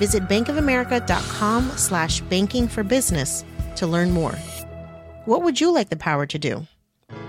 Visit 0.00 0.22
bankofamerica.com 0.28 1.72
slash 1.76 2.22
banking 2.22 2.66
for 2.66 2.82
business 2.82 3.44
to 3.76 3.86
learn 3.86 4.10
more. 4.10 4.34
What 5.26 5.42
would 5.42 5.60
you 5.60 5.74
like 5.74 5.90
the 5.90 6.04
power 6.08 6.24
to 6.24 6.38
do? 6.38 6.66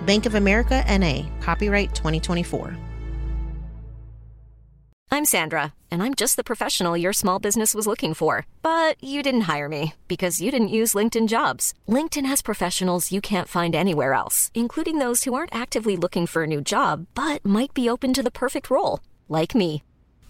Bank 0.06 0.26
of 0.26 0.36
America 0.36 0.84
NA, 0.88 1.28
copyright 1.42 1.94
2024. 1.94 2.78
I'm 5.14 5.26
Sandra, 5.26 5.74
and 5.92 6.02
I'm 6.02 6.16
just 6.16 6.38
the 6.38 6.46
professional 6.46 6.96
your 6.96 7.12
small 7.12 7.40
business 7.40 7.76
was 7.76 7.88
looking 7.88 8.14
for. 8.14 8.46
But 8.62 8.96
you 9.04 9.22
didn't 9.22 9.50
hire 9.52 9.68
me 9.68 9.94
because 10.08 10.40
you 10.40 10.50
didn't 10.50 10.78
use 10.80 10.94
LinkedIn 10.94 11.28
jobs. 11.28 11.74
LinkedIn 11.90 12.26
has 12.26 12.42
professionals 12.42 13.12
you 13.12 13.20
can't 13.20 13.50
find 13.50 13.76
anywhere 13.76 14.14
else, 14.14 14.50
including 14.54 15.00
those 15.00 15.26
who 15.26 15.34
aren't 15.34 15.54
actively 15.64 15.98
looking 15.98 16.26
for 16.26 16.44
a 16.44 16.48
new 16.54 16.62
job 16.62 17.08
but 17.16 17.46
might 17.46 17.74
be 17.74 17.90
open 17.90 18.14
to 18.14 18.24
the 18.24 18.38
perfect 18.44 18.70
role, 18.70 19.02
like 19.28 19.54
me. 19.54 19.84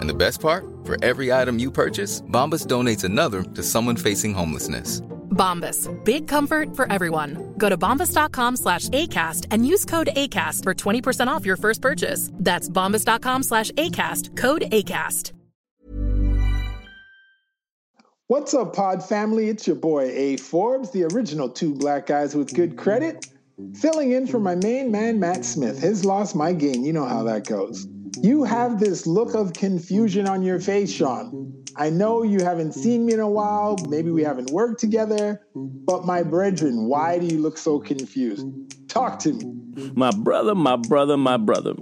And 0.00 0.08
the 0.08 0.14
best 0.14 0.40
part? 0.40 0.64
For 0.84 0.96
every 1.04 1.32
item 1.32 1.58
you 1.58 1.70
purchase, 1.70 2.22
Bombas 2.22 2.66
donates 2.66 3.04
another 3.04 3.42
to 3.42 3.62
someone 3.62 3.96
facing 3.96 4.34
homelessness. 4.34 5.02
Bombas. 5.30 5.88
Big 6.04 6.26
comfort 6.26 6.74
for 6.74 6.90
everyone. 6.90 7.54
Go 7.58 7.68
to 7.68 7.76
bombas.com 7.76 8.56
slash 8.56 8.88
ACAST 8.88 9.46
and 9.50 9.66
use 9.66 9.84
code 9.84 10.08
ACAST 10.16 10.62
for 10.62 10.74
20% 10.74 11.26
off 11.28 11.44
your 11.44 11.56
first 11.56 11.82
purchase. 11.82 12.30
That's 12.34 12.68
bombas.com 12.68 13.42
slash 13.42 13.70
ACAST. 13.72 14.36
Code 14.36 14.62
ACAST. 14.72 15.32
What's 18.28 18.54
up, 18.54 18.74
Pod 18.74 19.04
family? 19.04 19.48
It's 19.48 19.68
your 19.68 19.76
boy 19.76 20.10
A 20.12 20.36
Forbes, 20.38 20.90
the 20.90 21.04
original 21.04 21.48
two 21.48 21.72
black 21.72 22.06
guys 22.06 22.34
with 22.34 22.52
good 22.52 22.76
credit, 22.76 23.24
filling 23.74 24.10
in 24.10 24.26
for 24.26 24.40
my 24.40 24.56
main 24.56 24.90
man, 24.90 25.20
Matt 25.20 25.44
Smith. 25.44 25.80
His 25.80 26.04
lost 26.04 26.34
my 26.34 26.52
gain. 26.52 26.84
You 26.84 26.92
know 26.92 27.04
how 27.04 27.22
that 27.22 27.46
goes. 27.46 27.86
You 28.22 28.44
have 28.44 28.80
this 28.80 29.06
look 29.06 29.34
of 29.34 29.52
confusion 29.52 30.26
on 30.26 30.42
your 30.42 30.60
face, 30.60 30.90
Sean. 30.90 31.64
I 31.76 31.90
know 31.90 32.22
you 32.22 32.40
haven't 32.42 32.72
seen 32.72 33.04
me 33.04 33.12
in 33.12 33.20
a 33.20 33.28
while. 33.28 33.76
Maybe 33.88 34.10
we 34.10 34.22
haven't 34.22 34.50
worked 34.50 34.80
together. 34.80 35.42
But 35.54 36.06
my 36.06 36.22
brethren, 36.22 36.86
why 36.86 37.18
do 37.18 37.26
you 37.26 37.38
look 37.38 37.58
so 37.58 37.78
confused? 37.78 38.46
Talk 38.88 39.18
to 39.20 39.32
me. 39.32 39.90
My 39.94 40.10
brother, 40.10 40.54
my 40.54 40.76
brother, 40.76 41.16
my 41.16 41.36
brother. 41.36 41.74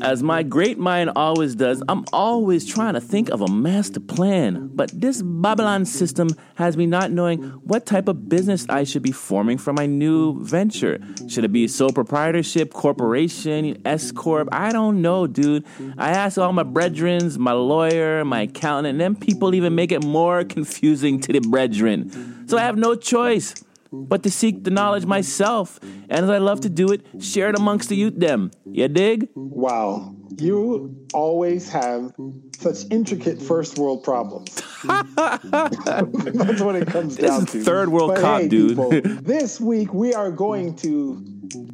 As 0.00 0.22
my 0.22 0.42
great 0.42 0.78
mind 0.78 1.10
always 1.14 1.54
does, 1.54 1.82
I'm 1.88 2.04
always 2.12 2.66
trying 2.66 2.94
to 2.94 3.00
think 3.00 3.28
of 3.28 3.42
a 3.42 3.48
master 3.48 4.00
plan. 4.00 4.70
But 4.74 4.90
this 4.98 5.22
Babylon 5.22 5.84
system 5.84 6.30
has 6.54 6.76
me 6.76 6.86
not 6.86 7.10
knowing 7.10 7.42
what 7.64 7.84
type 7.84 8.08
of 8.08 8.28
business 8.28 8.66
I 8.68 8.84
should 8.84 9.02
be 9.02 9.12
forming 9.12 9.58
for 9.58 9.72
my 9.72 9.86
new 9.86 10.42
venture. 10.42 10.98
Should 11.28 11.44
it 11.44 11.52
be 11.52 11.68
sole 11.68 11.92
proprietorship, 11.92 12.72
corporation, 12.72 13.82
S 13.84 14.12
Corp? 14.12 14.48
I 14.50 14.72
don't 14.72 15.02
know, 15.02 15.26
dude. 15.26 15.64
I 15.98 16.10
asked 16.10 16.38
all 16.38 16.52
my 16.52 16.64
brethrens, 16.64 17.36
my 17.36 17.52
lawyer, 17.52 18.24
my 18.24 18.42
accountant, 18.42 18.92
and 18.92 19.00
then 19.00 19.14
people 19.14 19.54
even 19.54 19.74
make 19.74 19.92
it 19.92 20.02
more 20.02 20.42
confusing 20.42 21.20
to 21.20 21.32
the 21.32 21.40
brethren. 21.40 22.48
So 22.48 22.56
I 22.56 22.62
have 22.62 22.76
no 22.78 22.94
choice 22.94 23.54
but 23.92 24.22
to 24.22 24.30
seek 24.30 24.64
the 24.64 24.70
knowledge 24.70 25.04
myself. 25.06 25.78
And 25.82 26.24
as 26.24 26.30
I 26.30 26.38
love 26.38 26.60
to 26.62 26.70
do 26.70 26.88
it, 26.92 27.02
share 27.20 27.50
it 27.50 27.56
amongst 27.58 27.88
the 27.90 27.96
youth 27.96 28.14
them. 28.18 28.50
You 28.64 28.88
dig? 28.88 29.28
Wow. 29.34 30.14
You 30.38 30.96
always 31.12 31.68
have 31.68 32.12
such 32.56 32.78
intricate 32.90 33.40
first 33.42 33.78
world 33.78 34.02
problems. 34.02 34.54
That's 34.84 36.60
what 36.60 36.74
it 36.76 36.88
comes 36.88 37.16
This 37.16 37.30
down 37.30 37.44
is 37.44 37.52
to. 37.52 37.62
third 37.62 37.90
world 37.90 38.12
But 38.14 38.20
cop, 38.20 38.40
hey, 38.42 38.48
dude. 38.48 38.68
people, 38.70 38.90
this 39.22 39.60
week 39.60 39.92
we 39.92 40.14
are 40.14 40.30
going 40.30 40.74
to 40.76 41.22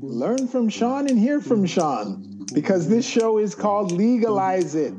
learn 0.00 0.48
from 0.48 0.68
Sean 0.68 1.08
and 1.08 1.18
hear 1.18 1.40
from 1.40 1.64
Sean 1.66 2.44
because 2.52 2.88
this 2.88 3.06
show 3.06 3.38
is 3.38 3.54
called 3.54 3.92
Legalize 3.92 4.74
It. 4.74 4.94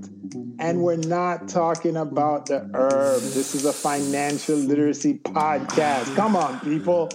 And 0.59 0.81
we're 0.81 0.97
not 0.97 1.47
talking 1.47 1.97
about 1.97 2.47
the 2.47 2.69
herb. 2.73 3.21
This 3.21 3.55
is 3.55 3.65
a 3.65 3.73
financial 3.73 4.55
literacy 4.55 5.15
podcast. 5.19 6.15
Come 6.15 6.35
on, 6.35 6.59
people. 6.59 7.09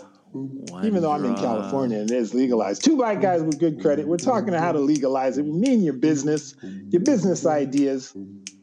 Even 0.83 1.03
though 1.03 1.13
I'm 1.13 1.25
in 1.25 1.37
California 1.37 1.99
and 1.99 2.11
it 2.11 2.17
is 2.17 2.35
legalized. 2.35 2.85
Two 2.85 2.97
black 2.97 3.21
guys 3.21 3.43
with 3.43 3.61
good 3.61 3.81
credit. 3.81 4.09
We're 4.09 4.17
talking 4.17 4.49
about 4.49 4.63
how 4.63 4.73
to 4.73 4.81
legalize 4.81 5.39
it. 5.39 5.45
We 5.45 5.53
mean 5.53 5.83
your 5.83 5.95
business, 5.95 6.57
your 6.89 7.03
business 7.03 7.47
ideas. 7.47 8.13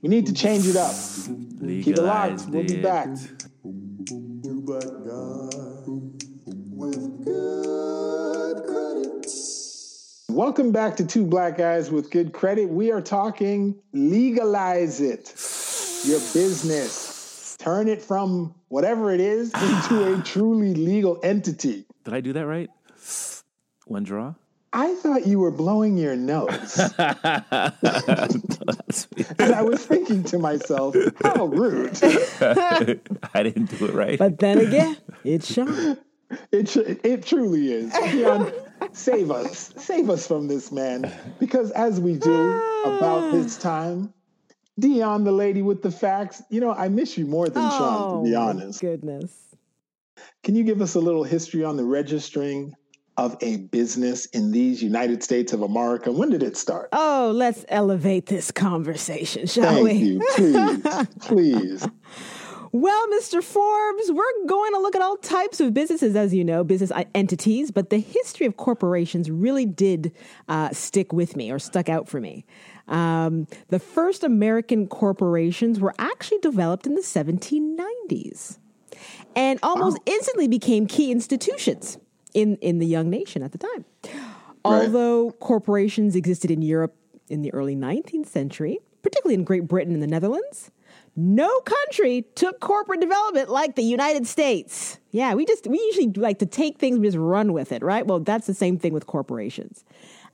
We 0.01 0.09
need 0.09 0.25
to 0.25 0.33
change 0.33 0.67
it 0.67 0.75
up. 0.75 0.93
Keep 1.61 1.87
it 1.87 2.01
locked. 2.01 2.47
We'll 2.49 2.65
be 2.65 2.81
back. 2.81 3.07
Welcome 10.33 10.71
back 10.71 10.95
to 10.95 11.05
Two 11.05 11.25
Black 11.25 11.57
Guys 11.57 11.91
with 11.91 12.09
Good 12.09 12.31
Credit. 12.31 12.69
We 12.69 12.89
are 12.89 13.01
talking 13.01 13.75
legalize 13.91 15.01
it, 15.01 15.27
your 16.05 16.21
business. 16.33 17.57
Turn 17.59 17.89
it 17.89 18.01
from 18.01 18.55
whatever 18.69 19.11
it 19.11 19.19
is 19.19 19.53
into 19.61 20.13
a 20.13 20.23
truly 20.23 20.73
legal 20.73 21.19
entity. 21.21 21.85
Did 22.05 22.13
I 22.13 22.21
do 22.21 22.31
that 22.31 22.45
right? 22.45 22.69
One 23.87 24.03
draw? 24.03 24.35
I 24.71 24.95
thought 24.95 25.27
you 25.27 25.39
were 25.39 25.51
blowing 25.51 25.97
your 25.97 26.15
nose. 26.15 26.79
and 26.97 27.19
I 29.53 29.61
was 29.63 29.85
thinking 29.85 30.23
to 30.23 30.39
myself, 30.39 30.95
how 31.21 31.47
rude. 31.47 31.99
I 32.41 33.43
didn't 33.43 33.77
do 33.77 33.85
it 33.85 33.93
right. 33.93 34.17
But 34.17 34.39
then 34.39 34.59
again, 34.59 34.95
it's 35.25 35.51
Sean. 35.53 35.97
It, 36.53 36.77
it 36.77 37.25
truly 37.25 37.73
is. 37.73 37.91
Dion, 37.91 38.53
save 38.93 39.31
us. 39.31 39.73
Save 39.77 40.09
us 40.09 40.27
from 40.27 40.47
this 40.47 40.71
man. 40.71 41.11
Because 41.39 41.71
as 41.71 41.99
we 41.99 42.15
do 42.17 42.51
about 42.83 43.23
ah. 43.23 43.31
this 43.31 43.57
time, 43.57 44.13
Dion, 44.79 45.23
the 45.23 45.31
lady 45.31 45.61
with 45.61 45.81
the 45.81 45.91
facts, 45.91 46.41
you 46.49 46.59
know, 46.59 46.71
I 46.73 46.87
miss 46.89 47.17
you 47.17 47.25
more 47.25 47.49
than 47.49 47.69
Sean, 47.71 48.23
to 48.23 48.29
be 48.29 48.35
Oh, 48.35 48.41
honest. 48.41 48.81
Goodness. 48.81 49.55
Can 50.43 50.55
you 50.55 50.63
give 50.63 50.81
us 50.81 50.95
a 50.95 50.99
little 50.99 51.23
history 51.23 51.63
on 51.63 51.77
the 51.77 51.83
registering 51.83 52.73
of 53.17 53.37
a 53.41 53.57
business 53.57 54.25
in 54.27 54.51
these 54.51 54.81
United 54.81 55.23
States 55.23 55.53
of 55.53 55.61
America? 55.61 56.11
When 56.11 56.29
did 56.29 56.41
it 56.41 56.57
start? 56.57 56.89
Oh, 56.93 57.31
let's 57.35 57.65
elevate 57.67 58.25
this 58.27 58.49
conversation, 58.51 59.45
shall 59.45 59.83
Thank 59.83 59.83
we? 59.83 59.93
you. 59.93 60.21
Please, 60.35 61.07
please. 61.19 61.87
Well, 62.73 63.05
Mr. 63.09 63.43
Forbes, 63.43 64.11
we're 64.11 64.45
going 64.47 64.73
to 64.73 64.79
look 64.79 64.95
at 64.95 65.01
all 65.01 65.17
types 65.17 65.59
of 65.59 65.73
businesses, 65.73 66.15
as 66.15 66.33
you 66.33 66.45
know, 66.45 66.63
business 66.63 66.91
entities, 67.13 67.69
but 67.69 67.89
the 67.89 67.99
history 67.99 68.45
of 68.45 68.55
corporations 68.55 69.29
really 69.29 69.65
did 69.65 70.13
uh, 70.47 70.69
stick 70.71 71.11
with 71.11 71.35
me 71.35 71.51
or 71.51 71.59
stuck 71.59 71.89
out 71.89 72.07
for 72.07 72.21
me. 72.21 72.45
Um, 72.87 73.47
the 73.67 73.79
first 73.79 74.23
American 74.23 74.87
corporations 74.87 75.81
were 75.81 75.93
actually 75.99 76.39
developed 76.39 76.87
in 76.87 76.95
the 76.95 77.01
1790s 77.01 78.57
and 79.35 79.59
almost 79.63 79.97
instantly 80.05 80.47
became 80.47 80.87
key 80.87 81.11
institutions 81.11 81.97
in, 82.33 82.55
in 82.57 82.79
the 82.79 82.87
young 82.87 83.09
nation 83.09 83.43
at 83.43 83.51
the 83.51 83.57
time. 83.57 83.85
Although 84.63 85.31
corporations 85.39 86.15
existed 86.15 86.49
in 86.49 86.61
Europe 86.61 86.95
in 87.27 87.41
the 87.41 87.53
early 87.53 87.75
19th 87.75 88.27
century, 88.27 88.79
particularly 89.01 89.35
in 89.35 89.43
Great 89.43 89.67
Britain 89.67 89.93
and 89.93 90.01
the 90.01 90.07
Netherlands, 90.07 90.71
no 91.15 91.59
country 91.61 92.25
took 92.35 92.59
corporate 92.59 93.01
development 93.01 93.49
like 93.49 93.75
the 93.75 93.83
United 93.83 94.25
States. 94.27 94.97
Yeah, 95.11 95.33
we 95.33 95.45
just 95.45 95.67
we 95.67 95.77
usually 95.77 96.07
like 96.13 96.39
to 96.39 96.45
take 96.45 96.77
things 96.77 96.95
and 96.95 97.03
just 97.03 97.17
run 97.17 97.53
with 97.53 97.71
it, 97.71 97.83
right? 97.83 98.05
Well, 98.05 98.19
that's 98.21 98.47
the 98.47 98.53
same 98.53 98.77
thing 98.77 98.93
with 98.93 99.05
corporations. 99.07 99.83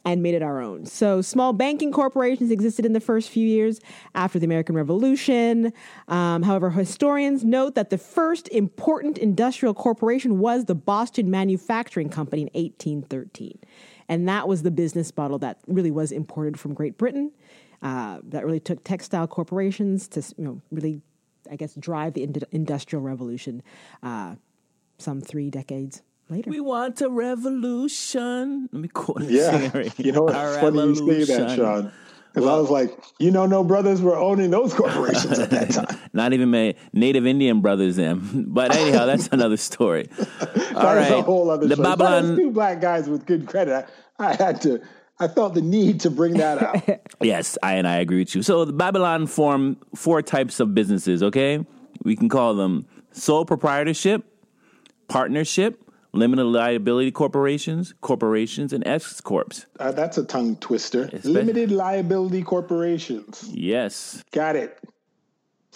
and 0.05 0.23
made 0.23 0.35
it 0.35 0.41
our 0.41 0.61
own. 0.61 0.85
So, 0.85 1.21
small 1.21 1.51
banking 1.51 1.91
corporations 1.91 2.51
existed 2.51 2.85
in 2.85 2.93
the 2.93 3.01
first 3.01 3.29
few 3.29 3.45
years 3.45 3.81
after 4.15 4.39
the 4.39 4.45
American 4.45 4.75
Revolution. 4.75 5.73
Um, 6.07 6.43
however, 6.43 6.69
historians 6.69 7.43
note 7.43 7.75
that 7.75 7.89
the 7.89 7.97
first 7.97 8.47
important 8.49 9.17
industrial 9.17 9.73
corporation 9.73 10.39
was 10.39 10.65
the 10.65 10.75
Boston 10.75 11.29
Manufacturing 11.29 12.09
Company 12.09 12.43
in 12.43 12.49
1813. 12.53 13.59
And 14.07 14.29
that 14.29 14.47
was 14.47 14.63
the 14.63 14.71
business 14.71 15.11
model 15.17 15.39
that 15.39 15.59
really 15.67 15.91
was 15.91 16.13
imported 16.13 16.57
from 16.57 16.73
Great 16.73 16.97
Britain. 16.97 17.31
Uh, 17.81 18.19
that 18.23 18.45
really 18.45 18.59
took 18.59 18.83
textile 18.83 19.27
corporations 19.27 20.07
to, 20.07 20.21
you 20.37 20.43
know, 20.43 20.61
really, 20.71 21.01
I 21.51 21.55
guess, 21.55 21.75
drive 21.75 22.13
the 22.13 22.27
industrial 22.51 23.03
revolution. 23.03 23.61
Uh, 24.01 24.35
some 24.97 25.21
three 25.21 25.49
decades 25.51 26.01
later. 26.29 26.49
We 26.49 26.59
want 26.59 27.01
a 27.01 27.09
revolution. 27.09 28.69
Let 28.71 28.81
me 28.81 28.87
quote 28.87 29.21
it. 29.23 29.29
Yeah, 29.31 29.69
Siri. 29.69 29.91
you 29.97 30.11
know, 30.11 30.27
A 30.27 30.49
it's 30.53 30.57
funny 30.59 30.79
you 30.79 30.95
say 30.95 31.23
that, 31.25 31.39
revolution. 31.39 31.55
Sean. 31.55 31.91
Because 32.33 32.49
I 32.49 32.59
was 32.59 32.69
like, 32.69 32.91
you 33.17 33.31
know, 33.31 33.45
no 33.47 33.63
brothers 33.63 33.99
were 34.01 34.15
owning 34.15 34.51
those 34.51 34.71
corporations 34.73 35.39
at 35.39 35.49
that 35.49 35.71
time. 35.71 35.97
Not 36.13 36.33
even 36.33 36.51
my 36.51 36.75
native 36.93 37.25
Indian 37.25 37.61
brothers, 37.61 37.95
them. 37.95 38.45
But 38.57 38.75
anyhow, 38.75 39.05
that's 39.05 39.27
another 39.31 39.57
story. 39.57 40.07
All 40.19 40.25
That 40.45 40.75
right. 40.75 40.99
was 41.01 41.09
a 41.11 41.21
whole 41.23 41.49
other 41.49 41.67
the 41.67 41.75
show. 41.75 41.81
But 41.83 41.97
Babylon. 41.97 42.35
two 42.37 42.51
black 42.51 42.79
guys 42.81 43.09
with 43.09 43.25
good 43.25 43.47
credit, 43.47 43.87
I, 44.19 44.27
I 44.31 44.35
had 44.35 44.61
to. 44.61 44.81
I 45.19 45.27
felt 45.27 45.55
the 45.55 45.61
need 45.61 46.01
to 46.01 46.11
bring 46.11 46.33
that 46.35 46.61
out. 46.61 47.01
Yes, 47.21 47.57
I 47.63 47.73
and 47.73 47.87
I 47.87 47.97
agree 47.97 48.19
with 48.19 48.35
you. 48.35 48.43
So 48.43 48.63
the 48.63 48.73
Babylon 48.73 49.25
form 49.25 49.77
four 49.95 50.21
types 50.21 50.59
of 50.59 50.75
businesses, 50.75 51.23
okay? 51.23 51.65
We 52.03 52.15
can 52.15 52.29
call 52.29 52.53
them 52.53 52.85
sole 53.11 53.43
proprietorship, 53.43 54.23
partnership, 55.07 55.81
limited 56.13 56.45
liability 56.45 57.11
corporations, 57.11 57.95
corporations, 58.01 58.71
and 58.71 58.85
S 58.85 59.19
corps. 59.19 59.65
Uh, 59.79 59.91
that's 59.91 60.19
a 60.19 60.25
tongue 60.25 60.57
twister. 60.57 61.09
Limited 61.23 61.71
liability 61.71 62.43
corporations. 62.43 63.49
Yes. 63.51 64.23
Got 64.31 64.55
it. 64.55 64.77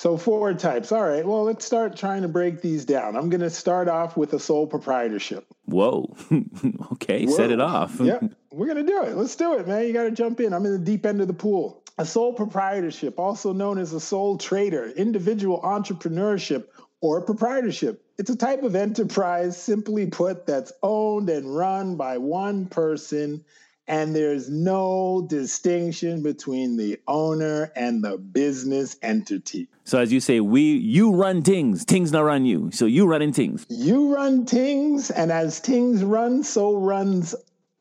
So 0.02 0.18
four 0.18 0.52
types. 0.56 0.92
All 0.92 1.08
right. 1.08 1.24
Well, 1.24 1.44
let's 1.44 1.64
start 1.64 1.96
trying 1.96 2.24
to 2.24 2.28
break 2.28 2.60
these 2.60 2.86
down. 2.86 3.16
I'm 3.16 3.30
going 3.30 3.42
to 3.42 3.52
start 3.52 3.88
off 3.88 4.18
with 4.18 4.34
a 4.34 4.40
sole 4.40 4.66
proprietorship. 4.66 5.46
Whoa. 5.66 6.16
okay, 6.94 7.28
set 7.28 7.52
it 7.52 7.62
off. 7.62 8.00
yeah, 8.00 8.18
we're 8.52 8.66
going 8.66 8.84
to 8.84 8.92
do 8.92 9.04
it. 9.04 9.16
Let's 9.16 9.36
do 9.36 9.60
it, 9.60 9.68
man. 9.68 9.86
You 9.86 9.94
got 9.94 10.06
to 10.06 10.12
jump 10.12 10.40
in. 10.40 10.54
I'm 10.54 10.66
in 10.66 10.72
the 10.72 10.80
deep 10.80 11.06
end 11.06 11.22
of 11.22 11.28
the 11.28 11.36
pool. 11.36 11.84
A 12.00 12.06
sole 12.08 12.34
proprietorship, 12.34 13.20
also 13.20 13.54
known 13.54 13.78
as 13.78 13.94
a 13.94 14.00
sole 14.00 14.40
trader, 14.40 14.90
individual 14.90 15.62
entrepreneurship, 15.62 16.66
or 17.02 17.22
proprietorship. 17.22 18.04
It's 18.18 18.32
a 18.32 18.36
type 18.36 18.64
of 18.64 18.76
enterprise, 18.76 19.62
simply 19.62 20.08
put, 20.08 20.48
that's 20.48 20.74
owned 20.82 21.30
and 21.30 21.56
run 21.56 21.96
by 21.96 22.18
one 22.18 22.66
person, 22.66 23.46
and 23.92 24.16
there's 24.16 24.50
no 24.50 25.28
distinction 25.28 26.24
between 26.24 26.78
the 26.78 26.98
owner 27.10 27.74
and 27.76 28.02
the 28.02 28.18
business 28.18 28.96
entity. 29.02 29.68
So 29.84 30.00
as 30.00 30.14
you 30.14 30.22
say, 30.22 30.40
we 30.40 30.62
you 30.62 31.14
run 31.14 31.42
things, 31.42 31.84
things 31.84 32.14
not 32.14 32.22
run 32.22 32.46
you. 32.46 32.72
So 32.72 32.86
you 32.86 33.06
running 33.06 33.34
things. 33.34 33.66
You 33.70 34.16
run 34.16 34.46
things, 34.46 35.12
and 35.12 35.30
as 35.30 35.60
things 35.60 36.06
run, 36.06 36.42
so 36.44 36.74
runs 36.74 37.36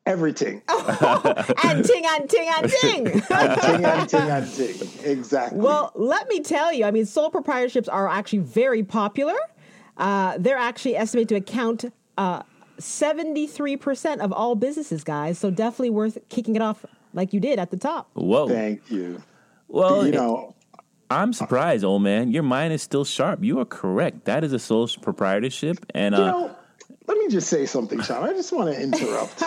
everything. 0.05 0.61
and 0.69 1.85
ting 1.85 2.03
and 2.09 2.29
ting 2.29 2.49
and 2.49 2.69
ting. 2.69 3.05
ting 3.05 3.85
and 3.85 4.09
ting 4.09 4.21
and 4.21 4.53
ting. 4.53 4.89
Exactly. 5.05 5.59
Well, 5.59 5.93
let 5.95 6.27
me 6.27 6.41
tell 6.41 6.73
you, 6.73 6.83
I 6.83 6.91
mean, 6.91 7.05
sole 7.05 7.31
proprietorships 7.31 7.87
are 7.89 8.09
actually 8.09 8.39
very 8.39 8.83
popular. 8.83 9.37
Uh, 9.95 10.35
they're 10.37 10.57
actually 10.57 10.97
estimated 10.97 11.29
to 11.29 11.35
account 11.35 11.85
uh, 12.17 12.43
73% 12.81 14.19
of 14.19 14.31
all 14.31 14.55
businesses, 14.55 15.03
guys. 15.03 15.37
So 15.37 15.49
definitely 15.51 15.91
worth 15.91 16.17
kicking 16.29 16.55
it 16.55 16.61
off 16.61 16.85
like 17.13 17.33
you 17.33 17.39
did 17.39 17.59
at 17.59 17.71
the 17.71 17.77
top. 17.77 18.09
Whoa. 18.13 18.47
Thank 18.47 18.89
you. 18.89 19.21
Well, 19.67 20.05
you 20.05 20.11
know, 20.11 20.55
I'm 21.09 21.33
surprised, 21.33 21.83
old 21.83 22.03
man. 22.03 22.31
Your 22.31 22.43
mind 22.43 22.73
is 22.73 22.81
still 22.81 23.05
sharp. 23.05 23.43
You 23.43 23.59
are 23.59 23.65
correct. 23.65 24.25
That 24.25 24.43
is 24.43 24.53
a 24.53 24.59
sole 24.59 24.87
proprietorship, 25.01 25.85
and 25.93 26.15
you 26.15 26.21
uh, 26.21 26.31
know, 26.31 26.55
let 27.07 27.17
me 27.17 27.27
just 27.29 27.49
say 27.49 27.65
something, 27.65 28.01
Sean. 28.01 28.23
I 28.23 28.33
just 28.33 28.51
want 28.51 28.73
to 28.73 28.81
interrupt 28.81 29.39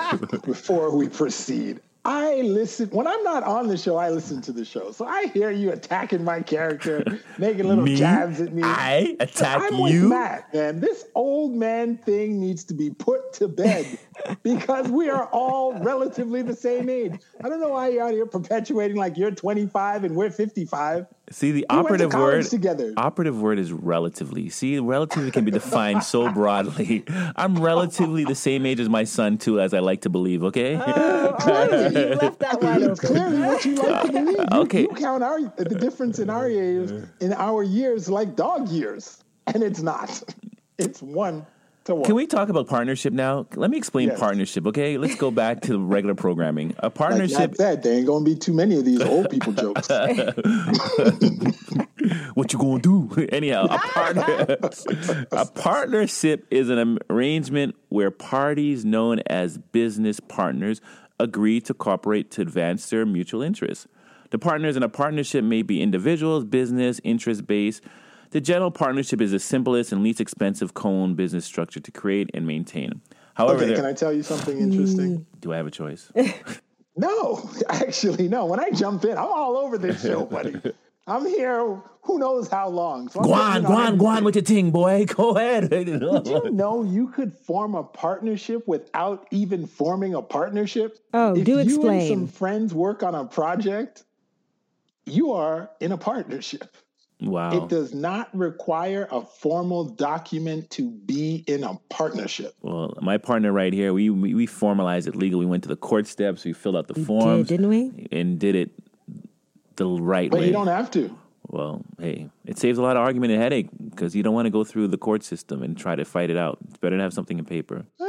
before 0.44 0.94
we 0.94 1.08
proceed. 1.08 1.80
I 2.06 2.42
listen 2.42 2.90
when 2.90 3.06
I'm 3.06 3.22
not 3.22 3.44
on 3.44 3.66
the 3.66 3.78
show. 3.78 3.96
I 3.96 4.10
listen 4.10 4.42
to 4.42 4.52
the 4.52 4.64
show, 4.64 4.92
so 4.92 5.06
I 5.06 5.26
hear 5.28 5.50
you 5.50 5.72
attacking 5.72 6.22
my 6.22 6.42
character, 6.42 7.02
making 7.38 7.66
little 7.66 7.84
Me? 7.84 7.96
jabs 7.96 8.42
at 8.42 8.52
me. 8.52 8.62
I 8.62 9.16
attack 9.20 9.62
I'm 9.62 9.74
you? 9.76 9.82
with 9.82 10.02
Matt, 10.10 10.52
man. 10.52 10.80
This 10.80 11.06
old 11.14 11.54
man 11.54 11.96
thing 11.96 12.38
needs 12.38 12.62
to 12.64 12.74
be 12.74 12.90
put 12.90 13.32
to 13.34 13.48
bed 13.48 13.98
because 14.42 14.88
we 14.88 15.08
are 15.08 15.28
all 15.28 15.78
relatively 15.78 16.42
the 16.42 16.54
same 16.54 16.90
age. 16.90 17.18
I 17.42 17.48
don't 17.48 17.60
know 17.60 17.70
why 17.70 17.88
you're 17.88 18.04
out 18.04 18.12
here 18.12 18.26
perpetuating 18.26 18.98
like 18.98 19.16
you're 19.16 19.30
25 19.30 20.04
and 20.04 20.14
we're 20.14 20.30
55. 20.30 21.06
See 21.30 21.52
the 21.52 21.66
We 21.68 21.76
went 21.76 21.88
to 21.88 22.04
operative 22.06 22.14
word. 22.14 22.44
together. 22.46 22.92
Operative 22.96 23.40
word 23.40 23.58
is 23.58 23.72
relatively. 23.72 24.48
See, 24.50 24.78
relatively 24.78 25.30
can 25.30 25.44
be 25.44 25.50
defined 25.50 26.02
so 26.04 26.30
broadly. 26.32 27.04
I'm 27.36 27.56
relatively 27.62 28.24
the 28.24 28.34
same 28.34 28.66
age 28.66 28.80
as 28.80 28.88
my 28.88 29.04
son 29.04 29.38
too, 29.38 29.60
as 29.60 29.72
I 29.74 29.78
like 29.80 30.02
to 30.02 30.10
believe. 30.10 30.42
Okay. 30.44 30.76
Oh, 30.76 31.36
clearly, 31.40 32.08
you 32.10 32.14
left 32.16 32.38
that 32.40 32.60
wide 32.62 32.82
open. 32.82 32.96
clearly 32.96 33.38
what 33.40 33.64
you 33.64 33.74
like 33.76 34.02
to 34.06 34.12
believe. 34.12 34.36
You, 34.38 34.46
Okay. 34.52 34.82
you 34.82 34.88
count 34.88 35.22
our 35.22 35.40
the 35.56 35.64
difference 35.78 36.18
in 36.18 36.28
our 36.30 36.48
years 36.48 36.90
in 37.20 37.32
our 37.32 37.62
years 37.62 38.08
like 38.08 38.36
dog 38.36 38.68
years, 38.68 39.22
and 39.46 39.62
it's 39.62 39.80
not. 39.82 40.22
It's 40.78 41.00
one. 41.02 41.46
Can 41.84 42.14
we 42.14 42.26
talk 42.26 42.48
about 42.48 42.66
partnership 42.66 43.12
now? 43.12 43.46
Let 43.56 43.70
me 43.70 43.76
explain 43.76 44.08
Yes. 44.08 44.18
partnership, 44.18 44.66
okay? 44.68 44.96
Let's 44.96 45.16
go 45.16 45.30
back 45.30 45.60
to 45.62 45.72
the 45.72 45.78
regular 45.78 46.14
programming. 46.14 46.74
A 46.78 46.86
like 46.86 46.94
partnership 46.94 47.56
that, 47.56 47.82
there 47.82 47.92
ain't 47.94 48.06
gonna 48.06 48.24
be 48.24 48.34
too 48.34 48.54
many 48.54 48.78
of 48.78 48.86
these 48.86 49.02
old 49.02 49.28
people 49.28 49.52
jokes. 49.52 49.88
what 52.34 52.52
you 52.52 52.58
gonna 52.58 52.80
do? 52.80 53.10
Anyhow, 53.32 53.66
a 53.70 53.78
partner, 53.78 54.56
a 55.32 55.46
partnership 55.46 56.46
is 56.50 56.70
an 56.70 56.98
arrangement 57.10 57.74
where 57.90 58.10
parties 58.10 58.84
known 58.86 59.20
as 59.26 59.58
business 59.58 60.20
partners 60.20 60.80
agree 61.20 61.60
to 61.60 61.74
cooperate 61.74 62.30
to 62.32 62.40
advance 62.40 62.88
their 62.88 63.04
mutual 63.04 63.42
interests. 63.42 63.86
The 64.30 64.38
partners 64.38 64.76
in 64.76 64.82
a 64.82 64.88
partnership 64.88 65.44
may 65.44 65.60
be 65.62 65.82
individuals, 65.82 66.44
business, 66.44 66.98
interest 67.04 67.46
based. 67.46 67.82
The 68.34 68.40
general 68.40 68.72
partnership 68.72 69.20
is 69.20 69.30
the 69.30 69.38
simplest 69.38 69.92
and 69.92 70.02
least 70.02 70.20
expensive 70.20 70.74
co-owned 70.74 71.16
business 71.16 71.44
structure 71.44 71.78
to 71.78 71.90
create 71.92 72.32
and 72.34 72.44
maintain. 72.44 73.00
However, 73.34 73.62
Okay, 73.62 73.76
can 73.76 73.84
I 73.84 73.92
tell 73.92 74.12
you 74.12 74.24
something 74.24 74.58
interesting? 74.58 75.24
do 75.40 75.52
I 75.52 75.56
have 75.56 75.68
a 75.68 75.70
choice? 75.70 76.10
No, 76.96 77.50
actually, 77.70 78.28
no. 78.28 78.46
When 78.46 78.60
I 78.60 78.70
jump 78.70 79.04
in, 79.04 79.18
I'm 79.18 79.24
all 79.24 79.56
over 79.56 79.76
this 79.78 80.00
show, 80.00 80.26
buddy. 80.26 80.54
I'm 81.08 81.26
here. 81.26 81.82
Who 82.02 82.20
knows 82.20 82.46
how 82.46 82.68
long? 82.68 83.08
So 83.08 83.18
I'm 83.18 83.26
Go 83.26 83.32
on, 83.32 83.62
go 83.64 83.72
on, 83.72 83.98
go 83.98 84.06
on 84.06 84.22
with 84.22 84.36
your 84.36 84.44
thing, 84.44 84.70
boy. 84.70 85.04
Go 85.04 85.36
ahead. 85.36 85.70
Did 85.70 85.88
you 85.88 86.50
know 86.52 86.84
you 86.84 87.08
could 87.08 87.36
form 87.36 87.74
a 87.74 87.82
partnership 87.82 88.68
without 88.68 89.26
even 89.32 89.66
forming 89.66 90.14
a 90.14 90.22
partnership? 90.22 91.00
Oh, 91.12 91.34
if 91.34 91.44
do 91.44 91.54
you 91.54 91.58
explain. 91.58 92.00
and 92.00 92.08
some 92.08 92.26
friends 92.28 92.72
work 92.72 93.02
on 93.02 93.16
a 93.16 93.24
project, 93.24 94.04
you 95.04 95.32
are 95.32 95.70
in 95.80 95.90
a 95.90 95.98
partnership. 95.98 96.76
Wow. 97.20 97.52
It 97.64 97.68
does 97.68 97.94
not 97.94 98.28
require 98.36 99.08
a 99.10 99.22
formal 99.22 99.84
document 99.84 100.68
to 100.70 100.90
be 100.90 101.44
in 101.46 101.64
a 101.64 101.74
partnership. 101.88 102.54
Well, 102.60 102.94
my 103.00 103.18
partner 103.18 103.52
right 103.52 103.72
here, 103.72 103.92
we, 103.94 104.10
we 104.10 104.34
we 104.34 104.46
formalized 104.46 105.06
it 105.08 105.16
legally. 105.16 105.46
We 105.46 105.50
went 105.50 105.62
to 105.62 105.68
the 105.68 105.76
court 105.76 106.06
steps. 106.06 106.44
We 106.44 106.52
filled 106.52 106.76
out 106.76 106.88
the 106.88 106.94
We 106.94 107.04
forms, 107.04 107.48
did, 107.48 107.56
didn't 107.58 107.68
we? 107.70 108.08
and 108.12 108.38
did 108.38 108.54
it 108.56 108.70
the 109.76 109.86
right 109.88 110.30
But 110.30 110.40
way. 110.40 110.46
you 110.46 110.52
don't 110.52 110.66
have 110.66 110.90
to. 110.92 111.16
well, 111.48 111.82
hey, 111.98 112.28
it 112.44 112.58
saves 112.58 112.78
a 112.78 112.82
lot 112.82 112.96
of 112.96 113.02
argument 113.02 113.32
and 113.32 113.40
headache 113.40 113.68
because 113.90 114.14
you 114.14 114.22
don't 114.22 114.34
want 114.34 114.46
to 114.46 114.50
go 114.50 114.64
through 114.64 114.88
the 114.88 114.98
court 114.98 115.22
system 115.22 115.62
and 115.62 115.78
try 115.78 115.94
to 115.94 116.04
fight 116.04 116.30
it 116.30 116.36
out. 116.36 116.58
It's 116.68 116.78
better 116.78 116.96
to 116.96 117.02
have 117.02 117.12
something 117.14 117.38
in 117.38 117.44
paper. 117.44 117.86
Eh, 118.00 118.04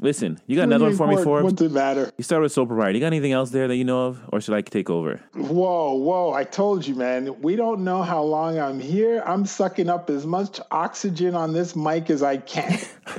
Listen, 0.00 0.38
you 0.46 0.54
got 0.54 0.64
another 0.64 0.84
one 0.84 0.96
for 0.96 1.08
me, 1.08 1.16
Forbes. 1.16 1.44
What's 1.44 1.62
it 1.62 1.72
matter? 1.72 2.12
You 2.16 2.22
start 2.22 2.42
with 2.42 2.52
sole 2.52 2.66
proprietor. 2.66 2.94
You 2.94 3.00
got 3.00 3.08
anything 3.08 3.32
else 3.32 3.50
there 3.50 3.66
that 3.66 3.74
you 3.74 3.84
know 3.84 4.06
of, 4.06 4.20
or 4.28 4.40
should 4.40 4.54
I 4.54 4.60
take 4.60 4.88
over? 4.88 5.20
Whoa, 5.34 5.94
whoa. 5.94 6.32
I 6.32 6.44
told 6.44 6.86
you, 6.86 6.94
man. 6.94 7.40
We 7.40 7.56
don't 7.56 7.82
know 7.82 8.02
how 8.02 8.22
long 8.22 8.60
I'm 8.60 8.78
here. 8.78 9.22
I'm 9.26 9.44
sucking 9.44 9.88
up 9.88 10.08
as 10.08 10.24
much 10.24 10.60
oxygen 10.70 11.34
on 11.34 11.52
this 11.52 11.74
mic 11.74 12.10
as 12.10 12.22
I 12.22 12.36
can. 12.36 12.78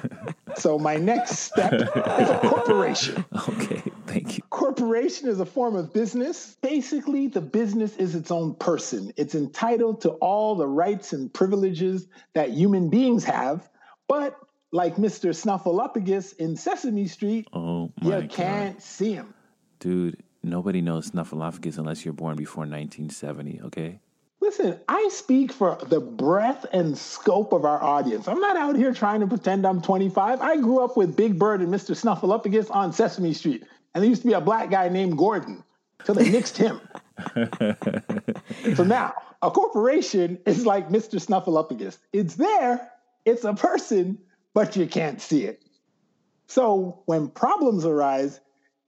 so 0.56 0.80
my 0.80 0.96
next 0.96 1.40
step 1.40 1.74
is 1.74 1.82
a 2.30 2.40
corporation. 2.44 3.26
Okay, 3.50 3.82
thank 4.06 4.38
you. 4.38 4.44
Corporation 4.50 5.28
is 5.28 5.40
a 5.40 5.46
form 5.46 5.76
of 5.76 5.94
business. 5.94 6.58
Basically, 6.62 7.28
the 7.28 7.42
business 7.42 7.96
is 7.98 8.16
its 8.16 8.32
own 8.32 8.54
person. 8.56 9.14
It's 9.18 9.34
entitled 9.34 10.02
to 10.02 10.10
all 10.12 10.56
the 10.56 10.68
rights 10.68 11.14
and 11.14 11.34
privileges 11.34 12.08
that 12.34 12.52
human 12.52 12.90
beings 12.90 13.24
have, 13.24 13.70
but 14.08 14.40
like 14.72 14.96
Mr. 14.98 15.30
Snuffleupagus 15.34 16.36
in 16.38 16.56
Sesame 16.56 17.08
Street, 17.08 17.48
Oh 17.54 17.92
you 18.02 18.10
my 18.12 18.22
god, 18.22 18.30
can't 18.30 18.82
see 18.82 19.14
him. 19.14 19.34
dude! 19.80 20.22
Nobody 20.42 20.80
knows 20.82 21.12
snuffleupagus 21.12 21.78
unless 21.78 22.06
you're 22.06 22.14
born 22.14 22.38
before 22.38 22.62
1970. 22.62 23.60
Okay. 23.66 24.00
Listen, 24.42 24.80
I 24.88 25.10
speak 25.12 25.52
for 25.52 25.78
the 25.90 26.00
breadth 26.00 26.66
and 26.72 26.98
scope 26.98 27.52
of 27.52 27.66
our 27.66 27.84
audience. 27.84 28.26
I'm 28.28 28.40
not 28.40 28.56
out 28.56 28.78
here 28.78 28.94
trying 28.94 29.20
to 29.20 29.28
pretend 29.28 29.68
I'm 29.68 29.82
25. 29.82 30.40
I 30.40 30.56
grew 30.58 30.80
up 30.82 30.96
with 30.96 31.18
Big 31.18 31.38
Bird 31.38 31.60
and 31.60 31.68
Mr. 31.74 31.94
Snuffleupagus 31.94 32.72
on 32.72 32.94
Sesame 32.94 33.34
Street. 33.34 33.64
and 33.94 34.02
there 34.02 34.10
used 34.10 34.22
to 34.22 34.28
be 34.30 34.34
a 34.34 34.40
black 34.40 34.70
guy 34.72 34.88
named 34.88 35.18
Gordon 35.18 35.62
till 36.06 36.16
they 36.16 36.26
nixed 36.32 36.56
him. 36.56 36.80
so 38.76 38.84
now 38.86 39.14
a 39.42 39.52
corporation 39.52 40.40
is 40.46 40.66
like 40.66 40.88
Mr. 40.90 41.20
Snuffleupagus. 41.20 41.98
It's 42.14 42.36
there, 42.36 42.90
it's 43.26 43.44
a 43.44 43.54
person, 43.54 44.18
but 44.54 44.76
you 44.76 44.88
can't 44.88 45.22
see 45.22 45.46
it. 45.46 45.62
So 46.48 47.04
when 47.06 47.28
problems 47.30 47.86
arise, 47.86 48.40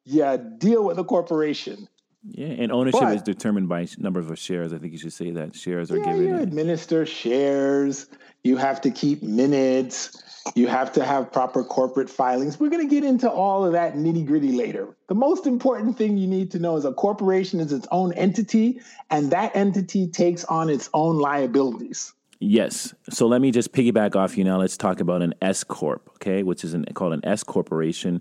you 0.05 0.37
deal 0.57 0.83
with 0.83 0.97
the 0.97 1.03
corporation. 1.03 1.87
Yeah, 2.23 2.47
and 2.47 2.71
ownership 2.71 3.01
But- 3.01 3.15
is 3.15 3.21
determined 3.23 3.67
by 3.69 3.87
number 3.97 4.19
of 4.19 4.37
shares. 4.37 4.73
I 4.73 4.77
think 4.77 4.91
you 4.93 4.99
should 4.99 5.13
say 5.13 5.31
that 5.31 5.55
shares 5.55 5.91
are 5.91 5.97
Yeah, 5.97 6.05
given. 6.13 6.23
you 6.27 6.35
administer 6.37 7.05
shares. 7.05 8.07
You 8.43 8.57
have 8.57 8.81
to 8.81 8.91
keep 8.91 9.23
minutes. 9.23 10.21
You 10.55 10.65
have 10.67 10.91
to 10.93 11.03
have 11.03 11.31
proper 11.31 11.63
corporate 11.63 12.09
filings. 12.09 12.59
We're 12.59 12.69
going 12.69 12.87
to 12.87 12.93
get 12.93 13.03
into 13.03 13.29
all 13.29 13.63
of 13.63 13.73
that 13.73 13.93
nitty 13.95 14.25
gritty 14.25 14.51
later. 14.51 14.95
The 15.07 15.13
most 15.15 15.45
important 15.45 15.97
thing 15.97 16.17
you 16.17 16.27
need 16.27 16.49
to 16.51 16.59
know 16.59 16.75
is 16.77 16.85
a 16.85 16.93
corporation 16.93 17.59
is 17.59 17.71
its 17.71 17.87
own 17.91 18.11
entity, 18.13 18.81
and 19.11 19.29
that 19.31 19.55
entity 19.55 20.07
takes 20.07 20.43
on 20.45 20.69
its 20.69 20.89
own 20.95 21.19
liabilities. 21.19 22.13
Yes. 22.43 22.95
So 23.11 23.27
let 23.27 23.39
me 23.39 23.51
just 23.51 23.71
piggyback 23.71 24.15
off 24.15 24.35
you 24.35 24.43
now. 24.43 24.57
Let's 24.57 24.75
talk 24.75 24.99
about 24.99 25.21
an 25.21 25.35
S 25.43 25.63
corp, 25.63 26.09
okay, 26.15 26.41
which 26.41 26.63
is 26.63 26.73
an, 26.73 26.85
called 26.95 27.13
an 27.13 27.23
S 27.23 27.43
corporation, 27.43 28.19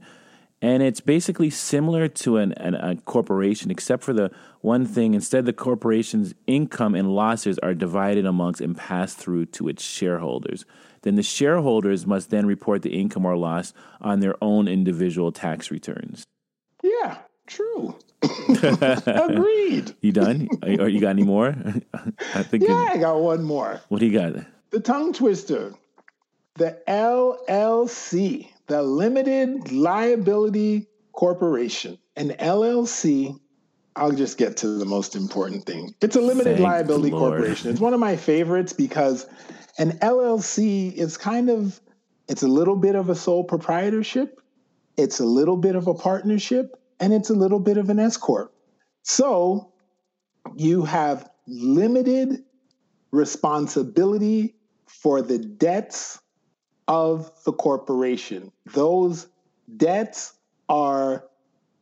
and 0.60 0.82
it's 0.82 1.00
basically 1.00 1.48
similar 1.48 2.06
to 2.06 2.36
an, 2.36 2.52
an, 2.52 2.74
a 2.74 2.96
corporation, 2.96 3.70
except 3.70 4.02
for 4.02 4.12
the 4.12 4.30
one 4.60 4.84
thing. 4.84 5.14
Instead, 5.14 5.46
the 5.46 5.54
corporation's 5.54 6.34
income 6.46 6.94
and 6.94 7.14
losses 7.14 7.58
are 7.60 7.72
divided 7.72 8.26
amongst 8.26 8.60
and 8.60 8.76
passed 8.76 9.16
through 9.16 9.46
to 9.46 9.68
its 9.68 9.82
shareholders. 9.82 10.66
Then 11.00 11.14
the 11.14 11.22
shareholders 11.22 12.06
must 12.06 12.28
then 12.28 12.44
report 12.44 12.82
the 12.82 13.00
income 13.00 13.24
or 13.24 13.38
loss 13.38 13.72
on 14.02 14.20
their 14.20 14.34
own 14.44 14.68
individual 14.68 15.32
tax 15.32 15.70
returns. 15.70 16.24
Yeah, 16.82 17.20
true. 17.46 17.96
Agreed. 19.06 19.94
You 20.00 20.12
done? 20.12 20.48
or 20.62 20.88
you 20.88 21.00
got 21.00 21.10
any 21.10 21.22
more? 21.22 21.48
I 22.34 22.42
think. 22.42 22.64
Yeah, 22.68 22.88
I 22.92 22.98
got 22.98 23.20
one 23.20 23.42
more. 23.42 23.80
What 23.88 24.00
do 24.00 24.06
you 24.06 24.18
got? 24.18 24.44
The 24.70 24.80
tongue 24.80 25.12
twister. 25.12 25.74
The 26.56 26.78
LLC, 26.86 28.48
the 28.66 28.82
Limited 28.82 29.72
Liability 29.72 30.88
Corporation. 31.12 31.98
An 32.16 32.30
LLC, 32.30 33.38
I'll 33.96 34.12
just 34.12 34.36
get 34.36 34.56
to 34.58 34.68
the 34.68 34.84
most 34.84 35.16
important 35.16 35.64
thing. 35.64 35.94
It's 36.00 36.16
a 36.16 36.20
limited 36.20 36.56
Thank 36.56 36.60
liability 36.60 37.10
corporation. 37.10 37.70
It's 37.70 37.80
one 37.80 37.94
of 37.94 38.00
my 38.00 38.16
favorites 38.16 38.72
because 38.72 39.26
an 39.78 39.92
LLC 39.98 40.92
is 40.92 41.16
kind 41.16 41.50
of 41.50 41.80
it's 42.28 42.42
a 42.42 42.48
little 42.48 42.76
bit 42.76 42.94
of 42.94 43.08
a 43.10 43.14
sole 43.14 43.44
proprietorship, 43.44 44.40
it's 44.96 45.18
a 45.18 45.24
little 45.24 45.56
bit 45.56 45.74
of 45.74 45.86
a 45.88 45.94
partnership, 45.94 46.79
and 47.00 47.12
it's 47.12 47.30
a 47.30 47.34
little 47.34 47.60
bit 47.60 47.76
of 47.76 47.90
an 47.90 47.98
S 47.98 48.16
corp. 48.16 48.52
So, 49.02 49.72
you 50.56 50.84
have 50.84 51.28
limited 51.46 52.44
responsibility 53.10 54.54
for 54.86 55.22
the 55.22 55.38
debts 55.38 56.20
of 56.88 57.30
the 57.44 57.52
corporation. 57.52 58.52
Those 58.66 59.28
debts 59.76 60.34
are 60.68 61.24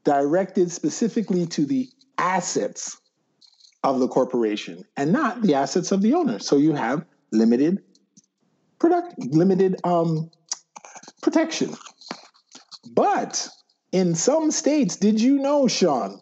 directed 0.04 0.70
specifically 0.70 1.46
to 1.46 1.66
the 1.66 1.88
assets 2.18 2.98
of 3.84 4.00
the 4.00 4.08
corporation 4.08 4.84
and 4.96 5.12
not 5.12 5.42
the 5.42 5.54
assets 5.54 5.92
of 5.92 6.02
the 6.02 6.14
owner. 6.14 6.38
So 6.38 6.56
you 6.56 6.74
have 6.74 7.04
limited 7.30 7.82
product 8.78 9.18
limited 9.18 9.76
um, 9.84 10.30
protection. 11.22 11.76
But 12.90 13.48
in 13.92 14.14
some 14.14 14.50
states, 14.50 14.96
did 14.96 15.20
you 15.20 15.38
know, 15.38 15.68
Sean, 15.68 16.20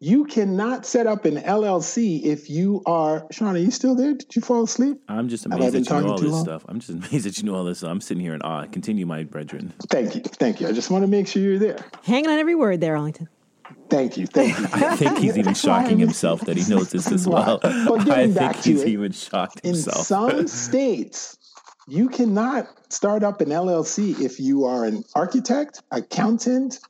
you 0.00 0.24
cannot 0.24 0.84
set 0.84 1.06
up 1.06 1.24
an 1.24 1.36
LLC 1.36 2.22
if 2.24 2.50
you 2.50 2.82
are 2.84 3.26
Sean, 3.30 3.54
are 3.54 3.58
you 3.58 3.70
still 3.70 3.94
there? 3.94 4.14
Did 4.14 4.36
you 4.36 4.42
fall 4.42 4.64
asleep? 4.64 5.00
I'm 5.08 5.28
just 5.28 5.46
amazed 5.46 5.74
that 5.74 5.88
you 5.88 6.00
know 6.00 6.10
all 6.10 6.18
this 6.18 6.30
long? 6.30 6.44
stuff. 6.44 6.64
I'm 6.68 6.80
just 6.80 6.90
amazed 6.90 7.26
that 7.26 7.38
you 7.38 7.44
know 7.44 7.54
all 7.54 7.64
this. 7.64 7.82
I'm 7.82 8.00
sitting 8.00 8.22
here 8.22 8.34
in 8.34 8.42
awe. 8.42 8.66
Continue, 8.66 9.06
my 9.06 9.24
brethren. 9.24 9.72
Thank 9.88 10.14
you. 10.14 10.20
Thank 10.22 10.60
you. 10.60 10.68
I 10.68 10.72
just 10.72 10.90
want 10.90 11.02
to 11.02 11.08
make 11.08 11.26
sure 11.26 11.42
you're 11.42 11.58
there. 11.58 11.78
Hanging 12.04 12.28
on 12.30 12.38
every 12.38 12.54
word 12.54 12.80
there, 12.80 12.96
Arlington. 12.96 13.28
Thank 13.88 14.16
you. 14.16 14.26
Thank 14.26 14.58
you. 14.58 14.66
I 14.72 14.96
think 14.96 15.18
he's 15.18 15.38
even 15.38 15.54
shocking 15.54 15.98
himself 15.98 16.42
that 16.42 16.56
he 16.56 16.68
knows 16.68 16.90
this 16.90 17.10
as 17.10 17.26
well. 17.26 17.60
But 17.62 17.72
I 18.10 18.30
think 18.30 18.56
he's 18.56 18.82
it, 18.82 18.88
even 18.88 19.12
shocked 19.12 19.64
himself. 19.64 19.98
in 19.98 20.04
some 20.04 20.48
states, 20.48 21.38
you 21.86 22.08
cannot 22.08 22.66
start 22.92 23.22
up 23.22 23.40
an 23.40 23.48
LLC 23.50 24.20
if 24.20 24.40
you 24.40 24.64
are 24.64 24.84
an 24.84 25.04
architect, 25.14 25.82
accountant, 25.90 26.80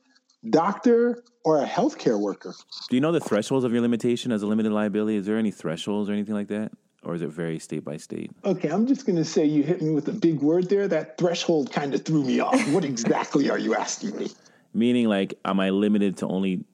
doctor, 0.49 1.23
or 1.43 1.61
a 1.61 1.65
healthcare 1.65 2.19
worker. 2.19 2.55
Do 2.89 2.95
you 2.95 3.01
know 3.01 3.11
the 3.11 3.19
thresholds 3.19 3.65
of 3.65 3.71
your 3.71 3.81
limitation 3.81 4.31
as 4.31 4.41
a 4.41 4.47
limited 4.47 4.71
liability? 4.71 5.17
Is 5.17 5.25
there 5.25 5.37
any 5.37 5.51
thresholds 5.51 6.09
or 6.09 6.13
anything 6.13 6.33
like 6.33 6.47
that? 6.47 6.71
Or 7.03 7.13
is 7.13 7.21
it 7.21 7.29
very 7.29 7.59
state 7.59 7.85
by 7.85 7.97
state? 7.97 8.31
Okay, 8.43 8.67
I'm 8.69 8.87
just 8.87 9.05
going 9.05 9.17
to 9.17 9.25
say 9.25 9.45
you 9.45 9.61
hit 9.61 9.81
me 9.81 9.91
with 9.91 10.07
a 10.07 10.11
big 10.11 10.39
word 10.39 10.69
there. 10.69 10.87
That 10.87 11.19
threshold 11.19 11.71
kind 11.71 11.93
of 11.93 12.03
threw 12.03 12.23
me 12.23 12.39
off. 12.39 12.59
What 12.69 12.83
exactly 12.93 13.49
are 13.49 13.59
you 13.59 13.75
asking 13.75 14.17
me? 14.17 14.31
Meaning, 14.73 15.07
like, 15.07 15.37
am 15.45 15.59
I 15.59 15.69
limited 15.69 16.17
to 16.17 16.27
only 16.27 16.65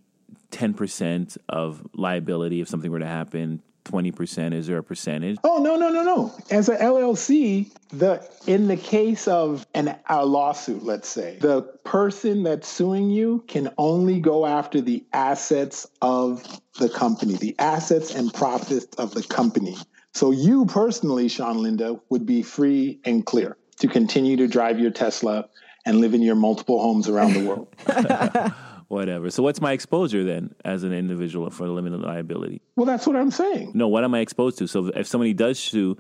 10% 0.52 1.38
of 1.50 1.86
liability 1.94 2.62
if 2.62 2.70
something 2.70 2.90
were 2.90 3.00
to 3.00 3.06
happen? 3.06 3.62
20%? 3.92 4.54
Is 4.54 4.68
there 4.68 4.78
a 4.78 4.84
percentage? 4.84 5.38
Oh 5.44 5.62
no 5.62 5.76
no 5.76 5.90
no 5.90 6.04
no! 6.04 6.34
As 6.50 6.70
a 6.70 6.78
LLC, 6.78 7.72
the 7.90 8.28
in 8.48 8.68
the 8.68 8.78
case 8.78 9.28
of 9.28 9.66
an 9.74 9.96
a 10.08 10.26
lawsuit, 10.26 10.84
let's 10.84 11.08
say 11.08 11.38
the 11.42 11.64
person 11.84 12.44
that's 12.44 12.68
suing 12.68 13.10
you 13.10 13.44
can 13.48 13.72
only 13.78 14.20
go 14.20 14.46
after 14.46 14.82
the 14.82 15.04
assets 15.14 15.88
of 16.02 16.62
the 16.80 16.90
company, 16.90 17.36
the 17.36 17.56
assets 17.60 18.16
and 18.16 18.34
profits 18.34 18.96
of 18.98 19.14
the 19.14 19.24
company. 19.24 19.78
So 20.14 20.32
you 20.32 20.66
personally, 20.66 21.28
Sean 21.28 21.62
Linda, 21.62 22.00
would 22.10 22.26
be 22.26 22.44
free 22.44 23.00
and 23.06 23.26
clear 23.26 23.58
to 23.80 23.88
continue 23.88 24.38
to 24.38 24.48
drive 24.48 24.80
your 24.80 24.92
Tesla 24.92 25.50
and 25.86 26.00
live 26.00 26.14
in 26.14 26.22
your 26.22 26.36
multiple 26.36 26.82
homes 26.82 27.10
around 27.10 27.34
the 27.34 27.46
world. 27.46 27.68
Whatever. 28.92 29.30
So, 29.30 29.42
what's 29.42 29.62
my 29.62 29.72
exposure 29.72 30.24
then 30.24 30.54
as 30.66 30.84
an 30.84 30.92
individual 30.92 31.50
for 31.50 31.66
the 31.66 31.72
limited 31.72 32.02
liability? 32.02 32.62
well, 32.76 32.86
that's 32.86 33.06
what 33.06 33.16
I'm 33.16 33.32
saying. 33.32 33.72
No, 33.74 33.88
what 33.88 34.04
am 34.04 34.14
I 34.16 34.20
exposed 34.20 34.58
to? 34.58 34.68
So 34.68 34.88
if 34.88 35.08
somebody 35.08 35.34
does 35.34 35.60
sue 35.60 35.98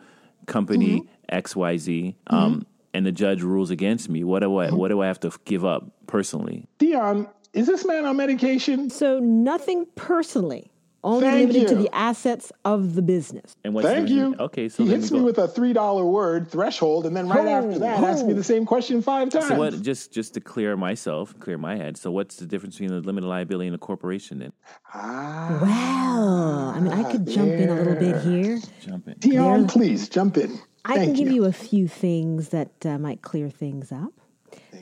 company 0.47 1.01
mm-hmm. 1.01 1.37
XYZ 1.37 2.07
mm-hmm. 2.07 2.35
um, 2.35 2.65
and 2.93 3.05
the 3.05 3.11
judge 3.11 3.43
rules 3.43 3.69
against 3.69 4.09
me, 4.09 4.23
what 4.23 4.39
do 4.39 4.57
I 4.57 4.67
mm-hmm. 4.67 4.77
what 4.77 4.87
do 4.87 5.01
I 5.01 5.07
have 5.07 5.19
to 5.21 5.31
give 5.45 5.63
up 5.63 5.91
personally? 6.07 6.67
Dion, 6.79 7.27
is 7.53 7.67
this 7.67 7.85
man 7.85 8.05
on 8.05 8.17
medication? 8.17 8.89
So 8.89 9.19
nothing 9.19 9.85
personally, 9.95 10.70
only 11.03 11.21
Thank 11.27 11.53
limited 11.53 11.67
to 11.69 11.75
the 11.75 11.89
assets 11.95 12.51
of 12.63 12.95
the 12.95 13.01
business. 13.01 13.55
And 13.63 13.73
what's 13.73 13.87
Thank 13.87 14.07
the- 14.07 14.13
you. 14.13 14.35
Okay, 14.39 14.69
so 14.69 14.83
he 14.83 14.89
hits 14.89 15.09
we 15.11 15.19
me 15.19 15.25
with 15.25 15.37
a 15.37 15.47
three 15.47 15.73
dollar 15.73 16.05
word 16.05 16.49
threshold, 16.49 17.05
and 17.05 17.15
then 17.15 17.27
right 17.27 17.47
after 17.47 17.79
that, 17.79 18.03
asks 18.03 18.23
me 18.23 18.33
the 18.33 18.43
same 18.43 18.65
question 18.65 19.01
five 19.01 19.29
times. 19.29 19.47
so 19.47 19.57
what 19.57 19.81
just 19.81 20.11
just 20.11 20.33
to 20.35 20.41
clear 20.41 20.77
myself, 20.77 21.37
clear 21.39 21.57
my 21.57 21.75
head. 21.75 21.97
So 21.97 22.11
what's 22.11 22.35
the 22.35 22.45
difference 22.45 22.75
between 22.77 22.95
a 22.97 22.99
limited 23.01 23.27
liability 23.27 23.67
and 23.67 23.75
a 23.75 23.79
corporation 23.79 24.39
then? 24.39 24.53
Ah, 24.93 25.59
Well, 25.61 26.69
I 26.75 26.79
mean, 26.79 26.93
I 26.93 27.11
could 27.11 27.27
jump 27.27 27.51
in 27.51 27.69
a 27.69 27.75
little 27.75 27.95
bit 27.95 28.21
here. 28.21 28.59
Jump 28.81 29.07
in. 29.07 29.15
Dion, 29.19 29.67
please 29.67 30.07
jump 30.09 30.37
in. 30.37 30.59
I 30.85 30.95
Thank 30.95 31.15
can 31.15 31.25
give 31.25 31.33
you 31.33 31.45
a 31.45 31.51
few 31.51 31.87
things 31.87 32.49
that 32.49 32.71
uh, 32.85 32.97
might 32.97 33.21
clear 33.21 33.49
things 33.49 33.91
up. 33.91 34.13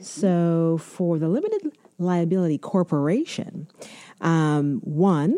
So, 0.02 0.78
for 0.82 1.18
the 1.18 1.28
limited 1.28 1.72
liability 1.98 2.56
corporation, 2.58 3.68
um, 4.22 4.80
one, 4.82 5.36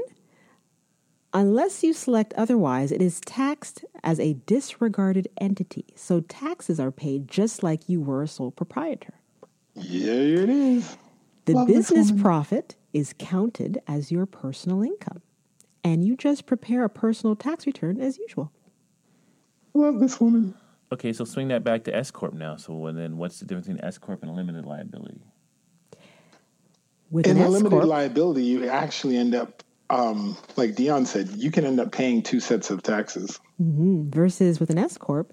unless 1.34 1.82
you 1.82 1.92
select 1.92 2.32
otherwise, 2.34 2.92
it 2.92 3.02
is 3.02 3.20
taxed 3.20 3.84
as 4.02 4.18
a 4.20 4.34
disregarded 4.46 5.28
entity. 5.40 5.86
So, 5.94 6.20
taxes 6.20 6.78
are 6.78 6.90
paid 6.90 7.28
just 7.28 7.62
like 7.62 7.88
you 7.88 8.00
were 8.00 8.22
a 8.22 8.28
sole 8.28 8.50
proprietor. 8.50 9.14
Yeah, 9.74 10.12
it 10.12 10.48
is. 10.48 10.96
The 11.44 11.54
Love 11.54 11.66
business 11.66 12.12
profit 12.12 12.76
is 12.92 13.14
counted 13.18 13.80
as 13.88 14.12
your 14.12 14.26
personal 14.26 14.82
income, 14.82 15.22
and 15.82 16.04
you 16.04 16.16
just 16.16 16.46
prepare 16.46 16.84
a 16.84 16.88
personal 16.88 17.34
tax 17.34 17.66
return 17.66 18.00
as 18.00 18.18
usual. 18.18 18.52
Love 19.74 19.98
this 19.98 20.20
woman. 20.20 20.54
Okay, 20.92 21.12
so 21.14 21.24
swing 21.24 21.48
that 21.48 21.64
back 21.64 21.84
to 21.84 21.96
S 21.96 22.10
corp 22.10 22.34
now. 22.34 22.56
So 22.56 22.92
then 22.92 23.16
what's 23.16 23.40
the 23.40 23.46
difference 23.46 23.66
between 23.66 23.82
S 23.84 23.96
corp 23.96 24.22
and 24.22 24.30
a 24.30 24.34
limited 24.34 24.66
liability? 24.66 25.22
With 27.10 27.26
In 27.26 27.38
an 27.38 27.42
a 27.42 27.46
S 27.46 27.50
limited 27.50 27.86
liability, 27.86 28.44
you 28.44 28.68
actually 28.68 29.16
end 29.16 29.34
up, 29.34 29.61
um, 29.92 30.36
like 30.56 30.74
Dion 30.74 31.04
said, 31.04 31.28
you 31.36 31.50
can 31.50 31.64
end 31.66 31.78
up 31.78 31.92
paying 31.92 32.22
two 32.22 32.40
sets 32.40 32.70
of 32.70 32.82
taxes. 32.82 33.38
versus 33.58 34.58
with 34.58 34.70
an 34.70 34.78
S 34.78 34.96
corp, 34.96 35.32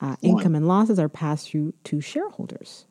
uh, 0.00 0.16
income 0.22 0.54
and 0.54 0.66
losses 0.66 0.98
are 0.98 1.08
passed 1.10 1.50
through 1.50 1.74
to 1.84 2.00
shareholders 2.00 2.86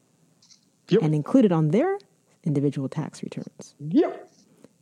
Yep. 0.90 1.02
and 1.02 1.16
included 1.16 1.52
on 1.52 1.70
their 1.72 1.98
individual 2.44 2.88
tax 2.88 3.24
returns. 3.24 3.76
Yep. 3.90 4.30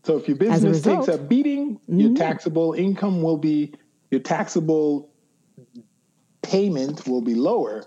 So 0.04 0.18
if 0.18 0.28
your 0.28 0.38
As 0.52 0.64
a 0.64 0.68
business 0.68 0.82
takes 0.84 1.08
a 1.08 1.18
beating, 1.18 1.80
your 1.88 2.14
taxable 2.16 2.74
income 2.74 3.24
will 3.24 3.38
be 3.38 3.74
your 4.12 4.20
taxable 4.22 5.10
payment 6.44 7.08
will 7.08 7.22
be 7.22 7.34
lower. 7.34 7.86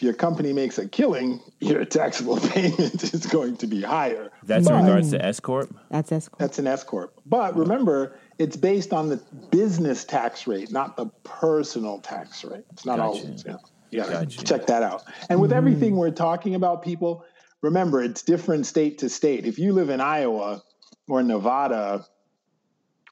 If 0.00 0.04
your 0.04 0.14
company 0.14 0.54
makes 0.54 0.78
a 0.78 0.88
killing, 0.88 1.42
your 1.60 1.84
taxable 1.84 2.40
payment 2.40 3.12
is 3.12 3.26
going 3.26 3.58
to 3.58 3.66
be 3.66 3.82
higher. 3.82 4.30
That's 4.44 4.66
in 4.66 4.74
regards 4.74 5.10
to 5.10 5.22
S 5.22 5.40
corp. 5.40 5.68
That's 5.90 6.10
S 6.10 6.26
corp. 6.26 6.38
That's 6.38 6.58
an 6.58 6.66
S 6.66 6.82
corp. 6.82 7.20
But 7.26 7.54
remember, 7.54 8.18
it's 8.38 8.56
based 8.56 8.94
on 8.94 9.10
the 9.10 9.18
business 9.50 10.06
tax 10.06 10.46
rate, 10.46 10.72
not 10.72 10.96
the 10.96 11.08
personal 11.22 11.98
tax 11.98 12.42
rate. 12.46 12.64
It's 12.72 12.86
not 12.86 12.96
Gotcha. 12.96 13.20
always. 13.20 13.44
You, 13.44 13.52
know, 13.52 13.58
you 13.90 14.00
gotta 14.00 14.12
Gotcha. 14.24 14.42
check 14.42 14.66
that 14.68 14.82
out. 14.82 15.02
And 15.28 15.38
with 15.38 15.50
hmm. 15.50 15.58
everything 15.58 15.96
we're 15.96 16.12
talking 16.12 16.54
about, 16.54 16.82
people, 16.82 17.22
remember 17.60 18.02
it's 18.02 18.22
different 18.22 18.64
state 18.64 18.96
to 19.00 19.10
state. 19.10 19.44
If 19.44 19.58
you 19.58 19.74
live 19.74 19.90
in 19.90 20.00
Iowa 20.00 20.62
or 21.08 21.22
Nevada 21.22 22.06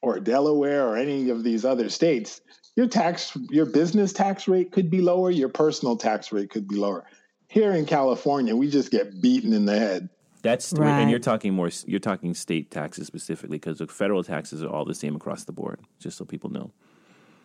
or 0.01 0.21
Delaware 0.21 0.89
or 0.89 0.97
any 0.97 1.29
of 1.29 1.45
these 1.45 1.67
other 1.67 1.91
states, 1.91 2.41
your 2.79 2.87
tax, 2.87 3.37
your 3.51 3.67
business 3.67 4.13
tax 4.13 4.47
rate 4.47 4.71
could 4.71 4.89
be 4.89 5.01
lower, 5.01 5.33
your 5.33 5.49
personal 5.49 5.97
tax 5.97 6.31
rate 6.31 6.49
could 6.49 6.69
be 6.69 6.77
lower. 6.77 7.05
Here 7.49 7.73
in 7.73 7.85
California, 7.87 8.55
we 8.55 8.71
just 8.71 8.93
get 8.93 9.21
beaten 9.21 9.53
in 9.53 9.67
the 9.67 9.77
head. 9.77 10.09
That's 10.43 10.73
Right. 10.73 11.01
and 11.01 11.11
you're 11.11 11.19
talking 11.19 11.55
more. 11.55 11.71
You're 11.87 11.99
talking 11.99 12.35
state 12.35 12.71
taxes 12.71 13.09
specifically 13.09 13.57
because 13.59 13.79
the 13.79 13.89
federal 13.89 14.23
taxes 14.23 14.63
are 14.63 14.69
all 14.69 14.85
the 14.85 14.95
same 14.95 15.17
across 15.17 15.43
the 15.43 15.51
board. 15.51 15.81
Just 15.99 16.17
so 16.19 16.25
people 16.25 16.51
know, 16.51 16.71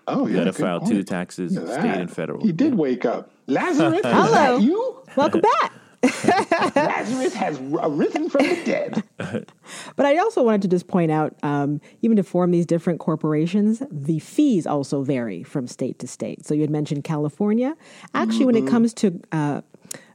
Oh, 0.07 0.27
you 0.27 0.33
yeah. 0.37 0.43
got 0.43 0.53
to 0.53 0.61
file 0.61 0.79
point. 0.81 0.91
two 0.91 1.01
taxes, 1.03 1.53
state 1.53 1.67
and 1.67 2.11
federal. 2.11 2.41
He 2.45 2.51
did 2.51 2.75
wake 2.75 3.03
up. 3.03 3.31
Lazarus, 3.47 4.01
is 4.05 4.05
Hello. 4.05 4.59
that 4.59 4.61
you? 4.61 5.01
Welcome 5.15 5.41
back. 5.61 5.71
Lazarus 7.03 7.33
has 7.33 7.59
arisen 7.59 8.29
from 8.29 8.47
the 8.47 8.61
dead. 8.65 9.03
But 9.95 10.05
I 10.05 10.17
also 10.17 10.43
wanted 10.43 10.63
to 10.63 10.67
just 10.67 10.87
point 10.87 11.11
out, 11.11 11.35
um, 11.43 11.79
even 12.01 12.17
to 12.17 12.23
form 12.23 12.51
these 12.51 12.65
different 12.65 12.99
corporations, 12.99 13.81
the 13.91 14.19
fees 14.19 14.67
also 14.67 15.03
vary 15.03 15.43
from 15.43 15.67
state 15.67 15.99
to 15.99 16.07
state. 16.07 16.45
So 16.45 16.53
you 16.53 16.61
had 16.61 16.69
mentioned 16.69 17.03
California. 17.03 17.75
Actually, 18.13 18.45
when 18.45 18.55
it 18.55 18.67
comes 18.67 18.93
to 18.95 19.21
uh, 19.31 19.61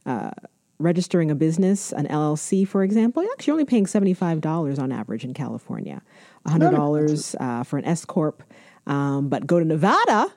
uh, 0.04 0.30
registering 0.78 1.30
a 1.30 1.34
business, 1.34 1.92
an 1.92 2.06
LLC, 2.08 2.66
for 2.66 2.82
example, 2.82 3.22
you're 3.22 3.32
actually 3.32 3.52
only 3.52 3.64
paying 3.64 3.86
seventy-five 3.86 4.40
dollars 4.40 4.78
on 4.78 4.92
average 4.92 5.24
in 5.24 5.32
California, 5.34 6.02
hundred 6.46 6.72
dollars 6.72 7.34
uh, 7.40 7.62
for 7.62 7.78
an 7.78 7.84
S 7.84 8.04
corp. 8.04 8.42
Um, 8.86 9.28
but 9.28 9.46
go 9.46 9.58
to 9.58 9.64
Nevada, 9.64 10.32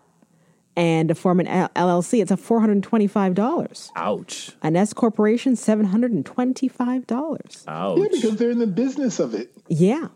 and 0.75 1.09
to 1.09 1.15
form 1.15 1.39
an 1.39 1.47
LLC, 1.75 2.21
it's 2.21 2.31
a 2.31 2.37
four 2.37 2.59
hundred 2.59 2.81
twenty-five 2.83 3.33
dollars. 3.33 3.91
Ouch! 3.95 4.51
An 4.61 4.75
S 4.75 4.93
corporation, 4.93 5.55
seven 5.55 5.85
hundred 5.85 6.11
and 6.11 6.25
twenty-five 6.25 7.07
dollars. 7.07 7.63
Ouch! 7.67 7.99
Yeah, 7.99 8.07
because 8.11 8.35
they're 8.37 8.51
in 8.51 8.59
the 8.59 8.67
business 8.67 9.19
of 9.19 9.33
it. 9.33 9.51
Yeah. 9.67 10.07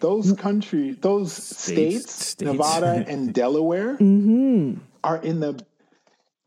Those 0.00 0.32
country, 0.34 0.92
those 0.92 1.32
states, 1.32 2.12
States. 2.12 2.40
Nevada 2.40 3.04
and 3.08 3.34
Delaware, 3.34 3.94
are 5.04 5.18
in 5.22 5.40
the. 5.40 5.60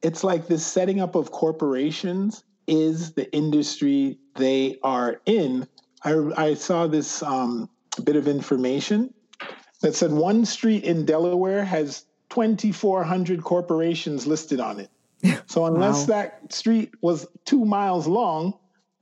It's 0.02 0.24
like 0.24 0.48
this 0.48 0.66
setting 0.66 1.00
up 1.00 1.16
of 1.16 1.32
corporations 1.32 2.44
is 2.68 3.14
the 3.14 3.32
industry 3.36 4.18
they 4.36 4.80
are 4.84 5.22
in. 5.26 5.68
I, 6.04 6.32
I 6.38 6.54
saw 6.56 6.88
this 6.88 7.22
um, 7.22 7.70
bit 8.04 8.16
of 8.16 8.28
information 8.28 9.14
that 9.82 9.96
said 9.96 10.12
one 10.12 10.46
street 10.46 10.84
in 10.84 11.06
Delaware 11.06 11.64
has 11.64 12.06
2,400 12.32 13.44
corporations 13.44 14.26
listed 14.26 14.60
on 14.60 14.80
it. 14.80 14.90
So 15.46 15.66
unless 15.66 16.02
Wow. 16.08 16.16
that 16.16 16.52
street 16.52 16.92
was 17.02 17.28
two 17.46 17.64
miles 17.64 18.08
long, 18.08 18.54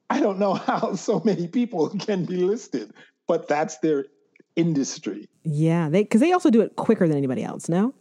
I 0.10 0.20
don't 0.20 0.38
know 0.40 0.54
how 0.70 0.96
so 0.96 1.22
many 1.24 1.48
people 1.48 1.90
can 1.90 2.26
be 2.26 2.38
listed, 2.38 2.92
but 3.28 3.48
that's 3.48 3.78
their 3.78 4.06
industry. 4.58 5.30
Yeah, 5.44 5.88
they 5.90 6.04
because 6.04 6.20
they 6.20 6.34
also 6.34 6.50
do 6.50 6.60
it 6.62 6.76
quicker 6.76 7.08
than 7.08 7.16
anybody 7.18 7.44
else. 7.44 7.70
No, 7.70 7.94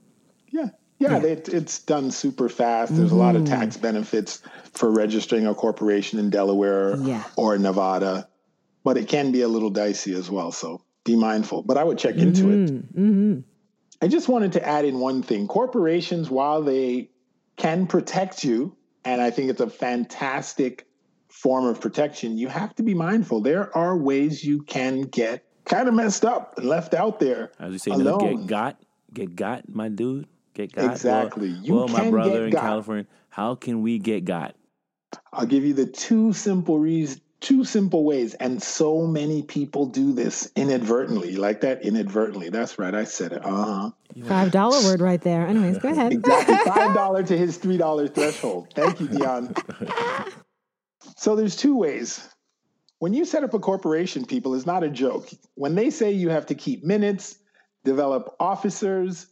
Yeah. 0.50 0.70
Yeah, 1.00 1.23
It, 1.23 1.49
it's 1.49 1.78
done 1.78 2.11
super 2.11 2.49
fast. 2.49 2.97
There's 2.97 3.12
a 3.12 3.14
lot 3.14 3.37
of 3.37 3.44
tax 3.44 3.76
Mm. 3.76 3.82
benefits 3.82 4.42
for 4.73 4.90
registering 4.90 5.47
a 5.47 5.54
corporation 5.54 6.18
in 6.18 6.28
Delaware 6.28 6.97
Yeah. 6.97 7.23
or 7.37 7.56
Nevada, 7.56 8.26
but 8.82 8.97
it 8.97 9.06
can 9.06 9.30
be 9.30 9.42
a 9.42 9.49
little 9.49 9.70
dicey 9.70 10.12
as 10.14 10.28
well. 10.28 10.50
So 10.50 10.82
be 11.04 11.14
mindful. 11.14 11.62
But 11.62 11.76
I 11.76 11.85
would 11.85 11.99
check 11.99 12.16
into 12.16 12.50
it. 12.50 12.70
Mm-hmm. 12.97 13.40
I 14.00 14.08
just 14.08 14.28
wanted 14.28 14.52
to 14.52 14.66
add 14.66 14.84
in 14.84 15.00
one 15.00 15.22
thing. 15.22 15.48
Corporations, 15.48 16.30
while 16.30 16.62
they 16.62 17.10
can 17.56 17.86
protect 17.86 18.44
you, 18.44 18.76
and 19.04 19.20
I 19.20 19.30
think 19.30 19.50
it's 19.50 19.60
a 19.60 19.68
fantastic 19.70 20.86
form 21.28 21.66
of 21.66 21.80
protection, 21.80 22.38
you 22.38 22.48
have 22.48 22.74
to 22.76 22.82
be 22.82 22.94
mindful. 22.94 23.40
There 23.40 23.76
are 23.76 23.96
ways 23.96 24.44
you 24.44 24.62
can 24.62 25.02
get 25.02 25.44
kind 25.64 25.88
of 25.88 25.94
messed 25.94 26.24
up 26.24 26.58
and 26.58 26.68
left 26.68 26.94
out 26.94 27.20
there. 27.20 27.52
As 27.58 27.72
you 27.72 27.78
say, 27.78 27.90
alone. 27.90 28.37
get 28.37 28.46
got, 28.46 28.80
get 29.12 29.37
got, 29.37 29.68
my 29.68 29.88
dude, 29.88 30.26
get 30.54 30.72
got. 30.72 30.82
Well- 30.82 30.92
Exactly. 30.92 31.48
You 31.48 31.74
well, 31.74 31.88
my 31.88 32.11
brother 32.11 32.44
in 32.44 32.52
got. 32.52 32.62
California. 32.62 33.06
How 33.30 33.54
can 33.54 33.82
we 33.82 33.98
get 33.98 34.24
got? 34.24 34.54
I'll 35.32 35.46
give 35.46 35.64
you 35.64 35.74
the 35.74 35.87
two 35.87 36.32
simple 36.32 36.78
reasons, 36.78 37.20
two 37.40 37.64
simple 37.64 38.05
ways, 38.05 38.35
and 38.35 38.62
so 38.62 39.07
many 39.07 39.42
people 39.42 39.87
do 39.87 40.12
this 40.12 40.51
inadvertently. 40.57 41.33
You 41.33 41.38
like 41.38 41.61
that? 41.62 41.83
Inadvertently. 41.83 42.51
That's 42.51 42.79
right. 42.79 42.94
I 42.94 43.05
said 43.05 43.33
it. 43.33 43.44
Uh 43.44 43.64
huh. 43.64 43.90
five 44.27 44.51
dollar 44.51 44.83
word 44.83 45.01
right 45.01 45.20
there. 45.20 45.46
Anyways, 45.46 45.79
go 45.79 45.90
ahead. 45.90 46.12
Exactly. 46.12 46.57
Five 46.66 46.94
dollar 46.94 47.22
to 47.22 47.37
his 47.37 47.57
three 47.57 47.77
dollar 47.77 48.09
threshold. 48.09 48.68
Thank 48.74 49.01
you, 49.01 49.09
Dion. 49.09 49.55
So 51.16 51.35
there's 51.35 51.57
two 51.57 51.77
ways. 51.77 52.29
When 53.01 53.12
you 53.12 53.24
set 53.24 53.42
up 53.42 53.53
a 53.53 53.59
corporation, 53.59 54.24
people, 54.24 54.55
is 54.55 54.66
not 54.66 54.85
a 54.85 54.88
joke. 54.88 55.29
When 55.55 55.74
they 55.74 55.90
say 55.90 56.12
you 56.12 56.29
have 56.29 56.46
to 56.46 56.55
keep 56.55 56.85
minutes, 56.85 57.37
develop 57.85 58.37
officers, 58.38 59.27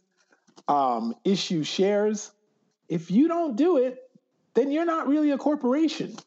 um, 0.67 1.15
issue 1.23 1.63
shares, 1.63 2.31
if 2.89 3.09
you 3.09 3.29
don't 3.29 3.55
do 3.55 3.77
it, 3.77 3.99
then 4.53 4.71
you're 4.71 4.85
not 4.85 5.07
really 5.07 5.31
a 5.31 5.37
corporation. 5.37 6.17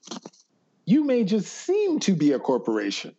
You 0.90 1.04
may 1.04 1.22
just 1.22 1.46
seem 1.46 2.00
to 2.00 2.16
be 2.16 2.32
a 2.32 2.40
corporation. 2.40 3.14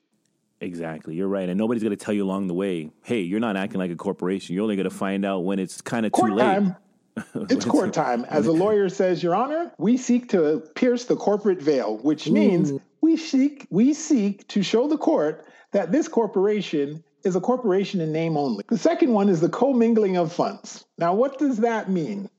Exactly, 0.60 1.16
you're 1.16 1.30
right, 1.30 1.48
and 1.48 1.58
nobody's 1.58 1.82
going 1.82 1.96
to 1.98 2.06
tell 2.06 2.14
you 2.14 2.26
along 2.26 2.48
the 2.48 2.54
way. 2.54 2.92
Hey, 3.02 3.22
you're 3.22 3.40
not 3.40 3.56
acting 3.56 3.80
like 3.80 3.92
a 3.92 3.96
corporation. 3.96 4.54
You're 4.54 4.64
only 4.64 4.76
going 4.76 4.90
to 4.90 4.96
find 4.96 5.24
out 5.24 5.46
when 5.46 5.58
it's 5.58 5.80
kind 5.80 6.06
of 6.06 6.12
too 6.12 6.20
Court 6.20 6.34
late. 6.34 6.44
time. 6.44 6.76
It's 7.50 7.64
court 7.64 7.94
time. 7.94 8.26
As 8.26 8.48
a 8.48 8.52
lawyer 8.52 8.90
says, 8.90 9.24
Your 9.24 9.36
Honor, 9.36 9.72
we 9.78 9.96
seek 9.96 10.30
to 10.30 10.60
pierce 10.76 11.06
the 11.06 11.16
corporate 11.16 11.62
veil, 11.62 11.98
which 12.00 12.30
means 12.30 12.74
we 13.00 13.16
seek 13.16 13.68
we 13.70 13.94
seek 13.94 14.46
to 14.50 14.64
show 14.64 14.88
the 14.90 14.98
court 14.98 15.46
that 15.72 15.94
this 15.94 16.10
corporation 16.10 17.04
is 17.24 17.38
a 17.38 17.42
corporation 17.42 18.02
in 18.02 18.12
name 18.12 18.36
only. 18.36 18.66
The 18.68 18.78
second 18.78 19.14
one 19.14 19.30
is 19.30 19.40
the 19.40 19.50
commingling 19.50 20.18
of 20.18 20.34
funds. 20.34 20.84
Now, 20.98 21.14
what 21.14 21.38
does 21.38 21.58
that 21.58 21.90
mean? 21.90 22.30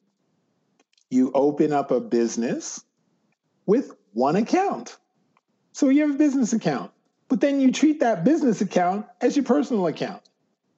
You 1.11 1.31
open 1.35 1.73
up 1.73 1.91
a 1.91 2.01
business 2.01 2.85
with 3.67 3.93
one 4.13 4.37
account. 4.37 4.99
So 5.73 5.89
you 5.89 6.03
have 6.03 6.15
a 6.15 6.19
business 6.19 6.53
account, 6.53 6.93
but 7.29 7.41
then 7.41 7.61
you 7.61 7.73
treat 7.73 8.01
that 8.01 8.25
business 8.25 8.61
account 8.61 9.07
as 9.21 9.37
your 9.37 9.45
personal 9.45 9.87
account. 9.87 10.23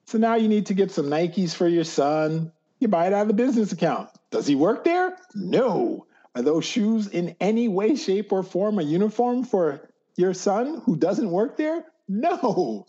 So 0.07 0.19
now 0.19 0.37
you 0.37 0.49
need 0.49 0.67
to 0.67 0.75
get 0.75 0.91
some 0.91 1.07
Nikes 1.07 1.55
for 1.55 1.67
your 1.67 1.85
son. 1.85 2.53
You 2.79 2.89
buy 2.89 3.07
it 3.07 3.13
out 3.13 3.23
of 3.23 3.29
the 3.29 3.35
business 3.35 3.73
account. 3.73 4.11
Does 4.31 4.47
he 4.47 4.55
work 4.55 4.85
there? 4.85 5.17
No. 5.35 6.07
Are 6.35 6.43
those 6.43 6.65
shoes 6.65 7.09
in 7.09 7.37
any 7.41 7.69
way, 7.69 7.97
shape, 7.97 8.33
or 8.33 8.43
form 8.43 8.79
a 8.79 8.83
uniform 8.83 9.45
for 9.45 9.89
your 10.17 10.35
son 10.35 10.81
who 10.85 10.97
doesn't 10.97 11.31
work 11.31 11.57
there? 11.57 11.85
No. 12.09 12.87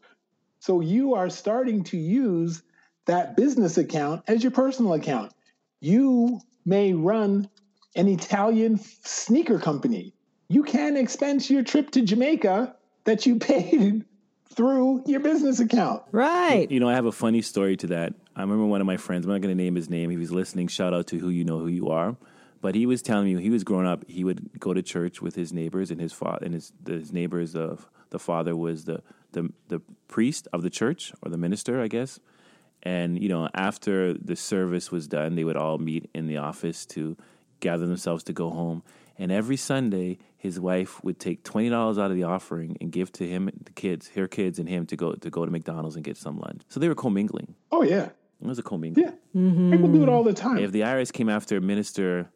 So 0.60 0.82
you 0.82 1.14
are 1.14 1.30
starting 1.30 1.84
to 1.86 1.98
use 1.98 2.64
that 3.06 3.38
business 3.38 3.78
account 3.78 4.24
as 4.28 4.44
your 4.44 4.52
personal 4.52 4.94
account. 4.94 5.32
You 5.80 6.40
may 6.66 6.94
run 6.94 7.50
an 7.96 8.08
Italian 8.08 8.80
sneaker 9.04 9.60
company. 9.60 10.15
You 10.56 10.64
can 10.64 10.96
expense 10.96 11.50
your 11.50 11.64
trip 11.64 11.92
to 11.92 12.02
Jamaica 12.02 12.78
that 13.04 13.26
you 13.26 13.40
paid 13.40 14.06
through 14.54 15.04
your 15.06 15.20
business 15.20 15.60
account. 15.60 16.04
Right. 16.14 16.72
You 16.72 16.80
know, 16.80 16.88
I 16.88 16.94
have 16.94 17.06
a 17.06 17.12
funny 17.12 17.42
story 17.42 17.76
to 17.76 17.88
that. 17.88 18.14
I 18.38 18.40
remember 18.40 18.66
one 18.66 18.80
of 18.80 18.88
my 18.88 18.96
friends, 18.96 19.26
I'm 19.26 19.34
not 19.34 19.42
going 19.42 19.56
to 19.56 19.62
name 19.62 19.76
his 19.76 19.90
name. 19.90 20.10
He 20.12 20.16
was 20.16 20.32
listening. 20.32 20.70
Shout 20.70 20.94
out 20.94 21.08
to 21.08 21.20
who 21.20 21.28
you 21.28 21.44
know 21.44 21.60
who 21.60 21.68
you 21.68 21.90
are. 21.90 22.16
But 22.62 22.74
he 22.74 22.86
was 22.86 23.02
telling 23.02 23.26
me 23.26 23.36
when 23.36 23.44
he 23.44 23.50
was 23.50 23.66
growing 23.66 23.86
up, 23.86 24.06
he 24.08 24.24
would 24.24 24.58
go 24.58 24.74
to 24.74 24.82
church 24.82 25.22
with 25.22 25.36
his 25.36 25.52
neighbors, 25.52 25.92
and 25.92 26.00
his 26.00 26.14
father 26.14 26.46
and 26.46 26.54
his 26.54 26.72
his 26.88 27.12
neighbors. 27.12 27.54
Uh, 27.54 27.76
the 28.12 28.18
father 28.18 28.56
was 28.56 28.86
the, 28.86 29.04
the 29.34 29.52
the 29.68 29.82
priest 30.08 30.48
of 30.54 30.62
the 30.62 30.70
church 30.70 31.12
or 31.22 31.30
the 31.30 31.38
minister, 31.38 31.82
I 31.82 31.90
guess. 31.90 32.18
And 32.82 33.22
you 33.22 33.28
know, 33.28 33.50
after 33.54 34.14
the 34.14 34.38
service 34.38 34.90
was 34.90 35.06
done, 35.10 35.36
they 35.36 35.44
would 35.44 35.58
all 35.58 35.80
meet 35.80 36.10
in 36.14 36.28
the 36.28 36.38
office 36.38 36.86
to 36.88 37.18
gather 37.60 37.86
themselves 37.86 38.24
to 38.24 38.34
go 38.34 38.50
home. 38.50 38.84
And 39.18 39.32
every 39.32 39.58
Sunday, 39.58 40.18
his 40.46 40.60
wife 40.60 41.04
would 41.04 41.20
take 41.20 41.44
twenty 41.44 41.70
dollars 41.70 41.98
out 41.98 42.12
of 42.12 42.18
the 42.18 42.24
offering 42.24 42.78
and 42.80 42.92
give 42.92 43.12
to 43.14 43.28
him, 43.28 43.50
the 43.64 43.72
kids, 43.72 44.10
her 44.10 44.28
kids, 44.28 44.60
and 44.60 44.70
him 44.70 44.86
to 44.86 44.96
go 44.96 45.14
to 45.14 45.30
go 45.30 45.46
to 45.46 45.52
McDonald's 45.52 45.96
and 45.96 46.06
get 46.06 46.18
some 46.18 46.40
lunch. 46.40 46.62
So 46.70 46.80
they 46.80 46.88
were 46.88 46.96
commingling. 46.96 47.56
Oh, 47.72 47.84
yeah. 47.84 48.10
It 48.42 48.48
was 48.48 48.60
a 48.60 48.64
commingling. 48.64 49.06
Yeah. 49.06 49.72
People 49.72 49.92
do 49.92 50.04
it 50.04 50.10
all 50.10 50.24
the 50.24 50.34
time. 50.34 50.60
If 50.60 50.72
the 50.72 50.82
IRS 50.82 51.12
came 51.12 51.30
after 51.30 51.60
Minister 51.62 52.30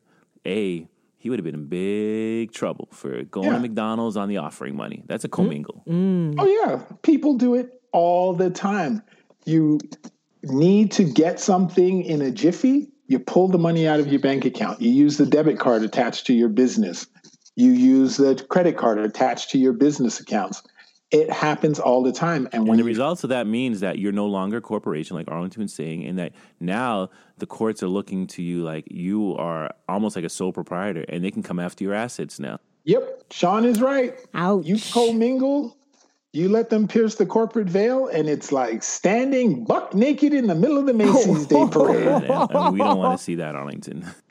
A, 0.46 0.88
he 1.18 1.30
would 1.30 1.40
have 1.40 1.44
been 1.44 1.56
in 1.56 1.66
big 1.68 2.52
trouble 2.52 2.88
for 2.92 3.24
going 3.24 3.48
Yeah. 3.48 3.54
to 3.54 3.60
McDonald's 3.60 4.18
on 4.18 4.30
the 4.30 4.38
offering 4.38 4.76
money. 4.76 5.04
That's 5.08 5.26
a 5.26 5.28
hmm. 5.28 5.34
commingle. 5.34 5.84
Mm. 5.88 6.36
Oh, 6.38 6.48
yeah. 6.48 6.84
People 7.04 7.36
do 7.36 7.56
it 7.56 7.82
all 7.92 8.34
the 8.34 8.50
time. 8.50 9.04
You 9.46 9.80
need 10.44 10.92
to 10.94 11.04
get 11.04 11.40
something 11.40 12.04
in 12.04 12.22
a 12.22 12.32
jiffy, 12.32 12.90
you 13.10 13.18
pull 13.18 13.48
the 13.48 13.58
money 13.58 13.88
out 13.88 14.00
of 14.00 14.08
your 14.08 14.20
bank 14.20 14.46
account. 14.46 14.82
You 14.82 14.92
use 14.92 15.18
the 15.18 15.26
debit 15.26 15.58
card 15.60 15.82
attached 15.82 16.28
to 16.28 16.34
your 16.34 16.48
business. 16.48 17.08
You 17.60 17.72
use 17.72 18.16
the 18.16 18.36
credit 18.48 18.78
card 18.78 19.00
attached 19.00 19.50
to 19.52 19.58
your 19.58 19.74
business 19.74 20.20
accounts. 20.20 20.64
It 21.12 21.30
happens 21.30 21.80
all 21.80 22.04
the 22.04 22.14
time. 22.14 22.46
And, 22.46 22.54
And 22.54 22.68
when 22.68 22.78
the 22.78 22.84
you 22.84 22.88
results 22.88 23.24
of 23.24 23.32
that 23.32 23.48
means 23.48 23.82
that 23.82 24.00
you're 24.00 24.14
no 24.14 24.28
longer 24.28 24.58
a 24.58 24.62
corporation, 24.62 25.18
like 25.18 25.30
Arlington 25.30 25.64
was 25.64 25.74
saying, 25.74 26.06
and 26.06 26.18
that 26.20 26.34
now 26.60 27.10
the 27.38 27.48
courts 27.48 27.84
are 27.84 27.88
looking 27.88 28.28
to 28.28 28.44
you 28.44 28.64
like 28.64 28.86
you 28.90 29.36
are 29.36 29.72
almost 29.90 30.16
like 30.16 30.24
a 30.24 30.30
sole 30.30 30.54
proprietor, 30.54 31.04
and 31.10 31.24
they 31.24 31.32
can 31.32 31.44
come 31.44 31.60
after 31.60 31.84
your 31.84 31.94
assets 31.94 32.40
now. 32.40 32.60
Yep, 32.86 33.26
Sean 33.32 33.66
is 33.66 33.82
right. 33.82 34.16
Ouch. 34.34 34.66
You 34.66 34.78
commingle, 34.94 35.76
you 36.32 36.48
let 36.48 36.70
them 36.70 36.88
pierce 36.88 37.16
the 37.16 37.26
corporate 37.26 37.68
veil, 37.68 38.08
and 38.08 38.30
it's 38.30 38.52
like 38.52 38.84
standing 38.84 39.66
buck 39.66 39.96
naked 39.96 40.32
in 40.34 40.46
the 40.46 40.54
middle 40.54 40.78
of 40.78 40.86
the 40.86 40.94
Macy's 40.94 41.48
Day 41.48 41.66
Parade. 41.72 42.06
And 42.30 42.74
we 42.74 42.80
don't 42.80 43.00
want 43.00 43.18
to 43.18 43.24
see 43.24 43.36
that, 43.36 43.56
Arlington. 43.56 44.06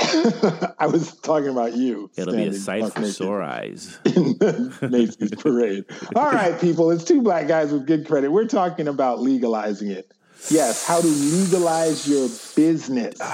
I 0.78 0.86
was 0.86 1.16
talking 1.20 1.48
about 1.48 1.74
you. 1.74 2.08
It'll 2.16 2.34
be 2.34 2.46
a 2.46 2.52
sight 2.54 2.92
for 2.92 3.04
sore 3.06 3.42
eyes. 3.58 3.98
in 4.04 4.38
the 4.38 4.88
Macy's 4.90 5.34
Parade. 5.34 5.84
All 6.14 6.30
right, 6.30 6.58
people, 6.60 6.90
it's 6.92 7.02
two 7.04 7.20
black 7.20 7.48
guys 7.48 7.72
with 7.72 7.86
good 7.86 8.06
credit. 8.06 8.30
We're 8.30 8.46
talking 8.46 8.86
about 8.86 9.20
legalizing 9.20 9.90
it. 9.90 10.14
Yes, 10.50 10.86
how 10.86 11.00
to 11.00 11.06
legalize 11.06 12.08
your 12.08 12.28
business. 12.54 13.18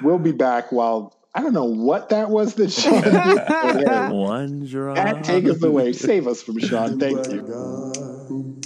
We'll 0.00 0.20
be 0.20 0.30
back 0.30 0.70
while 0.70 1.17
I 1.38 1.40
don't 1.40 1.52
know 1.52 1.66
what 1.66 2.08
that 2.08 2.30
was 2.30 2.54
that 2.54 2.72
Sean 2.72 3.00
did. 3.04 3.14
Hey, 3.14 4.08
One 4.08 4.66
drop. 4.66 4.96
Pat, 4.96 5.22
take 5.22 5.44
us 5.44 5.62
away. 5.62 5.92
Save 5.92 6.26
us 6.26 6.42
from 6.42 6.58
Sean. 6.58 6.98
Thank 6.98 7.28
you. 7.28 8.58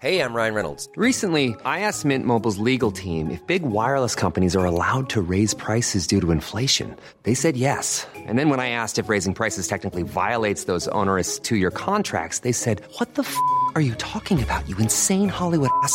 Hey, 0.00 0.22
I'm 0.22 0.32
Ryan 0.32 0.54
Reynolds. 0.54 0.88
Recently, 0.96 1.54
I 1.62 1.80
asked 1.80 2.06
Mint 2.06 2.24
Mobile's 2.24 2.56
legal 2.56 2.90
team 2.90 3.30
if 3.30 3.46
big 3.46 3.64
wireless 3.64 4.14
companies 4.14 4.56
are 4.56 4.64
allowed 4.64 5.10
to 5.10 5.20
raise 5.20 5.52
prices 5.52 6.06
due 6.06 6.22
to 6.22 6.30
inflation. 6.30 6.96
They 7.24 7.34
said 7.34 7.56
yes. 7.56 8.06
And 8.14 8.38
then 8.38 8.48
when 8.48 8.60
I 8.60 8.70
asked 8.70 8.98
if 8.98 9.10
raising 9.10 9.34
prices 9.34 9.66
technically 9.68 10.04
violates 10.04 10.64
those 10.64 10.88
onerous 10.88 11.38
two 11.38 11.56
year 11.56 11.70
contracts, 11.72 12.38
they 12.38 12.52
said, 12.52 12.80
What 12.96 13.14
the 13.16 13.24
f 13.24 13.36
are 13.74 13.82
you 13.82 13.94
talking 13.96 14.42
about, 14.42 14.66
you 14.68 14.76
insane 14.78 15.28
Hollywood 15.28 15.70
ass? 15.82 15.94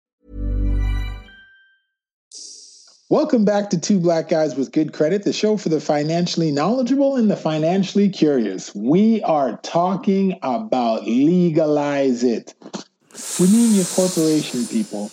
Welcome 3.11 3.43
back 3.43 3.69
to 3.71 3.77
Two 3.77 3.99
Black 3.99 4.29
Guys 4.29 4.55
with 4.55 4.71
Good 4.71 4.93
Credit, 4.93 5.23
the 5.23 5.33
show 5.33 5.57
for 5.57 5.67
the 5.67 5.81
financially 5.81 6.49
knowledgeable 6.49 7.17
and 7.17 7.29
the 7.29 7.35
financially 7.35 8.07
curious. 8.07 8.73
We 8.73 9.21
are 9.23 9.57
talking 9.63 10.39
about 10.43 11.05
legalize 11.05 12.23
it. 12.23 12.53
We 13.37 13.47
mean 13.47 13.75
your 13.75 13.83
corporation 13.83 14.65
people. 14.65 15.11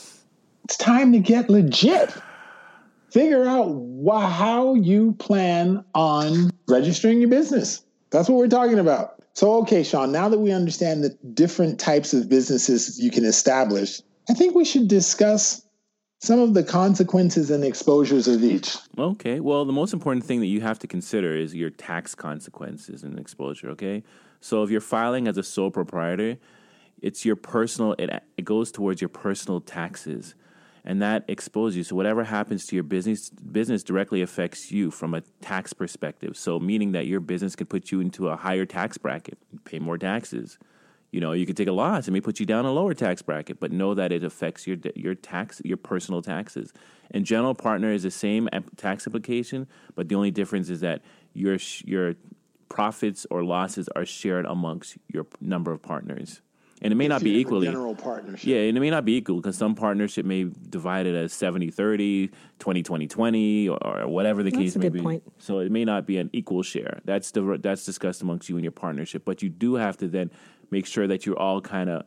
It's 0.63 0.77
time 0.77 1.11
to 1.13 1.19
get 1.19 1.51
legit. 1.51 2.15
Figure 3.11 3.45
out 3.45 3.77
wh- 4.07 4.31
how 4.31 4.75
you 4.75 5.15
plan 5.15 5.85
on 5.93 6.53
registering 6.69 7.19
your 7.19 7.31
business. 7.31 7.83
That's 8.11 8.29
what 8.29 8.39
we're 8.39 8.47
talking 8.47 8.79
about. 8.79 9.25
So, 9.35 9.55
okay, 9.63 9.83
Sean, 9.83 10.13
now 10.13 10.29
that 10.29 10.39
we 10.39 10.53
understand 10.53 11.03
the 11.03 11.19
different 11.35 11.81
types 11.81 12.15
of 12.15 12.29
businesses 12.29 13.01
you 13.01 13.11
can 13.11 13.25
establish, 13.25 14.01
I 14.31 14.35
think 14.35 14.55
we 14.55 14.65
should 14.65 14.87
discuss 14.87 15.65
some 16.21 16.41
of 16.41 16.55
the 16.55 16.65
consequences 16.65 17.51
and 17.51 17.65
exposures 17.65 18.27
of 18.27 18.43
each. 18.43 18.77
Okay. 18.99 19.41
Well, 19.41 19.65
the 19.65 19.73
most 19.73 19.93
important 19.93 20.25
thing 20.25 20.41
that 20.41 20.47
you 20.47 20.61
have 20.61 20.79
to 20.81 20.87
consider 20.87 21.37
is 21.37 21.55
your 21.55 21.71
tax 21.71 22.15
consequences 22.15 23.03
and 23.05 23.19
exposure. 23.19 23.71
Okay. 23.71 24.03
So 24.41 24.63
if 24.63 24.71
you're 24.71 24.81
filing 24.81 25.29
as 25.29 25.39
a 25.39 25.43
sole 25.43 25.71
proprietor, 25.71 26.37
it's 27.01 27.25
your 27.25 27.37
personal. 27.37 27.95
It 27.99 28.11
it 28.37 28.45
goes 28.45 28.73
towards 28.73 29.01
your 29.01 29.09
personal 29.09 29.61
taxes, 29.61 30.35
and 30.85 31.01
that 31.03 31.25
exposes 31.29 31.77
you. 31.77 31.85
So 31.85 31.95
whatever 31.95 32.25
happens 32.25 32.67
to 32.67 32.77
your 32.77 32.83
business 32.83 33.31
business 33.31 33.85
directly 33.85 34.21
affects 34.21 34.73
you 34.73 34.91
from 34.91 35.15
a 35.15 35.21
tax 35.41 35.73
perspective. 35.73 36.37
So 36.37 36.59
meaning 36.59 36.93
that 36.93 37.07
your 37.07 37.21
business 37.21 37.55
could 37.55 37.69
put 37.69 37.93
you 37.93 38.01
into 38.01 38.29
a 38.29 38.37
higher 38.37 38.67
tax 38.67 38.99
bracket, 38.99 39.39
pay 39.65 39.79
more 39.79 39.99
taxes. 39.99 40.59
You 41.11 41.21
know, 41.21 41.33
you 41.33 41.47
could 41.47 41.57
take 41.57 41.69
a 41.69 41.73
loss 41.73 42.07
and 42.07 42.13
may 42.13 42.21
put 42.21 42.39
you 42.39 42.45
down 42.45 42.67
a 42.67 42.73
lower 42.73 42.93
tax 42.93 43.23
bracket, 43.23 43.59
but 43.59 43.73
know 43.73 43.95
that 43.95 44.13
it 44.13 44.23
affects 44.23 44.67
your 44.67 44.77
your 44.95 45.15
tax, 45.15 45.63
your 45.65 45.79
personal 45.79 46.21
taxes. 46.21 46.73
And 47.11 47.25
general 47.25 47.55
partner 47.55 47.91
is 47.91 48.03
the 48.03 48.11
same 48.11 48.49
tax 48.77 49.07
application, 49.07 49.67
but 49.95 50.09
the 50.09 50.15
only 50.15 50.31
difference 50.31 50.69
is 50.69 50.81
that 50.81 51.03
your 51.33 51.57
your 51.85 52.15
profits 52.69 53.27
or 53.31 53.43
losses 53.43 53.89
are 53.97 54.05
shared 54.05 54.45
amongst 54.45 54.99
your 55.09 55.27
number 55.41 55.73
of 55.73 55.83
partners. 55.83 56.43
And 56.81 56.93
it 56.93 56.97
may 56.97 57.09
not 57.09 57.25
be 57.25 57.31
you 57.31 57.39
equally. 57.41 57.67
general 57.67 57.97
partnership. 57.97 58.47
Yeah, 58.47 58.59
and 58.59 58.77
it 58.77 58.81
may 58.81 58.91
not 58.91 59.05
be 59.05 59.17
equal 59.17 59.37
because 59.37 59.57
some 59.57 59.75
partnership 59.75 60.25
may 60.25 60.45
divide 60.45 61.07
it 61.07 61.15
as 61.15 61.33
70 61.33 61.71
30, 61.71 62.31
20 62.59 62.83
20 62.83 63.07
20, 63.09 63.69
or, 63.69 63.85
or 63.85 64.09
whatever 64.09 64.43
the 64.45 64.51
That's 64.51 64.63
case 64.63 64.77
a 64.77 64.79
may 64.79 64.85
good 64.85 64.93
be. 64.93 65.01
point. 65.01 65.23
So 65.39 65.59
it 65.59 65.73
may 65.73 65.85
not 65.85 66.07
be 66.07 66.19
an 66.19 66.31
equal 66.33 66.63
share. 66.63 67.01
That's 67.05 67.33
the 67.33 67.59
that's 67.61 67.85
discussed 67.85 68.23
amongst 68.23 68.49
you 68.49 68.57
and 68.57 68.65
your 68.65 68.73
partnership. 68.73 69.25
But 69.25 69.43
you 69.43 69.49
do 69.49 69.75
have 69.75 69.97
to 69.97 70.09
then 70.09 70.31
make 70.71 70.87
sure 70.87 71.07
that 71.07 71.27
you're 71.27 71.39
all 71.39 71.61
kind 71.61 71.91
of 71.91 72.05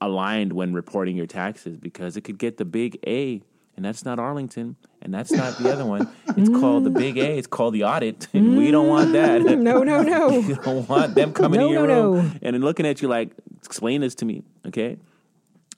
aligned 0.00 0.52
when 0.52 0.74
reporting 0.74 1.16
your 1.16 1.26
taxes 1.26 1.76
because 1.76 2.16
it 2.16 2.22
could 2.22 2.38
get 2.38 2.56
the 2.56 2.64
big 2.64 2.98
A, 3.06 3.42
and 3.76 3.84
that's 3.84 4.04
not 4.04 4.18
Arlington, 4.18 4.76
and 5.00 5.14
that's 5.14 5.32
not 5.32 5.56
the 5.58 5.72
other 5.72 5.86
one. 5.86 6.08
It's 6.34 6.48
called 6.48 6.84
the 6.84 6.90
big 6.90 7.18
A. 7.18 7.36
It's 7.36 7.46
called 7.46 7.74
the 7.74 7.84
audit, 7.84 8.26
and 8.32 8.56
we 8.56 8.70
don't 8.70 8.88
want 8.88 9.10
mm. 9.10 9.12
that. 9.12 9.58
No, 9.58 9.82
no, 9.82 10.02
no. 10.02 10.30
you 10.38 10.56
don't 10.56 10.88
want 10.88 11.14
them 11.14 11.32
coming 11.32 11.60
No, 11.60 11.66
in 11.66 11.72
your 11.72 11.86
no, 11.86 12.12
room 12.12 12.26
no. 12.26 12.32
and 12.42 12.54
then 12.54 12.62
looking 12.62 12.86
at 12.86 13.02
you 13.02 13.08
like, 13.08 13.32
explain 13.64 14.00
this 14.00 14.14
to 14.16 14.24
me, 14.24 14.42
okay? 14.66 14.96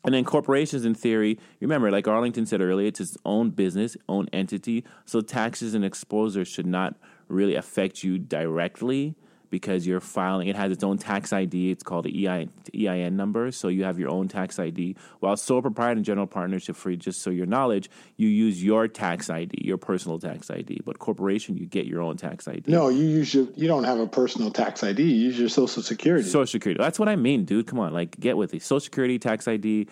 And 0.04 0.14
then 0.14 0.24
corporations, 0.24 0.84
in 0.84 0.94
theory, 0.94 1.38
remember, 1.60 1.90
like 1.90 2.06
Arlington 2.06 2.46
said 2.46 2.60
earlier, 2.60 2.86
it's 2.88 3.00
its 3.00 3.16
own 3.24 3.50
business, 3.50 3.96
own 4.08 4.28
entity. 4.32 4.84
So 5.06 5.22
taxes 5.22 5.74
and 5.74 5.84
exposure 5.84 6.44
should 6.44 6.66
not 6.66 6.94
really 7.28 7.54
affect 7.54 8.04
you 8.04 8.18
directly 8.18 9.16
because 9.50 9.86
you're 9.86 10.00
filing. 10.00 10.48
It 10.48 10.56
has 10.56 10.72
its 10.72 10.82
own 10.82 10.98
tax 10.98 11.32
ID. 11.32 11.70
It's 11.70 11.82
called 11.82 12.04
the 12.06 12.26
EIN, 12.26 12.50
EIN 12.74 13.16
number. 13.16 13.52
So 13.52 13.68
you 13.68 13.84
have 13.84 13.98
your 13.98 14.10
own 14.10 14.28
tax 14.28 14.58
ID. 14.58 14.96
While 15.20 15.36
sole 15.36 15.62
proprietor 15.62 15.98
and 15.98 16.04
general 16.04 16.26
partnership 16.26 16.76
free, 16.76 16.96
just 16.96 17.22
so 17.22 17.30
your 17.30 17.46
knowledge, 17.46 17.90
you 18.16 18.28
use 18.28 18.62
your 18.62 18.88
tax 18.88 19.30
ID, 19.30 19.64
your 19.64 19.78
personal 19.78 20.18
tax 20.18 20.50
ID. 20.50 20.80
But 20.84 20.98
corporation, 20.98 21.56
you 21.56 21.66
get 21.66 21.86
your 21.86 22.02
own 22.02 22.16
tax 22.16 22.48
ID. 22.48 22.64
No, 22.70 22.88
you 22.88 23.04
use 23.04 23.34
your, 23.34 23.46
you 23.54 23.68
don't 23.68 23.84
have 23.84 23.98
a 23.98 24.06
personal 24.06 24.50
tax 24.50 24.82
ID. 24.82 25.02
You 25.02 25.08
use 25.08 25.38
your 25.38 25.48
social 25.48 25.82
security. 25.82 26.28
Social 26.28 26.46
Security. 26.46 26.82
That's 26.82 26.98
what 26.98 27.08
I 27.08 27.16
mean, 27.16 27.44
dude. 27.44 27.66
Come 27.66 27.80
on, 27.80 27.92
like 27.92 28.18
get 28.18 28.36
with 28.36 28.54
it. 28.54 28.62
Social 28.62 28.80
Security, 28.80 29.18
tax 29.18 29.48
ID, 29.48 29.88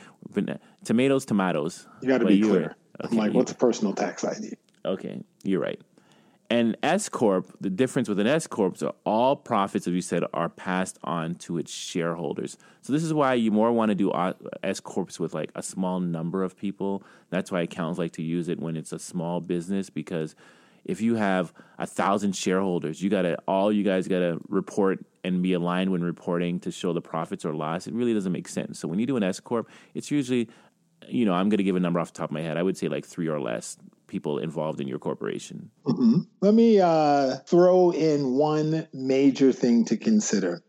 tomatoes, 0.85 1.25
tomatoes. 1.25 1.87
you 2.01 2.09
got 2.09 2.19
to 2.19 2.27
be 2.27 2.41
clear. 2.41 2.77
Okay, 3.05 3.13
I'm 3.13 3.17
like, 3.17 3.33
what's 3.33 3.53
a 3.53 3.55
personal 3.55 3.95
tax 3.95 4.25
ID? 4.25 4.55
Okay, 4.85 5.23
you're 5.43 5.61
right. 5.61 5.81
And 6.53 6.77
S 6.83 7.09
corp, 7.09 7.51
the 7.63 7.71
difference 7.71 8.11
with 8.11 8.21
an 8.21 8.27
S 8.27 8.47
corp 8.47 8.75
is 8.75 8.85
all 9.07 9.37
profits, 9.37 9.87
as 9.87 9.95
you 9.95 10.03
said, 10.03 10.23
are 10.35 10.51
passed 10.51 10.99
on 11.03 11.37
to 11.37 11.57
its 11.57 11.73
shareholders. 11.73 12.59
So 12.83 12.93
this 12.93 13.03
is 13.03 13.15
why 13.15 13.33
you 13.33 13.51
more 13.51 13.73
want 13.73 13.89
to 13.89 13.95
do 13.95 14.13
S 14.63 14.79
corps 14.79 15.19
with 15.19 15.33
like 15.33 15.51
a 15.55 15.63
small 15.63 15.99
number 15.99 16.45
of 16.45 16.55
people. 16.55 17.05
That's 17.31 17.51
why 17.51 17.63
accountants 17.63 17.99
like 17.99 18.13
to 18.13 18.23
use 18.23 18.51
it 18.51 18.61
when 18.61 18.77
it's 18.77 18.93
a 18.93 18.99
small 18.99 19.41
business 19.41 19.89
because 19.89 20.35
if 20.85 21.01
you 21.01 21.15
have 21.15 21.55
a 21.79 21.87
thousand 21.87 22.37
shareholders, 22.37 23.03
you 23.03 23.09
gotta 23.09 23.39
all 23.49 23.73
you 23.73 23.83
guys 23.83 24.07
gotta 24.07 24.39
report 24.51 25.07
and 25.25 25.43
be 25.43 25.55
aligned 25.55 25.91
when 25.91 26.05
reporting 26.05 26.61
to 26.61 26.71
show 26.71 26.93
the 26.93 27.01
profits 27.01 27.47
or 27.47 27.55
loss. 27.55 27.87
It 27.87 27.95
really 27.95 28.13
doesn't 28.13 28.33
make 28.33 28.47
sense. 28.47 28.79
So 28.79 28.89
when 28.89 28.99
you 28.99 29.07
do 29.07 29.17
an 29.17 29.23
S 29.23 29.41
corp, 29.41 29.71
it's 29.95 30.11
usually 30.11 30.51
you 31.09 31.25
know, 31.25 31.33
I'm 31.33 31.49
going 31.49 31.59
to 31.59 31.65
give 31.65 31.77
a 31.77 31.81
number 31.81 31.99
off 31.99 32.13
the 32.13 32.19
top 32.19 32.31
of 32.31 32.35
my 32.35 32.43
head. 32.43 32.57
I 32.57 32.63
would 32.63 32.77
say 32.77 32.89
like 32.89 33.05
three 33.05 33.29
or 33.29 33.41
less 33.41 33.77
people 34.13 34.39
involved 34.39 34.79
in 34.79 34.87
your 34.87 34.99
corporation. 34.99 35.71
Mm-hmm. 35.87 36.19
Let 36.43 36.53
me 36.53 36.79
uh, 36.79 37.37
throw 37.47 37.93
in 37.93 38.35
one 38.35 38.87
major 38.93 39.53
thing 39.53 39.87
to 39.87 39.97
consider. 39.97 40.63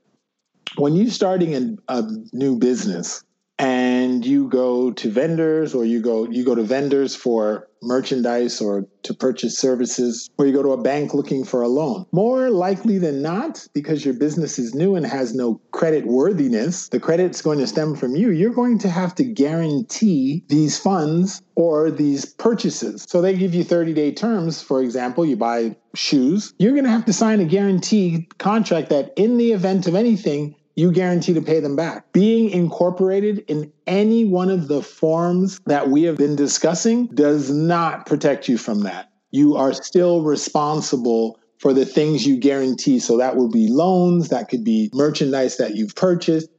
When 0.78 0.96
you're 0.96 1.12
starting 1.12 1.54
a, 1.54 1.94
a 2.00 2.04
new 2.32 2.58
business, 2.58 3.22
and 3.64 4.26
you 4.26 4.50
go 4.50 4.92
to 4.92 5.10
vendors 5.10 5.74
or 5.74 5.86
you 5.86 6.02
go 6.02 6.30
you 6.30 6.44
go 6.44 6.54
to 6.54 6.64
vendors 6.64 7.16
for 7.16 7.70
merchandise 7.82 8.60
or 8.60 8.86
to 9.04 9.14
purchase 9.14 9.58
services 9.58 10.30
or 10.38 10.46
you 10.46 10.52
go 10.52 10.64
to 10.64 10.72
a 10.72 10.82
bank 10.82 11.14
looking 11.14 11.46
for 11.46 11.62
a 11.62 11.68
loan. 11.68 12.06
More 12.12 12.50
likely 12.50 12.98
than 12.98 13.22
not 13.22 13.66
because 13.74 14.04
your 14.04 14.16
business 14.16 14.60
is 14.60 14.74
new 14.74 14.96
and 14.96 15.06
has 15.06 15.34
no 15.34 15.62
credit 15.72 16.06
worthiness 16.06 16.90
the 16.90 17.00
credit's 17.00 17.42
going 17.42 17.60
to 17.60 17.68
stem 17.68 17.96
from 17.96 18.18
you 18.18 18.32
you're 18.32 18.54
going 18.54 18.80
to 18.80 18.90
have 18.90 19.16
to 19.16 19.24
guarantee 19.24 20.44
these 20.50 20.78
funds 20.78 21.42
or 21.56 21.90
these 21.90 22.26
purchases. 22.26 23.06
So 23.08 23.22
they 23.22 23.38
give 23.38 23.56
you 23.56 23.64
30 23.64 23.94
day 23.94 24.12
terms 24.12 24.62
for 24.62 24.82
example 24.84 25.26
you 25.26 25.38
buy 25.38 25.78
shoes 25.96 26.54
you're 26.60 26.74
going 26.74 26.84
to 26.84 26.90
have 26.90 27.06
to 27.06 27.14
sign 27.14 27.40
a 27.40 27.46
guarantee 27.46 28.28
contract 28.40 28.90
that 28.90 29.14
in 29.16 29.38
the 29.38 29.54
event 29.54 29.88
of 29.88 29.96
anything 29.96 30.56
you 30.76 30.92
guarantee 30.92 31.34
to 31.34 31.42
pay 31.42 31.60
them 31.60 31.76
back. 31.76 32.12
Being 32.14 32.50
incorporated 32.50 33.40
in 33.48 33.72
any 33.86 34.26
one 34.26 34.50
of 34.50 34.68
the 34.68 34.82
forms 34.82 35.60
that 35.66 35.90
we 35.90 36.04
have 36.04 36.18
been 36.18 36.36
discussing 36.36 37.08
does 37.08 37.52
not 37.52 38.06
protect 38.06 38.48
you 38.48 38.58
from 38.58 38.82
that. 38.82 39.12
You 39.32 39.56
are 39.56 39.74
still 39.74 40.22
responsible 40.22 41.40
for 41.60 41.74
the 41.74 41.86
things 41.86 42.26
you 42.26 42.38
guarantee. 42.38 43.00
So 43.00 43.18
that 43.18 43.36
would 43.38 43.52
be 43.52 43.68
loans, 43.68 44.30
that 44.30 44.50
could 44.50 44.64
be 44.64 44.90
merchandise 44.94 45.58
that 45.58 45.76
you've 45.76 45.96
purchased. 45.96 46.50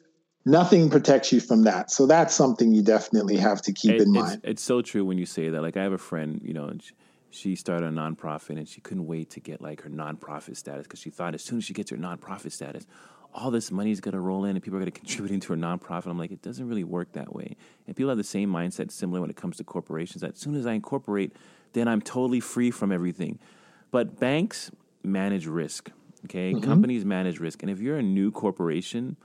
Nothing 0.47 0.91
protects 0.91 1.33
you 1.33 1.41
from 1.41 1.65
that. 1.65 1.91
So 1.91 2.07
that's 2.07 2.35
something 2.35 2.73
you 2.73 2.83
definitely 2.83 3.37
have 3.37 3.63
to 3.63 3.73
keep 3.73 3.93
It- 3.93 4.03
in 4.03 4.09
it's, 4.09 4.29
mind. 4.29 4.41
It's 4.45 4.63
so 4.63 4.83
true 4.83 5.05
when 5.05 5.19
you 5.19 5.27
say 5.27 5.51
that. 5.51 5.63
Like 5.63 5.77
I 5.77 5.83
have 5.83 5.93
a 5.93 5.99
friend, 5.99 6.41
you 6.45 6.53
know, 6.53 6.71
she, 6.81 6.93
she 7.31 7.57
started 7.57 7.87
a 7.87 7.91
nonprofit 7.91 8.59
and 8.59 8.69
she 8.69 8.81
couldn't 8.81 9.07
wait 9.07 9.31
to 9.31 9.41
get 9.41 9.61
like 9.61 9.83
her 9.83 9.91
nonprofit 9.91 10.57
status 10.57 10.85
because 10.85 11.01
she 11.01 11.11
thought 11.11 11.35
as 11.35 11.43
soon 11.43 11.59
as 11.59 11.65
she 11.65 11.73
gets 11.75 11.91
her 11.91 11.97
nonprofit 11.97 12.53
status, 12.53 12.87
all 13.35 13.51
this 13.51 13.71
money 13.73 13.91
is 13.91 14.01
going 14.01 14.13
to 14.15 14.21
roll 14.21 14.45
in 14.45 14.51
and 14.57 14.63
people 14.63 14.77
are 14.79 14.81
going 14.81 14.93
to 14.93 14.99
contribute 14.99 15.33
into 15.35 15.53
a 15.53 15.57
nonprofit. 15.57 16.07
I'm 16.07 16.19
like, 16.19 16.31
it 16.33 16.41
doesn't 16.43 16.69
really 16.69 16.85
work 16.85 17.13
that 17.13 17.35
way. 17.35 17.57
And 17.87 17.97
people 17.97 18.09
have 18.09 18.19
the 18.19 18.25
same 18.25 18.51
mindset 18.51 18.91
similar 18.91 19.21
when 19.21 19.31
it 19.31 19.37
comes 19.37 19.57
to 19.59 19.65
corporations. 19.65 20.21
That 20.23 20.33
as 20.35 20.39
soon 20.39 20.55
as 20.55 20.67
I 20.67 20.73
incorporate, 20.73 21.33
then 21.73 21.89
I'm 21.89 22.01
totally 22.01 22.41
free 22.41 22.71
from 22.71 22.93
everything. 22.93 23.39
But 23.91 24.19
banks 24.21 24.71
manage 25.03 25.47
risk. 25.47 25.91
Okay, 26.27 26.55
Mhm. 26.55 26.63
companies 26.63 27.05
manage 27.05 27.39
risk, 27.39 27.63
and 27.63 27.71
if 27.71 27.81
you're 27.81 27.99
a 27.99 28.03
new 28.03 28.31
corporation, 28.31 29.17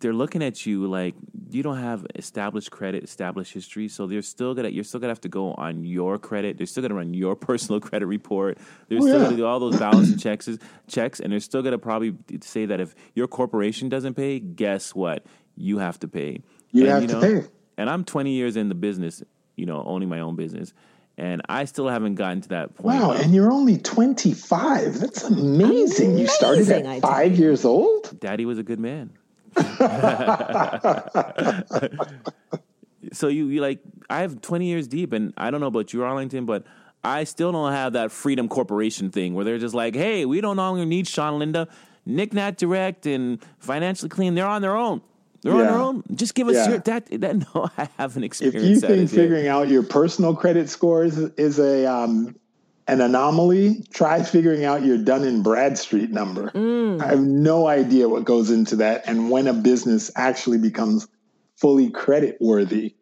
they're 0.00 0.12
looking 0.12 0.42
at 0.42 0.66
you 0.66 0.86
like 0.86 1.14
you 1.50 1.62
don't 1.62 1.78
have 1.78 2.04
established 2.16 2.70
credit, 2.70 3.02
established 3.04 3.52
history. 3.54 3.88
So 3.88 4.06
they're 4.06 4.20
still 4.22 4.54
gonna 4.54 4.68
you're 4.68 4.84
still 4.84 5.00
gonna 5.00 5.10
have 5.10 5.20
to 5.22 5.28
go 5.28 5.52
on 5.54 5.84
your 5.84 6.18
credit. 6.18 6.58
They're 6.58 6.66
still 6.66 6.82
gonna 6.82 6.94
run 6.94 7.14
your 7.14 7.34
personal 7.48 7.80
credit 7.80 8.06
report. 8.06 8.58
They're 8.88 8.98
Oh, 8.98 9.02
still 9.02 9.18
yeah. 9.18 9.24
gonna 9.24 9.36
do 9.36 9.46
all 9.46 9.58
those 9.60 9.78
balance 9.78 10.10
and 10.10 10.20
checks 10.20 10.48
checks, 10.86 11.20
and 11.20 11.32
they're 11.32 11.40
still 11.40 11.62
gonna 11.62 11.78
probably 11.78 12.14
say 12.42 12.66
that 12.66 12.80
if 12.80 12.94
your 13.14 13.26
corporation 13.26 13.88
doesn't 13.88 14.14
pay, 14.14 14.38
guess 14.38 14.94
what? 14.94 15.24
You 15.56 15.78
have 15.78 15.98
to 16.00 16.08
pay. 16.08 16.42
You 16.72 16.82
And, 16.90 17.10
have 17.10 17.20
to 17.22 17.26
pay. 17.42 17.48
And 17.78 17.88
I'm 17.88 18.04
20 18.04 18.30
years 18.32 18.56
in 18.56 18.68
the 18.68 18.74
business, 18.74 19.22
you 19.56 19.64
know, 19.66 19.82
owning 19.86 20.08
my 20.10 20.20
own 20.20 20.36
business, 20.36 20.74
and 21.16 21.40
I 21.48 21.64
still 21.64 21.88
haven't 21.88 22.16
gotten 22.16 22.42
to 22.42 22.48
that 22.50 22.74
point. 22.74 23.00
Wow, 23.00 23.12
of- 23.12 23.20
and 23.20 23.32
you're 23.34 23.50
only 23.52 23.78
25. 23.78 25.00
That's 25.00 25.22
amazing. 25.24 26.18
You 26.18 26.26
started 26.26 26.68
at 26.70 27.00
five 27.00 27.38
years 27.38 27.64
old? 27.64 28.18
Daddy 28.20 28.44
was 28.44 28.58
a 28.58 28.62
good 28.62 28.80
man. 28.80 29.10
so 33.12 33.28
you, 33.28 33.46
you 33.48 33.60
like 33.60 33.80
I 34.10 34.20
have 34.20 34.40
20 34.40 34.66
years 34.66 34.88
deep, 34.88 35.12
and 35.12 35.32
I 35.36 35.50
don't 35.50 35.60
know 35.60 35.66
about 35.66 35.92
you, 35.92 36.02
Arlington, 36.04 36.46
but 36.46 36.64
I 37.04 37.24
still 37.24 37.52
don't 37.52 37.72
have 37.72 37.92
that 37.94 38.10
Freedom 38.12 38.48
Corporation 38.48 39.10
thing 39.10 39.34
where 39.34 39.44
they're 39.44 39.58
just 39.58 39.74
like, 39.74 39.94
hey, 39.94 40.24
we 40.24 40.40
don't 40.40 40.56
longer 40.56 40.84
need 40.84 41.06
Sean 41.06 41.38
Linda, 41.38 41.68
Nick 42.04 42.32
Nat 42.32 42.56
Direct, 42.58 43.06
and 43.06 43.40
Financially 43.58 44.08
Clean. 44.08 44.34
They're 44.34 44.46
on 44.46 44.62
their 44.62 44.76
own. 44.76 45.00
They're 45.42 45.52
on 45.54 45.58
their 45.60 45.78
own. 45.78 46.02
Just 46.14 46.34
give 46.34 46.48
us 46.48 46.54
Yeah. 46.56 46.68
your 46.70 46.78
that. 46.78 47.06
That 47.20 47.36
no, 47.54 47.70
I 47.78 47.88
haven't 47.98 48.24
If 48.24 48.28
experienced 48.28 48.68
you 48.68 48.80
that. 48.80 48.86
think 48.88 49.02
as 49.04 49.12
yet. 49.12 49.22
figuring 49.22 49.46
out 49.48 49.68
your 49.68 49.82
personal 49.84 50.34
credit 50.34 50.68
scores 50.68 51.16
is 51.18 51.58
a 51.60 51.86
um, 51.86 52.34
an 52.88 53.00
anomaly, 53.00 53.84
try 53.92 54.22
figuring 54.22 54.64
out 54.64 54.84
your 54.84 54.98
Dun 54.98 55.24
and 55.24 55.42
Bradstreet 55.42 56.10
number. 56.10 56.50
Mm. 56.50 57.02
I 57.02 57.08
have 57.08 57.20
no 57.20 57.66
idea 57.66 58.08
what 58.08 58.24
goes 58.24 58.50
into 58.50 58.76
that 58.76 59.04
and 59.06 59.30
when 59.30 59.46
a 59.46 59.52
business 59.52 60.10
actually 60.14 60.58
becomes 60.58 61.08
fully 61.56 61.90
credit 61.90 62.36
worthy 62.40 62.94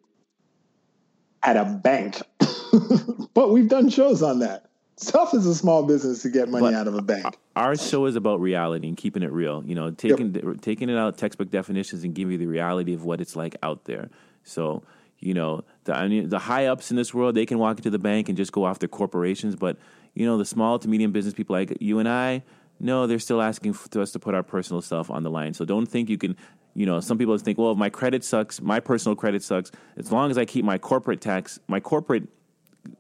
at 1.43 1.57
a 1.57 1.65
bank. 1.65 2.23
but 3.35 3.51
we've 3.51 3.69
done 3.69 3.91
shows 3.91 4.23
on 4.23 4.39
that. 4.39 4.71
It's 4.95 5.11
tough 5.11 5.35
as 5.35 5.45
a 5.45 5.55
small 5.55 5.83
business 5.83 6.23
to 6.23 6.31
get 6.31 6.49
money 6.49 6.67
But 6.67 6.75
out 6.75 6.87
of 6.87 6.95
a 6.95 7.03
bank. 7.03 7.37
our 7.57 7.77
show 7.77 8.07
is 8.07 8.15
about 8.15 8.41
reality 8.41 8.87
and 8.87 8.97
keeping 8.97 9.25
it 9.25 9.33
real. 9.33 9.63
You 9.67 9.75
know, 9.75 9.91
taking 9.91 10.59
taking 10.61 10.89
it 10.89 10.97
out 10.97 11.19
textbook 11.19 11.51
definitions 11.51 12.05
and 12.05 12.15
giving 12.15 12.33
you 12.33 12.39
the 12.39 12.47
reality 12.47 12.95
of 12.95 13.05
what 13.05 13.21
it's 13.21 13.35
like 13.35 13.57
out 13.63 13.87
there. 13.87 14.09
So, 14.45 14.85
you 15.19 15.35
know, 15.35 15.65
the 15.85 15.95
I 15.95 16.09
mean, 16.09 16.29
the 16.29 16.39
high 16.39 16.67
ups 16.67 16.91
in 16.91 16.97
this 16.97 17.15
world, 17.15 17.35
they 17.35 17.47
can 17.47 17.59
walk 17.59 17.79
into 17.79 17.91
the 17.91 17.99
bank 17.99 18.29
and 18.29 18.37
just 18.37 18.53
go 18.53 18.67
after 18.67 18.87
corporations, 18.89 19.57
but 19.57 19.77
you 20.15 20.27
know, 20.27 20.39
the 20.39 20.45
small 20.45 20.79
to 20.79 20.89
medium 20.89 21.13
business 21.13 21.35
people 21.35 21.55
like 21.55 21.77
you 21.81 21.99
and 21.99 22.09
I, 22.09 22.43
no, 22.81 23.07
they're 23.07 23.19
still 23.19 23.43
asking 23.43 23.73
for 23.73 24.01
us 24.01 24.13
to 24.13 24.19
put 24.19 24.35
our 24.35 24.43
personal 24.43 24.81
stuff 24.83 25.11
on 25.11 25.23
the 25.23 25.31
line. 25.31 25.55
So 25.55 25.65
don't 25.65 25.87
think 25.87 26.09
you 26.11 26.19
can. 26.19 26.37
You 26.77 26.87
know, 26.87 26.99
some 26.99 27.19
people 27.19 27.39
think, 27.39 27.57
well, 27.57 27.71
if 27.71 27.79
my 27.79 27.89
credit 27.89 28.25
sucks, 28.25 28.61
my 28.61 28.81
personal 28.81 29.15
credit 29.15 29.45
sucks. 29.45 29.71
As 29.97 30.11
long 30.11 30.33
as 30.33 30.37
I 30.39 30.45
keep 30.45 30.65
my 30.65 30.77
corporate 30.77 31.21
tax, 31.21 31.61
my 31.69 31.79
corporate 31.79 32.25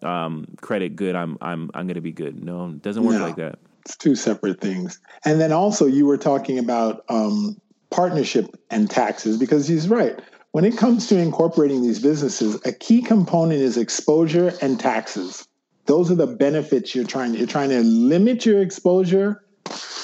um, 0.02 0.46
credit 0.60 0.96
good, 0.96 1.16
I'm 1.16 1.36
I'm 1.40 1.70
I'm 1.74 1.86
going 1.86 1.96
to 1.96 2.00
be 2.00 2.12
good. 2.12 2.42
No, 2.42 2.68
it 2.68 2.82
doesn't 2.82 3.02
work 3.02 3.16
No. 3.16 3.26
like 3.26 3.36
that. 3.36 3.58
It's 3.84 3.96
two 3.96 4.14
separate 4.14 4.60
things. 4.60 5.00
And 5.24 5.40
then 5.40 5.52
also, 5.52 5.86
you 5.86 6.06
were 6.06 6.16
talking 6.16 6.58
about 6.58 7.04
um, 7.08 7.60
partnership 7.90 8.56
and 8.70 8.88
taxes 8.88 9.38
because 9.38 9.68
he's 9.68 9.88
right. 9.88 10.18
When 10.54 10.64
it 10.64 10.76
comes 10.76 11.08
to 11.08 11.18
incorporating 11.18 11.82
these 11.82 11.98
businesses, 11.98 12.60
a 12.64 12.70
key 12.70 13.02
component 13.02 13.60
is 13.60 13.76
exposure 13.76 14.56
and 14.62 14.78
taxes. 14.78 15.48
Those 15.86 16.12
are 16.12 16.14
the 16.14 16.28
benefits 16.28 16.94
you're 16.94 17.04
trying. 17.04 17.34
You're 17.34 17.48
trying 17.48 17.70
to 17.70 17.80
limit 17.80 18.46
your 18.46 18.62
exposure 18.62 19.42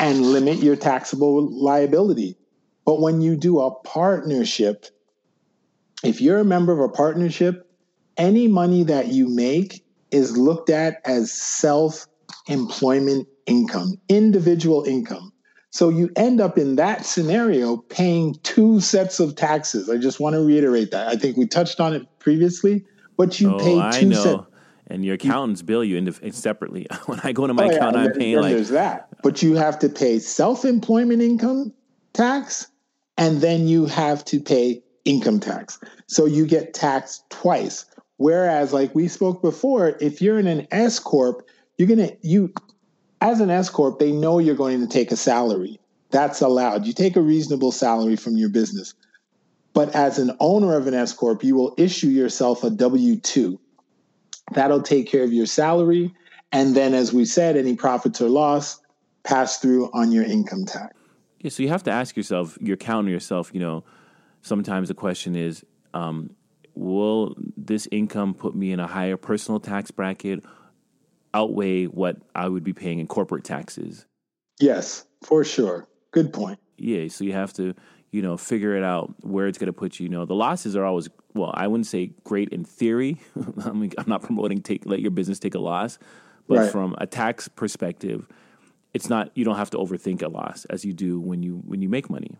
and 0.00 0.26
limit 0.32 0.58
your 0.58 0.74
taxable 0.74 1.48
liability. 1.52 2.36
But 2.84 3.00
when 3.00 3.20
you 3.20 3.36
do 3.36 3.60
a 3.60 3.70
partnership, 3.70 4.86
if 6.02 6.20
you're 6.20 6.38
a 6.38 6.44
member 6.44 6.72
of 6.72 6.80
a 6.80 6.92
partnership, 6.92 7.70
any 8.16 8.48
money 8.48 8.82
that 8.82 9.06
you 9.06 9.28
make 9.28 9.84
is 10.10 10.36
looked 10.36 10.68
at 10.68 11.00
as 11.04 11.30
self 11.30 12.08
employment 12.48 13.28
income, 13.46 14.00
individual 14.08 14.82
income. 14.82 15.32
So 15.70 15.88
you 15.88 16.10
end 16.16 16.40
up 16.40 16.58
in 16.58 16.76
that 16.76 17.06
scenario 17.06 17.76
paying 17.76 18.34
two 18.42 18.80
sets 18.80 19.20
of 19.20 19.36
taxes. 19.36 19.88
I 19.88 19.98
just 19.98 20.18
want 20.18 20.34
to 20.34 20.44
reiterate 20.44 20.90
that. 20.90 21.08
I 21.08 21.16
think 21.16 21.36
we 21.36 21.46
touched 21.46 21.80
on 21.80 21.94
it 21.94 22.06
previously, 22.18 22.84
but 23.16 23.40
you 23.40 23.50
oh, 23.50 23.58
pay 23.58 23.78
I 23.80 24.00
two 24.00 24.08
know. 24.08 24.22
sets. 24.22 24.46
And 24.88 25.04
your 25.04 25.14
accountants 25.14 25.62
bill 25.62 25.84
you 25.84 26.00
indif- 26.00 26.34
separately. 26.34 26.88
when 27.06 27.20
I 27.22 27.30
go 27.30 27.46
to 27.46 27.54
my 27.54 27.66
Oh, 27.66 27.70
yeah, 27.70 27.76
account, 27.76 27.96
I'm 27.96 28.12
paying 28.12 28.40
like 28.40 28.52
there's 28.52 28.70
that. 28.70 29.08
But 29.22 29.40
you 29.40 29.54
have 29.54 29.78
to 29.80 29.88
pay 29.88 30.18
self-employment 30.18 31.22
income 31.22 31.72
tax, 32.12 32.66
and 33.16 33.40
then 33.40 33.68
you 33.68 33.86
have 33.86 34.24
to 34.26 34.40
pay 34.40 34.82
income 35.04 35.38
tax. 35.38 35.78
So 36.08 36.26
you 36.26 36.44
get 36.44 36.74
taxed 36.74 37.22
twice. 37.30 37.84
Whereas, 38.16 38.72
like 38.72 38.92
we 38.92 39.06
spoke 39.06 39.42
before, 39.42 39.96
if 40.00 40.20
you're 40.20 40.40
in 40.40 40.48
an 40.48 40.66
S 40.72 40.98
corp, 40.98 41.46
you're 41.78 41.88
gonna 41.88 42.10
you 42.22 42.52
as 43.20 43.40
an 43.40 43.50
S 43.50 43.68
corp, 43.68 43.98
they 43.98 44.12
know 44.12 44.38
you're 44.38 44.54
going 44.54 44.80
to 44.80 44.86
take 44.86 45.12
a 45.12 45.16
salary. 45.16 45.78
That's 46.10 46.40
allowed. 46.40 46.86
You 46.86 46.92
take 46.92 47.16
a 47.16 47.22
reasonable 47.22 47.72
salary 47.72 48.16
from 48.16 48.36
your 48.36 48.48
business. 48.48 48.94
But 49.72 49.94
as 49.94 50.18
an 50.18 50.36
owner 50.40 50.76
of 50.76 50.86
an 50.86 50.94
S 50.94 51.12
corp, 51.12 51.44
you 51.44 51.54
will 51.54 51.74
issue 51.78 52.08
yourself 52.08 52.64
a 52.64 52.70
W 52.70 53.16
two. 53.16 53.60
That'll 54.52 54.82
take 54.82 55.08
care 55.08 55.22
of 55.22 55.32
your 55.32 55.46
salary. 55.46 56.12
And 56.50 56.74
then, 56.74 56.94
as 56.94 57.12
we 57.12 57.24
said, 57.24 57.56
any 57.56 57.76
profits 57.76 58.20
or 58.20 58.28
loss 58.28 58.80
pass 59.22 59.58
through 59.58 59.90
on 59.92 60.10
your 60.10 60.24
income 60.24 60.64
tax. 60.64 60.96
Yeah, 61.38 61.50
so 61.50 61.62
you 61.62 61.68
have 61.68 61.84
to 61.84 61.92
ask 61.92 62.16
yourself, 62.16 62.58
you're 62.60 62.76
counting 62.76 63.12
yourself, 63.12 63.50
you 63.54 63.60
know, 63.60 63.84
sometimes 64.42 64.88
the 64.88 64.94
question 64.94 65.36
is, 65.36 65.64
um, 65.94 66.30
will 66.74 67.36
this 67.56 67.86
income 67.92 68.34
put 68.34 68.54
me 68.54 68.72
in 68.72 68.80
a 68.80 68.86
higher 68.86 69.16
personal 69.16 69.60
tax 69.60 69.90
bracket 69.90 70.42
outweigh 71.34 71.84
what 71.86 72.16
I 72.34 72.48
would 72.48 72.64
be 72.64 72.72
paying 72.72 72.98
in 72.98 73.06
corporate 73.06 73.44
taxes? 73.44 74.06
Yes, 74.58 75.06
for 75.22 75.44
sure. 75.44 75.86
Good 76.10 76.32
point. 76.32 76.58
Yeah, 76.76 77.08
so 77.08 77.24
you 77.24 77.32
have 77.32 77.52
to, 77.54 77.74
you 78.10 78.22
know, 78.22 78.36
figure 78.36 78.76
it 78.76 78.82
out 78.82 79.14
where 79.20 79.46
it's 79.46 79.58
going 79.58 79.66
to 79.68 79.72
put 79.72 80.00
you. 80.00 80.04
You 80.04 80.10
know, 80.10 80.24
the 80.24 80.34
losses 80.34 80.74
are 80.76 80.84
always, 80.84 81.08
well, 81.34 81.52
I 81.54 81.66
wouldn't 81.66 81.86
say 81.86 82.12
great 82.24 82.48
in 82.50 82.64
theory. 82.64 83.20
I 83.64 83.70
mean, 83.70 83.92
I'm 83.98 84.08
not 84.08 84.22
promoting 84.22 84.62
take 84.62 84.86
let 84.86 85.00
your 85.00 85.10
business 85.12 85.38
take 85.38 85.54
a 85.54 85.58
loss, 85.60 85.98
but 86.48 86.58
Right. 86.58 86.70
from 86.72 86.94
a 86.98 87.06
tax 87.06 87.48
perspective, 87.48 88.26
it's 88.92 89.08
not 89.08 89.30
you 89.36 89.44
don't 89.44 89.56
have 89.56 89.70
to 89.70 89.76
overthink 89.78 90.22
a 90.22 90.28
loss 90.28 90.64
as 90.66 90.84
you 90.84 90.92
do 90.92 91.20
when 91.20 91.42
you 91.44 91.62
when 91.64 91.80
you 91.80 91.88
make 91.88 92.10
money. 92.10 92.36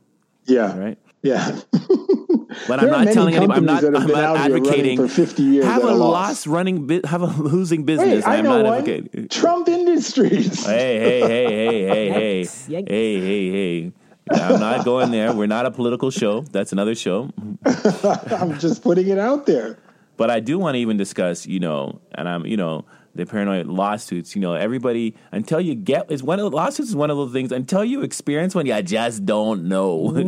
Yeah. 0.47 0.77
Right. 0.77 0.99
Yeah. 1.23 1.61
But 2.69 2.81
I'm 2.81 2.91
not 2.91 3.13
telling 3.13 3.35
anybody. 3.35 3.59
I'm 3.59 3.65
not. 3.65 3.85
I'm 3.85 3.93
not 3.93 4.11
out 4.11 4.37
here 4.39 4.51
running 4.55 4.67
advocating 4.67 4.97
for 4.99 5.09
50 5.09 5.43
years 5.43 5.65
Have 5.65 5.85
a 5.85 5.93
loss. 5.95 6.47
running. 6.47 6.89
Have 7.05 7.23
a 7.23 7.27
losing 7.27 7.85
business. 7.85 8.25
I 8.25 8.37
I'm 8.37 8.45
know 8.45 8.63
not 8.63 8.65
one. 8.67 8.79
advocating. 8.79 9.29
Trump 9.29 9.69
Industries. 9.69 10.65
Hey, 10.67 10.99
hey, 10.99 11.21
hey, 11.21 11.45
hey, 11.45 11.87
hey, 11.89 12.11
hey, 12.13 12.41
yikes. 12.43 12.69
hey, 12.89 13.21
hey, 13.21 13.51
hey. 13.51 13.93
I'm 14.33 14.61
not 14.61 14.85
going 14.85 15.11
there. 15.11 15.33
We're 15.33 15.47
not 15.47 15.67
a 15.67 15.71
political 15.71 16.11
show. 16.11 16.43
That's 16.43 16.73
another 16.73 16.95
show. 16.95 17.31
I'm 17.65 18.59
just 18.59 18.83
putting 18.83 19.09
it 19.09 19.19
out 19.19 19.47
there. 19.47 19.79
But 20.17 20.31
I 20.31 20.39
do 20.41 20.59
want 20.59 20.75
to 20.75 20.79
even 20.79 20.97
discuss, 20.97 21.47
you 21.47 21.59
know, 21.61 22.01
and 22.15 22.29
I'm, 22.29 22.47
you 22.47 22.57
know, 22.57 22.85
the 23.15 23.27
paranoid 23.27 23.67
lawsuits. 23.67 24.35
You 24.35 24.41
know, 24.43 24.55
everybody 24.55 25.17
until 25.33 25.61
you 25.61 25.75
get 25.75 26.11
is 26.11 26.23
one 26.23 26.39
of 26.39 26.51
the 26.51 26.57
lawsuits 26.57 26.91
is 26.91 26.97
one 26.97 27.11
of 27.11 27.17
those 27.17 27.33
things 27.33 27.53
until 27.53 27.85
you 27.85 28.03
experience 28.03 28.55
one, 28.55 28.67
you 28.67 28.83
just 28.83 29.25
don't 29.25 29.65
know. 29.65 30.13
But 30.15 30.27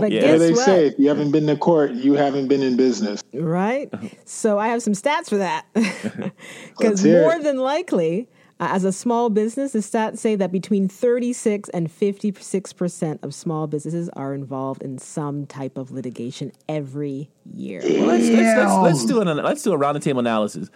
What 0.00 0.10
do 0.10 0.20
guess 0.20 0.40
they 0.40 0.52
what? 0.52 0.64
say? 0.64 0.86
If 0.86 0.98
you 0.98 1.08
haven't 1.08 1.30
been 1.32 1.46
to 1.46 1.56
court, 1.56 1.92
you 1.92 2.14
haven't 2.14 2.48
been 2.48 2.62
in 2.62 2.76
business. 2.76 3.22
Right? 3.32 3.92
So 4.24 4.58
I 4.58 4.68
have 4.68 4.82
some 4.82 4.92
stats 4.94 5.28
for 5.28 5.38
that. 5.38 5.66
Because 6.78 7.04
more 7.04 7.34
it. 7.34 7.42
than 7.42 7.58
likely, 7.58 8.28
uh, 8.60 8.68
as 8.70 8.84
a 8.84 8.92
small 8.92 9.30
business, 9.30 9.72
the 9.72 9.78
stats 9.78 10.18
say 10.18 10.34
that 10.34 10.50
between 10.50 10.88
36 10.88 11.68
and 11.70 11.88
56% 11.88 13.22
of 13.22 13.34
small 13.34 13.66
businesses 13.66 14.08
are 14.10 14.34
involved 14.34 14.82
in 14.82 14.98
some 14.98 15.46
type 15.46 15.78
of 15.78 15.90
litigation 15.92 16.52
every 16.68 17.30
year. 17.44 17.80
Well, 17.82 18.06
let's, 18.06 18.28
let's, 18.28 18.58
let's, 18.58 18.74
let's 18.82 19.04
do 19.06 19.20
an 19.20 19.36
let's 19.36 19.62
do 19.62 19.72
a 19.72 19.76
round 19.76 19.96
the 19.96 20.00
table 20.00 20.20
analysis. 20.20 20.70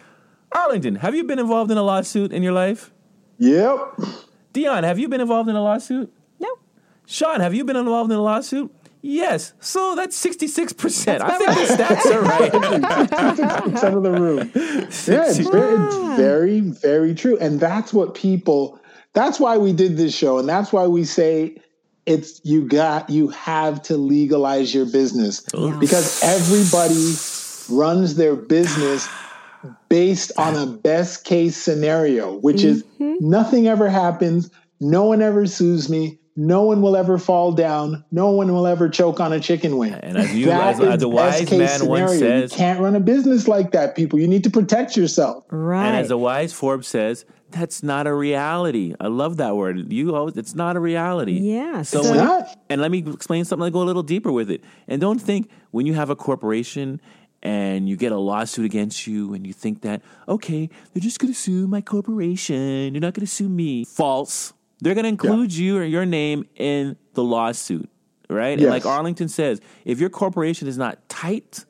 Arlington, 0.54 0.96
have 0.96 1.14
you 1.14 1.24
been 1.24 1.38
involved 1.38 1.70
in 1.70 1.78
a 1.78 1.82
lawsuit 1.82 2.32
in 2.32 2.42
your 2.42 2.52
life? 2.52 2.92
Yep. 3.38 4.00
Dion, 4.52 4.84
have 4.84 4.98
you 4.98 5.08
been 5.08 5.20
involved 5.20 5.48
in 5.48 5.56
a 5.56 5.62
lawsuit? 5.62 6.12
No. 6.38 6.48
Sean, 7.06 7.40
have 7.40 7.54
you 7.54 7.64
been 7.64 7.76
involved 7.76 8.10
in 8.12 8.18
a 8.18 8.22
lawsuit? 8.22 8.72
Yes. 9.00 9.52
So 9.58 9.96
that's 9.96 10.16
sixty 10.16 10.46
six 10.46 10.72
percent. 10.72 11.22
I 11.22 11.36
think 11.36 11.50
the 11.50 11.74
stats 11.74 12.06
are 12.06 12.22
right. 12.22 12.52
percent 13.72 13.96
of 13.96 14.02
the 14.04 14.12
room. 14.12 14.50
Yeah, 14.54 15.26
it's 15.28 15.38
very, 15.38 15.86
it's 15.86 16.16
very, 16.16 16.60
very 16.60 17.14
true. 17.14 17.36
And 17.38 17.58
that's 17.58 17.92
what 17.92 18.14
people, 18.14 18.78
that's 19.12 19.40
why 19.40 19.58
we 19.58 19.72
did 19.72 19.96
this 19.96 20.14
show. 20.14 20.38
And 20.38 20.48
that's 20.48 20.72
why 20.72 20.86
we 20.86 21.02
say 21.02 21.56
it's, 22.06 22.40
you 22.44 22.68
got, 22.68 23.10
you 23.10 23.28
have 23.28 23.82
to 23.82 23.96
legalize 23.96 24.72
your 24.72 24.86
business 24.86 25.40
because 25.80 26.22
everybody 26.22 27.14
runs 27.76 28.14
their 28.14 28.36
business 28.36 29.08
based 29.88 30.33
on 30.37 30.57
a 30.57 30.66
best 30.66 31.25
case 31.25 31.57
scenario, 31.57 32.38
which 32.38 32.64
is 32.64 32.83
mm-hmm. 32.83 33.14
nothing 33.20 33.68
ever 33.68 33.88
happens. 33.88 34.51
No 34.81 35.05
one 35.05 35.22
ever 35.22 35.46
sues 35.46 35.88
me. 35.88 36.18
No 36.35 36.62
one 36.62 36.81
will 36.81 36.96
ever 36.96 37.18
fall 37.18 37.53
down. 37.53 38.05
No 38.11 38.31
one 38.31 38.51
will 38.53 38.66
ever 38.66 38.88
choke 38.88 39.20
on 39.20 39.35
a 39.35 39.40
chicken 39.40 39.77
wing. 39.77 39.92
And 39.92 40.16
as 40.16 40.35
you, 40.35 40.46
That 40.46 40.75
as, 40.75 40.81
as 40.81 40.96
is 40.96 41.03
a 41.03 41.09
wise 41.09 41.40
best 41.40 41.51
case 41.51 41.59
man 41.81 41.88
once 41.88 42.12
scenario. 42.12 42.40
says, 42.40 42.53
you 42.53 42.57
can't 42.57 42.81
run 42.81 42.96
a 42.96 43.01
business 43.01 43.48
like 43.48 43.72
that, 43.72 43.94
people. 43.94 44.18
You 44.18 44.27
need 44.27 44.44
to 44.44 44.51
protect 44.51 44.96
yourself. 44.96 45.44
Right. 45.51 45.87
and 45.88 45.96
as 45.96 46.11
a 46.11 46.16
wise 46.16 46.55
Forbes 46.55 46.88
says, 46.88 47.27
that's 47.51 47.83
not 47.83 48.07
a 48.07 48.14
reality. 48.14 48.94
I 48.98 49.09
love 49.09 49.37
that 49.37 49.57
word. 49.57 49.92
You, 49.92 50.16
always, 50.16 50.38
it's 50.38 50.55
not 50.55 50.75
a 50.75 50.81
reality. 50.81 51.38
Yeah, 51.38 51.83
So 51.83 52.03
so- 52.03 52.11
when 52.11 52.25
not. 52.25 52.48
and 52.70 52.81
let 52.81 52.90
me 52.90 53.05
explain 53.07 53.44
something. 53.44 53.66
I 53.66 53.70
go 53.70 53.83
a 53.83 53.85
little 53.85 54.03
deeper 54.03 54.33
with 54.33 54.51
it. 54.51 54.64
And 54.88 55.03
don't 55.03 55.20
think 55.20 55.51
when 55.70 55.85
you 55.85 55.92
have 55.92 56.09
a 56.09 56.16
corporation 56.16 56.98
and 57.42 57.88
you 57.88 57.96
get 57.96 58.12
a 58.12 58.18
lawsuit 58.18 58.64
against 58.64 59.07
you, 59.07 59.35
and 59.35 59.46
you 59.46 59.52
think 59.52 59.83
that 59.83 60.02
okay, 60.28 60.68
they're 60.92 61.00
just 61.00 61.18
going 61.18 61.33
to 61.33 61.38
sue 61.38 61.66
my 61.66 61.81
corporation. 61.81 62.92
They're 62.92 63.00
not 63.00 63.14
going 63.14 63.26
to 63.26 63.33
sue 63.33 63.48
me. 63.48 63.85
False. 63.85 64.52
They're 64.81 64.94
going 64.94 65.05
to 65.05 65.09
include 65.09 65.52
you 65.52 65.78
or 65.78 65.85
your 65.85 66.05
name 66.05 66.44
in 66.57 66.96
the 67.14 67.22
lawsuit, 67.22 67.88
right? 68.28 68.59
And 68.59 68.68
like 68.68 68.85
Arlington 68.85 69.28
says, 69.28 69.61
if 69.85 70.00
your 70.00 70.11
corporation 70.11 70.66
is 70.66 70.76
not 70.76 71.09
tight, 71.09 71.64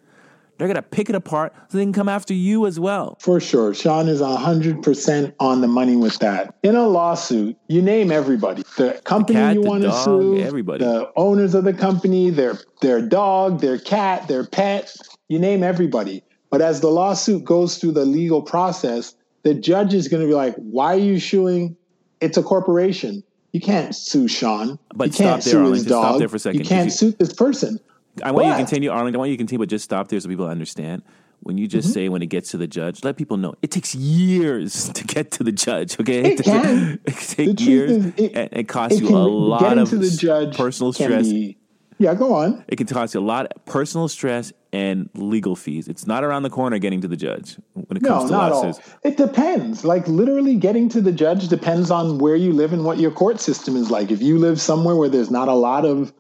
they're 0.57 0.69
going 0.69 0.77
to 0.77 0.83
pick 0.83 1.09
it 1.09 1.15
apart 1.15 1.53
so 1.69 1.77
they 1.77 1.85
can 1.85 1.93
come 1.93 2.09
after 2.09 2.33
you 2.33 2.67
as 2.67 2.79
well. 2.79 3.17
For 3.21 3.41
sure. 3.41 3.75
Sean 3.75 4.09
is 4.09 4.21
100% 4.21 5.35
on 5.41 5.61
the 5.61 5.67
money 5.67 5.97
with 5.97 6.19
that. 6.21 6.55
In 6.63 6.77
a 6.77 6.87
lawsuit, 6.87 7.57
you 7.69 7.83
name 7.83 8.13
everybody. 8.13 8.63
The 8.77 9.01
company 9.05 9.41
cat, 9.41 9.55
you 9.57 9.63
want 9.63 9.83
to 9.83 9.93
sue, 9.93 10.39
everybody. 10.39 10.85
the 10.85 11.11
owners 11.17 11.55
of 11.55 11.65
the 11.65 11.75
company, 11.75 12.31
their 12.31 12.59
their 12.81 13.03
dog, 13.03 13.61
their 13.61 13.79
cat, 13.79 14.29
their 14.29 14.47
pet, 14.47 14.95
you 15.29 15.39
name 15.39 15.63
everybody. 15.63 16.23
But 16.51 16.61
as 16.61 16.81
the 16.81 16.89
lawsuit 16.91 17.45
goes 17.45 17.79
through 17.79 17.93
the 17.93 18.05
legal 18.05 18.43
process, 18.43 19.15
the 19.43 19.55
judge 19.55 19.95
is 19.95 20.09
going 20.09 20.21
to 20.23 20.27
be 20.29 20.35
like, 20.35 20.55
"Why 20.57 20.95
are 20.95 20.99
you 20.99 21.19
suing? 21.19 21.77
It's 22.21 22.37
a 22.37 22.43
corporation. 22.43 23.23
You 23.53 23.61
can't 23.61 23.95
sue 23.95 24.29
Sean. 24.29 24.79
But 24.95 25.09
you 25.09 25.13
stop 25.13 25.25
can't 25.27 25.45
there, 25.45 25.53
sue 25.53 25.59
his 25.59 25.67
Arlington. 25.67 25.89
Stop 25.89 26.03
dog. 26.13 26.19
there 26.21 26.29
for 26.29 26.37
a 26.37 26.39
second, 26.39 26.61
You 26.61 26.67
can't 26.67 26.85
you- 26.87 26.91
sue 26.91 27.11
this 27.13 27.33
person." 27.33 27.81
I 28.23 28.31
want 28.31 28.47
you 28.47 28.53
to 28.53 28.59
continue, 28.59 28.91
Arlington. 28.91 29.17
I 29.17 29.19
want 29.21 29.31
you 29.31 29.37
to 29.37 29.41
continue, 29.41 29.59
but 29.61 29.71
just 29.71 29.85
stop 29.85 30.09
there 30.09 30.21
so 30.21 30.29
people 30.29 30.47
understand. 30.47 31.03
When 31.45 31.59
you 31.59 31.67
Mm-hmm. 31.67 31.71
just 31.81 31.93
say 31.93 32.09
when 32.11 32.23
it 32.23 32.27
gets 32.27 32.51
to 32.53 32.57
the 32.59 32.69
judge, 32.69 33.03
let 33.03 33.17
people 33.17 33.37
know 33.39 33.55
it 33.63 33.71
takes 33.73 33.95
years 33.97 34.89
to 34.95 35.05
get 35.05 35.31
to 35.33 35.43
the 35.45 35.51
judge. 35.51 35.99
Okay, 35.99 36.35
It 36.35 36.45
can. 36.45 37.01
it 37.05 37.17
The 37.17 37.35
takes 37.47 37.63
years, 37.63 37.91
is, 37.91 38.13
it- 38.19 38.33
and 38.37 38.49
it 38.53 38.69
costs 38.69 39.01
you 39.01 39.09
a 39.09 39.17
lot 39.27 39.77
of 39.79 39.91
the 39.91 40.11
judge 40.11 40.57
personal 40.57 40.93
stress. 40.93 41.27
be- 41.29 41.57
yeah, 42.03 42.15
go 42.15 42.35
on. 42.35 42.65
It 42.69 42.77
can 42.77 42.87
cost 42.87 43.15
you 43.15 43.21
a 43.21 43.23
lot 43.23 43.47
of 43.47 43.65
personal 43.65 44.09
stress 44.09 44.53
and 44.73 45.09
legal 45.15 45.55
fees. 45.57 45.89
It's 45.89 46.07
not 46.07 46.25
around 46.25 46.43
the 46.43 46.51
corner 46.51 46.79
getting 46.79 47.01
to 47.03 47.09
the 47.09 47.17
judge 47.17 47.57
when 47.75 47.97
it 47.97 48.03
No, 48.03 48.09
comes 48.19 48.31
to 48.31 48.37
not 48.37 48.53
all. 48.53 48.65
lawsuits. 48.65 48.95
It 49.05 49.17
depends. 49.17 49.85
Like 49.85 50.07
literally 50.09 50.57
getting 50.57 50.89
to 50.91 51.01
the 51.01 51.13
judge 51.13 51.49
depends 51.49 51.91
on 51.91 52.19
where 52.19 52.37
you 52.37 52.53
live 52.53 52.73
and 52.73 52.85
what 52.85 52.99
your 52.99 53.11
court 53.11 53.41
system 53.41 53.77
is 53.77 53.91
like. 53.91 54.11
If 54.11 54.21
you 54.23 54.39
live 54.39 54.61
somewhere 54.61 54.97
where 54.97 55.09
there's 55.09 55.31
not 55.31 55.49
a 55.49 55.55
lot 55.55 55.85
of 55.85 56.13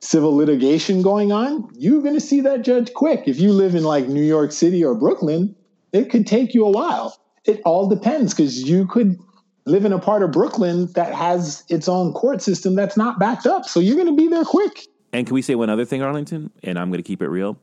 civil 0.00 0.36
litigation 0.36 1.02
going 1.02 1.32
on, 1.32 1.68
you're 1.74 2.02
going 2.02 2.14
to 2.14 2.20
see 2.20 2.40
that 2.42 2.62
judge 2.62 2.92
quick. 2.92 3.22
If 3.26 3.40
you 3.40 3.52
live 3.52 3.74
in 3.74 3.84
like 3.84 4.06
New 4.06 4.22
York 4.24 4.52
City 4.52 4.84
or 4.84 4.94
Brooklyn, 4.94 5.56
it 5.92 6.10
could 6.10 6.26
take 6.26 6.54
you 6.54 6.66
a 6.66 6.70
while. 6.70 7.18
It 7.46 7.60
all 7.64 7.88
depends 7.88 8.34
because 8.34 8.62
you 8.68 8.86
could 8.86 9.18
live 9.66 9.86
in 9.86 9.92
a 9.94 9.98
part 9.98 10.22
of 10.22 10.30
Brooklyn 10.30 10.92
that 10.92 11.14
has 11.14 11.64
its 11.70 11.88
own 11.88 12.12
court 12.12 12.42
system 12.42 12.74
that's 12.74 12.98
not 12.98 13.18
backed 13.18 13.46
up. 13.46 13.64
So 13.64 13.80
you're 13.80 13.96
going 13.96 14.14
to 14.14 14.16
be 14.22 14.28
there 14.28 14.44
quick. 14.44 14.86
And 15.14 15.26
can 15.26 15.34
we 15.34 15.42
say 15.42 15.54
one 15.54 15.70
other 15.70 15.84
thing, 15.84 16.02
Arlington? 16.02 16.50
And 16.64 16.76
I'm 16.76 16.90
going 16.90 16.98
to 16.98 17.06
keep 17.06 17.22
it 17.22 17.28
real. 17.28 17.56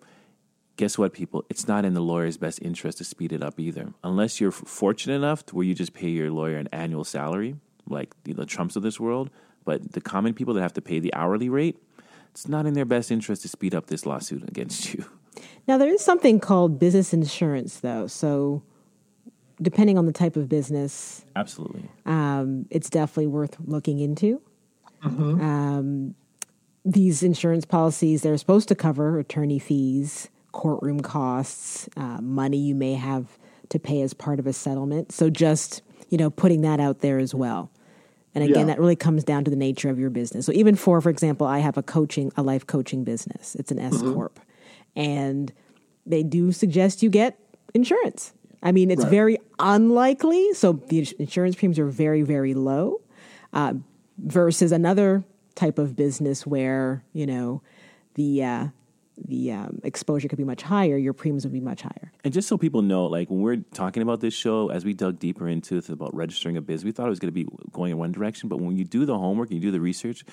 Guess 0.78 0.98
what, 0.98 1.12
people? 1.12 1.44
It's 1.50 1.68
not 1.68 1.84
in 1.84 1.94
the 1.94 2.02
lawyer's 2.02 2.38
best 2.38 2.62
interest 2.62 3.00
to 3.00 3.04
speed 3.04 3.34
it 3.34 3.44
up 3.44 3.60
either. 3.60 3.94
Unless 4.06 4.40
you're 4.40 4.52
fortunate 4.52 5.16
enough 5.16 5.46
to 5.48 5.56
where 5.56 5.66
you 5.66 5.76
just 5.76 5.94
pay 5.94 6.08
your 6.08 6.32
lawyer 6.32 6.58
an 6.58 6.70
annual 6.72 7.04
salary, 7.04 7.58
like 7.88 8.16
the, 8.24 8.32
the 8.32 8.46
Trumps 8.46 8.78
of 8.78 8.84
this 8.84 9.02
world. 9.02 9.30
But 9.66 9.92
the 9.92 10.00
common 10.00 10.34
people 10.34 10.54
that 10.54 10.62
have 10.62 10.74
to 10.76 10.82
pay 10.82 11.00
the 11.00 11.14
hourly 11.14 11.50
rate, 11.50 11.78
it's 12.32 12.48
not 12.48 12.66
in 12.66 12.74
their 12.74 12.86
best 12.86 13.12
interest 13.12 13.42
to 13.42 13.50
speed 13.50 13.76
up 13.76 13.88
this 13.88 14.06
lawsuit 14.06 14.48
against 14.48 14.94
you. 14.94 15.04
Now, 15.68 15.78
there 15.78 15.94
is 15.94 16.02
something 16.02 16.40
called 16.40 16.80
business 16.80 17.14
insurance, 17.14 17.82
though. 17.82 18.08
So, 18.08 18.64
depending 19.62 19.98
on 19.98 20.06
the 20.06 20.12
type 20.14 20.36
of 20.36 20.48
business, 20.50 21.26
Absolutely. 21.36 21.90
um, 22.06 22.66
it's 22.70 22.90
definitely 22.90 23.28
worth 23.28 23.58
looking 23.60 24.00
into. 24.00 24.42
Um, 25.04 26.16
these 26.84 27.24
insurance 27.24 27.66
policies, 27.66 28.22
they're 28.22 28.38
supposed 28.38 28.68
to 28.70 28.76
cover 28.76 29.20
attorney 29.20 29.60
fees, 29.60 30.30
courtroom 30.52 31.00
costs, 31.02 31.88
uh, 31.96 32.20
money 32.22 32.58
you 32.58 32.76
may 32.76 32.94
have 32.96 33.38
to 33.70 33.80
pay 33.80 34.02
as 34.02 34.14
part 34.14 34.40
of 34.40 34.48
a 34.48 34.54
settlement. 34.54 35.12
So, 35.12 35.30
just, 35.30 35.82
you 36.10 36.18
know, 36.18 36.30
putting 36.30 36.62
that 36.62 36.80
out 36.80 37.00
there 37.00 37.20
as 37.20 37.34
well. 37.34 37.70
And 38.34 38.44
again, 38.44 38.60
Yeah. 38.60 38.66
that 38.66 38.80
really 38.80 38.96
comes 38.96 39.24
down 39.24 39.44
to 39.44 39.52
the 39.52 39.58
nature 39.58 39.90
of 39.90 40.00
your 40.00 40.10
business. 40.10 40.46
So 40.46 40.54
even 40.54 40.76
for, 40.76 41.02
for 41.02 41.10
example, 41.10 41.46
I 41.46 41.60
have 41.60 41.78
a 41.78 41.84
coaching, 41.84 42.32
a 42.38 42.42
life 42.44 42.66
coaching 42.66 43.04
business. 43.04 43.56
It's 43.56 43.72
an 43.72 43.80
S 43.80 44.02
corp, 44.02 44.40
and 44.96 45.52
they 46.06 46.24
do 46.24 46.52
suggest 46.52 47.04
you 47.04 47.10
get 47.10 47.38
insurance. 47.74 48.34
I 48.64 48.72
mean, 48.72 48.90
it's 48.92 49.04
very 49.04 49.38
unlikely. 49.60 50.54
So 50.54 50.74
the 50.74 51.08
insurance 51.20 51.56
premiums 51.56 51.80
are 51.80 51.88
very, 51.88 52.22
very 52.22 52.54
low, 52.54 53.02
uh, 53.54 53.74
versus 54.18 54.72
another 54.72 55.24
type 55.56 55.78
of 55.78 55.96
business 55.96 56.46
where 56.46 57.04
you 57.14 57.26
know 57.26 57.62
the 58.16 58.44
uh, 58.44 58.68
the 59.18 59.52
um, 59.52 59.80
exposure 59.84 60.28
could 60.28 60.38
be 60.38 60.44
much 60.44 60.64
higher. 60.64 60.98
Your 60.98 61.14
premiums 61.14 61.46
would 61.46 61.54
be 61.54 61.60
much 61.60 61.82
higher. 61.82 62.12
And 62.24 62.34
just 62.34 62.48
so 62.48 62.58
people 62.58 62.82
know, 62.82 63.06
like 63.06 63.30
when 63.30 63.42
we're 63.42 63.58
talking 63.74 64.02
about 64.04 64.20
this 64.20 64.34
show, 64.34 64.70
as 64.70 64.86
we 64.86 64.94
dug 64.94 65.20
deeper 65.20 65.48
into 65.48 65.78
it 65.78 65.90
about 65.90 66.16
registering 66.16 66.58
a 66.58 66.62
biz, 66.62 66.84
we 66.84 66.92
thought 66.92 67.08
it 67.08 67.10
was 67.10 67.20
going 67.20 67.34
to 67.34 67.44
be 67.44 67.48
going 67.72 67.92
in 67.92 67.98
one 67.98 68.12
direction. 68.12 68.50
But 68.50 68.62
when 68.62 68.78
you 68.78 68.84
do 68.84 69.06
the 69.06 69.18
homework 69.18 69.50
and 69.50 69.58
you 69.58 69.62
do 69.62 69.72
the 69.72 69.82
research, 69.82 70.24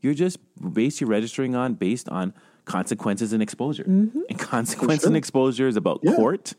you're 0.00 0.14
just 0.14 0.38
based 0.72 1.00
you're 1.00 1.10
registering 1.10 1.54
on 1.54 1.74
based 1.74 2.08
on 2.08 2.34
consequences 2.64 3.32
and 3.32 3.42
exposure. 3.42 3.84
And 4.28 4.38
consequence 4.38 5.04
and 5.04 5.16
exposure 5.16 5.68
is 5.68 5.76
about 5.76 6.02
court. 6.04 6.54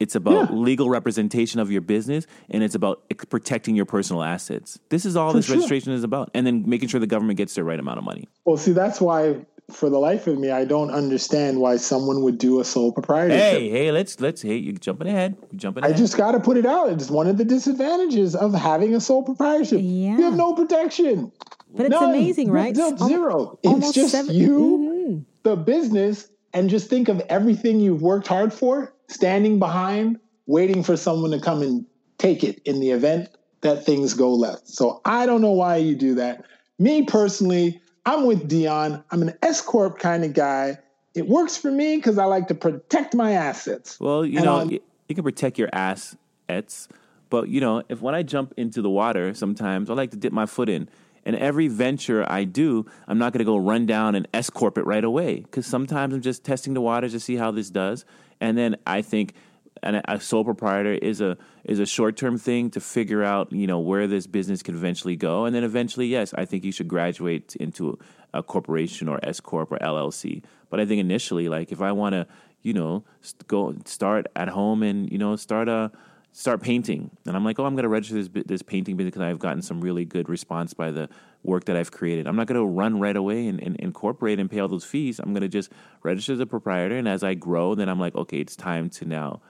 It's 0.00 0.14
about 0.14 0.52
legal 0.54 0.88
representation 0.88 1.60
of 1.60 1.70
your 1.70 1.82
business, 1.82 2.26
and 2.48 2.62
it's 2.62 2.74
about 2.74 3.02
ex- 3.10 3.26
protecting 3.26 3.76
your 3.76 3.84
personal 3.84 4.22
assets. 4.22 4.78
This 4.88 5.04
is 5.04 5.14
all 5.14 5.34
this 5.34 5.44
sure. 5.44 5.56
registration 5.56 5.92
is 5.92 6.02
about, 6.02 6.30
and 6.32 6.46
then 6.46 6.64
making 6.66 6.88
sure 6.88 6.98
the 7.00 7.06
government 7.06 7.36
gets 7.36 7.54
the 7.54 7.62
right 7.62 7.78
amount 7.78 7.98
of 7.98 8.04
money. 8.04 8.26
Well, 8.46 8.56
see, 8.56 8.72
that's 8.72 8.98
why, 8.98 9.44
for 9.70 9.90
the 9.90 9.98
life 9.98 10.26
of 10.26 10.38
me, 10.38 10.50
I 10.50 10.64
don't 10.64 10.90
understand 10.90 11.60
why 11.60 11.76
someone 11.76 12.22
would 12.22 12.38
do 12.38 12.60
a 12.60 12.64
sole 12.64 12.92
proprietorship. 12.92 13.38
Hey, 13.40 13.68
hey, 13.68 13.92
let's 13.92 14.18
let's 14.20 14.40
hey, 14.40 14.56
you 14.56 14.72
jumping 14.72 15.06
ahead, 15.06 15.36
you're 15.52 15.58
jumping 15.58 15.84
Ahead. 15.84 15.94
I 15.94 15.98
just 15.98 16.16
got 16.16 16.32
to 16.32 16.40
put 16.40 16.56
it 16.56 16.64
out. 16.64 16.88
It's 16.88 17.10
one 17.10 17.26
of 17.26 17.36
the 17.36 17.44
disadvantages 17.44 18.34
of 18.34 18.54
having 18.54 18.94
a 18.94 19.00
sole 19.00 19.22
proprietorship. 19.22 19.80
Yeah. 19.82 20.16
You 20.16 20.22
have 20.22 20.36
no 20.36 20.54
protection. 20.54 21.30
But 21.74 21.86
it's 21.86 21.90
None. 21.90 22.10
amazing, 22.10 22.50
right? 22.50 22.74
No, 22.74 22.88
Al- 22.88 23.08
zero. 23.08 23.58
It's 23.62 23.92
just 23.92 24.12
seven- 24.12 24.34
you, 24.34 24.58
mm-hmm. 24.58 25.18
the 25.42 25.56
business, 25.56 26.28
and 26.54 26.70
just 26.70 26.88
think 26.88 27.08
of 27.08 27.20
everything 27.28 27.80
you've 27.80 28.02
worked 28.02 28.26
hard 28.26 28.52
for, 28.52 28.92
standing 29.14 29.58
behind, 29.58 30.18
waiting 30.46 30.82
for 30.82 30.96
someone 30.96 31.30
to 31.32 31.40
come 31.40 31.62
and 31.62 31.84
take 32.18 32.44
it 32.44 32.60
in 32.64 32.80
the 32.80 32.90
event 32.90 33.28
that 33.62 33.84
things 33.84 34.14
go 34.14 34.32
left. 34.32 34.68
So 34.68 35.00
I 35.04 35.26
don't 35.26 35.40
know 35.42 35.52
why 35.52 35.76
you 35.76 35.94
do 35.94 36.14
that. 36.16 36.44
Me 36.78 37.02
personally, 37.02 37.80
I'm 38.06 38.24
with 38.26 38.48
Dion. 38.48 39.04
I'm 39.10 39.22
an 39.22 39.34
S 39.42 39.60
corp 39.60 39.98
kind 39.98 40.24
of 40.24 40.32
guy. 40.32 40.78
It 41.14 41.28
works 41.28 41.56
for 41.56 41.70
me 41.70 41.96
because 41.96 42.18
I 42.18 42.24
like 42.24 42.48
to 42.48 42.54
protect 42.54 43.14
my 43.14 43.32
assets. 43.32 43.98
Well, 44.00 44.24
you 44.24 44.36
And 44.36 44.44
know, 44.44 44.64
y- 44.64 44.80
you 45.08 45.14
can 45.14 45.24
protect 45.24 45.58
your 45.58 45.68
assets, 45.72 46.88
but 47.28 47.48
you 47.48 47.60
know, 47.60 47.82
if 47.88 48.00
when 48.00 48.14
I 48.14 48.22
jump 48.22 48.54
into 48.56 48.80
the 48.80 48.90
water, 48.90 49.34
sometimes 49.34 49.90
I 49.90 49.94
like 49.94 50.12
to 50.12 50.16
dip 50.16 50.32
my 50.32 50.46
foot 50.46 50.68
in. 50.68 50.88
And 51.24 51.36
every 51.36 51.68
venture 51.68 52.24
I 52.30 52.44
do, 52.44 52.86
I'm 53.06 53.18
not 53.18 53.32
going 53.32 53.40
to 53.40 53.44
go 53.44 53.56
run 53.56 53.86
down 53.86 54.14
and 54.14 54.26
S 54.32 54.50
corp 54.50 54.78
it 54.78 54.86
right 54.86 55.04
away 55.04 55.40
because 55.40 55.66
sometimes 55.66 56.14
I'm 56.14 56.22
just 56.22 56.44
testing 56.44 56.74
the 56.74 56.80
waters 56.80 57.12
to 57.12 57.20
see 57.20 57.36
how 57.36 57.50
this 57.50 57.70
does. 57.70 58.04
And 58.40 58.56
then 58.56 58.76
I 58.86 59.02
think 59.02 59.34
a 59.82 60.20
sole 60.20 60.44
proprietor 60.44 60.92
is 60.92 61.20
a 61.20 61.36
is 61.64 61.78
a 61.78 61.86
short 61.86 62.16
term 62.16 62.38
thing 62.38 62.70
to 62.70 62.80
figure 62.80 63.22
out 63.22 63.52
you 63.52 63.66
know 63.66 63.78
where 63.78 64.06
this 64.06 64.26
business 64.26 64.62
could 64.62 64.74
eventually 64.74 65.16
go, 65.16 65.44
and 65.44 65.54
then 65.54 65.64
eventually, 65.64 66.06
yes, 66.06 66.34
I 66.34 66.44
think 66.44 66.64
you 66.64 66.72
should 66.72 66.88
graduate 66.88 67.56
into 67.56 67.98
a 68.34 68.42
corporation 68.42 69.08
or 69.08 69.18
S 69.22 69.40
corp 69.40 69.72
or 69.72 69.78
LLC. 69.78 70.42
But 70.68 70.80
I 70.80 70.86
think 70.86 71.00
initially, 71.00 71.48
like 71.48 71.72
if 71.72 71.80
I 71.80 71.92
want 71.92 72.14
to, 72.14 72.26
you 72.62 72.72
know, 72.72 73.04
go 73.46 73.74
start 73.86 74.26
at 74.36 74.48
home 74.48 74.82
and 74.82 75.10
you 75.10 75.18
know 75.18 75.36
start 75.36 75.68
a 75.68 75.90
start 76.32 76.62
painting, 76.62 77.10
and 77.26 77.36
I'm 77.36 77.44
like, 77.44 77.58
oh, 77.58 77.64
I'm 77.64 77.74
going 77.74 77.82
to 77.84 77.88
register 77.88 78.14
this 78.22 78.44
this 78.46 78.62
painting 78.62 78.96
because 78.96 79.20
I've 79.20 79.38
gotten 79.38 79.62
some 79.62 79.80
really 79.80 80.04
good 80.04 80.28
response 80.28 80.74
by 80.74 80.90
the 80.90 81.08
work 81.42 81.64
that 81.66 81.76
I've 81.76 81.90
created. 81.90 82.26
I'm 82.26 82.36
not 82.36 82.46
going 82.46 82.60
to 82.60 82.66
run 82.66 83.00
right 83.00 83.16
away 83.16 83.46
and, 83.48 83.60
and 83.62 83.76
incorporate 83.76 84.38
and 84.38 84.50
pay 84.50 84.60
all 84.60 84.68
those 84.68 84.84
fees. 84.84 85.18
I'm 85.18 85.32
going 85.32 85.42
to 85.42 85.48
just 85.48 85.70
register 86.02 86.32
as 86.34 86.40
a 86.40 86.46
proprietor, 86.46 86.96
and 86.96 87.08
as 87.08 87.22
I 87.24 87.34
grow, 87.34 87.74
then 87.74 87.88
I'm 87.88 87.98
like, 88.00 88.14
okay, 88.14 88.38
it's 88.38 88.56
time 88.56 88.90
to 88.90 89.04
now 89.04 89.40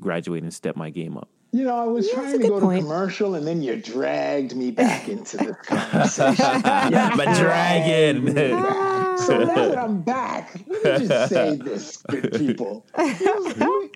graduate 0.00 0.42
and 0.42 0.52
step 0.52 0.76
my 0.76 0.90
game 0.90 1.16
up. 1.16 1.28
You 1.50 1.64
know, 1.64 1.76
I 1.76 1.86
was 1.86 2.06
Yeah, 2.08 2.14
trying 2.14 2.40
to 2.40 2.46
go 2.48 2.60
point. 2.60 2.80
to 2.80 2.86
commercial, 2.86 3.34
and 3.34 3.46
then 3.46 3.62
you 3.62 3.76
dragged 3.76 4.54
me 4.54 4.70
back 4.70 5.08
into 5.08 5.38
this 5.38 5.56
conversation. 5.64 6.36
My 6.62 7.34
dragon. 7.38 8.26
so 9.18 9.38
now 9.38 9.54
that 9.68 9.78
I'm 9.78 10.02
back, 10.02 10.60
let 10.66 11.00
me 11.00 11.06
just 11.08 11.30
say 11.30 11.56
this, 11.56 11.96
good 12.02 12.32
people. 12.34 12.84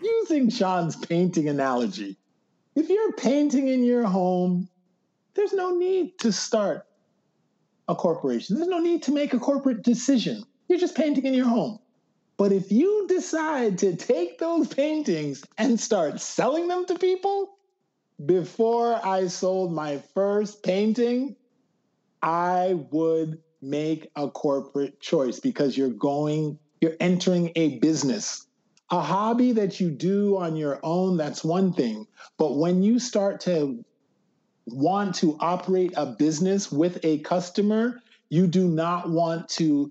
Using 0.02 0.48
Sean's 0.48 0.96
painting 0.96 1.48
analogy, 1.50 2.16
if 2.74 2.88
you're 2.88 3.12
painting 3.12 3.68
in 3.68 3.84
your 3.84 4.04
home, 4.04 4.68
there's 5.34 5.52
no 5.52 5.76
need 5.76 6.18
to 6.20 6.32
start 6.32 6.86
a 7.88 7.94
corporation. 7.94 8.56
There's 8.56 8.68
no 8.68 8.78
need 8.78 9.02
to 9.04 9.12
make 9.12 9.34
a 9.34 9.38
corporate 9.38 9.82
decision. 9.82 10.44
You're 10.68 10.78
just 10.78 10.96
painting 10.96 11.26
in 11.26 11.34
your 11.34 11.48
home. 11.48 11.78
But 12.36 12.52
if 12.52 12.72
you 12.72 13.06
decide 13.08 13.78
to 13.78 13.94
take 13.94 14.38
those 14.38 14.66
paintings 14.68 15.44
and 15.58 15.78
start 15.78 16.20
selling 16.20 16.68
them 16.68 16.86
to 16.86 16.98
people, 16.98 17.56
before 18.24 19.04
I 19.04 19.26
sold 19.26 19.72
my 19.72 19.98
first 20.14 20.62
painting, 20.62 21.36
I 22.22 22.74
would 22.90 23.40
make 23.60 24.10
a 24.16 24.28
corporate 24.28 25.00
choice 25.00 25.40
because 25.40 25.76
you're 25.76 25.90
going, 25.90 26.58
you're 26.80 26.96
entering 27.00 27.52
a 27.54 27.78
business. 27.78 28.46
A 28.92 29.00
hobby 29.00 29.52
that 29.52 29.80
you 29.80 29.90
do 29.90 30.36
on 30.36 30.54
your 30.54 30.78
own, 30.82 31.16
that's 31.16 31.42
one 31.42 31.72
thing. 31.72 32.06
But 32.38 32.58
when 32.58 32.82
you 32.82 32.98
start 32.98 33.40
to 33.40 33.82
want 34.66 35.14
to 35.16 35.36
operate 35.40 35.94
a 35.96 36.06
business 36.06 36.70
with 36.70 37.02
a 37.02 37.18
customer, 37.20 38.00
you 38.28 38.46
do 38.46 38.68
not 38.68 39.08
want 39.10 39.48
to 39.50 39.90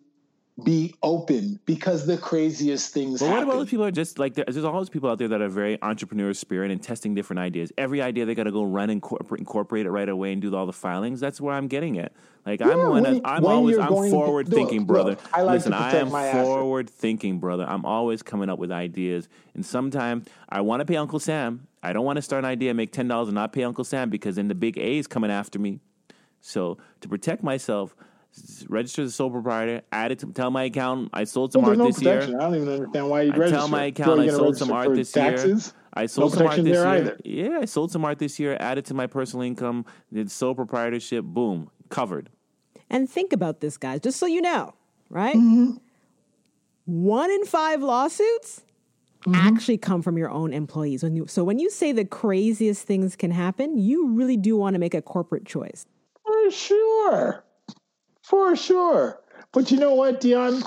be 0.64 0.93
open 1.02 1.60
because 1.66 2.06
the 2.06 2.18
craziest 2.18 2.93
things 2.93 3.20
But 3.20 3.28
what 3.28 3.32
happen. 3.32 3.49
about 3.49 3.58
those 3.60 3.70
people 3.70 3.86
who 3.86 3.88
are 3.88 3.91
just 3.91 4.20
like 4.20 4.34
there- 4.36 4.45
there's 4.45 4.62
those 4.62 4.89
people 4.89 5.10
out 5.10 5.18
there 5.18 5.30
that 5.30 5.41
are 5.41 5.47
very 5.49 5.82
entrepreneur 5.82 6.34
spirit 6.34 6.70
and 6.72 6.84
testing 6.84 7.16
different 7.16 7.39
ideas. 7.39 7.72
Every 7.78 8.02
idea 8.02 8.26
they 8.26 8.36
got 8.36 8.43
to 8.43 8.52
go 8.52 8.64
run 8.64 8.89
and 8.89 9.02
corpor- 9.02 9.38
incorporate 9.39 9.86
it 9.86 9.91
right 9.91 10.10
away 10.10 10.34
and 10.34 10.41
do 10.41 10.54
all 10.54 10.66
the 10.66 10.74
filings. 10.74 11.20
That's 11.20 11.39
where 11.41 11.56
I'm 11.56 11.68
getting 11.68 11.95
it. 11.95 12.12
Like 12.45 12.60
Yeah, 12.60 12.70
I'm 12.72 12.78
one. 12.89 13.04
when- 13.04 13.22
I'm 13.26 13.45
always 13.45 13.78
I'm 13.78 13.88
going 13.89 14.12
to- 14.12 14.18
forward 14.18 14.47
thinking, 14.49 14.80
look, 14.80 14.88
brother. 14.88 15.10
look, 15.12 15.20
I 15.34 15.41
like 15.41 15.64
to 15.64 15.70
Listen, 15.70 15.74
I 15.74 15.95
am 15.95 16.10
forward 16.10 16.89
thinking, 16.89 17.39
brother. 17.39 17.66
I'm 17.68 17.86
always 17.86 18.22
coming 18.22 18.49
up 18.49 18.60
with 18.60 18.72
ideas, 18.72 19.30
and 19.56 19.66
sometimes 19.66 20.28
I 20.49 20.62
want 20.62 20.82
to 20.82 20.86
pay 20.86 20.97
Uncle 20.97 21.20
Sam. 21.20 21.68
I 21.82 21.93
don't 21.93 22.06
want 22.06 22.18
to 22.18 22.22
start 22.22 22.43
an 22.43 22.49
idea, 22.49 22.74
make 22.74 22.91
ten 22.91 23.08
dollars, 23.08 23.30
and 23.30 23.36
not 23.36 23.54
pay 23.54 23.64
Uncle 23.64 23.84
Sam 23.86 24.10
because 24.10 24.36
then 24.36 24.47
the 24.49 24.56
big 24.56 24.78
A 24.78 24.97
is 24.97 25.08
coming 25.08 25.32
after 25.32 25.58
me. 25.58 25.80
So 26.41 26.78
to 26.99 27.08
protect 27.08 27.41
myself. 27.41 27.95
S- 28.36 28.65
Register 28.69 29.01
as 29.03 29.09
a 29.09 29.11
sole 29.11 29.29
proprietor. 29.32 29.82
Add 29.91 30.11
it 30.11 30.19
to 30.19 30.27
tell 30.27 30.51
my 30.51 30.63
account 30.63 31.09
I 31.13 31.23
sold 31.25 31.51
some 31.53 31.61
Well, 31.61 31.71
art 31.71 31.77
no 31.77 31.88
this 31.88 32.01
year. 32.01 32.21
I 32.21 32.25
don't 32.27 32.55
even 32.55 32.69
understand 32.69 33.09
why 33.09 33.21
you 33.23 33.34
I 33.34 33.38
register. 33.38 33.57
tell 33.57 33.67
my 33.67 33.84
account 33.86 33.99
accountant 34.19 34.25
you're 34.27 34.36
I 34.36 34.38
gonna 34.38 34.45
sold 34.55 34.57
some 34.57 34.71
art 34.71 34.95
this 34.95 35.11
taxes? 35.11 35.67
year. 35.67 35.75
I 35.93 36.05
sold 36.05 36.32
no 36.32 36.38
some 36.38 36.47
art 36.47 36.55
protection 36.55 36.65
this 36.65 36.77
there 36.82 36.95
year. 36.95 37.03
either. 37.03 37.51
Yeah, 37.53 37.59
I 37.61 37.65
sold 37.65 37.91
some 37.91 38.05
art 38.05 38.19
this 38.19 38.39
year. 38.39 38.55
Added 38.59 38.86
to 38.86 38.93
my 38.93 39.07
personal 39.07 39.43
income. 39.45 39.86
Did 40.13 40.32
sole 40.32 40.55
proprietorship. 40.55 41.25
Boom, 41.25 41.69
covered. 41.89 42.29
And 42.89 43.09
think 43.09 43.34
about 43.34 43.59
this, 43.61 43.77
guys, 43.77 43.99
just 44.01 44.17
so 44.19 44.25
you 44.25 44.41
know, 44.41 44.73
right? 45.09 45.36
Mm-hmm. 45.36 45.75
One 46.86 47.32
in 47.32 47.45
five 47.45 47.82
lawsuits 47.82 48.63
Mm-hmm. 49.21 49.36
actually 49.36 49.77
come 49.77 50.01
from 50.01 50.17
your 50.17 50.32
own 50.32 50.51
employees. 50.51 51.03
When 51.03 51.15
you, 51.15 51.27
so 51.27 51.43
when 51.43 51.59
you 51.59 51.69
say 51.69 51.91
the 51.91 52.03
craziest 52.05 52.88
things 52.88 53.15
can 53.15 53.29
happen, 53.29 53.77
you 53.77 54.07
really 54.15 54.36
do 54.36 54.57
want 54.57 54.73
to 54.73 54.79
make 54.79 54.95
a 54.95 55.01
corporate 55.03 55.45
choice. 55.45 55.86
For 56.25 56.49
sure. 56.49 57.43
For 58.24 58.55
sure. 58.55 59.19
But 59.51 59.72
you 59.72 59.78
know 59.78 59.95
what, 59.95 60.22
Dion? 60.22 60.63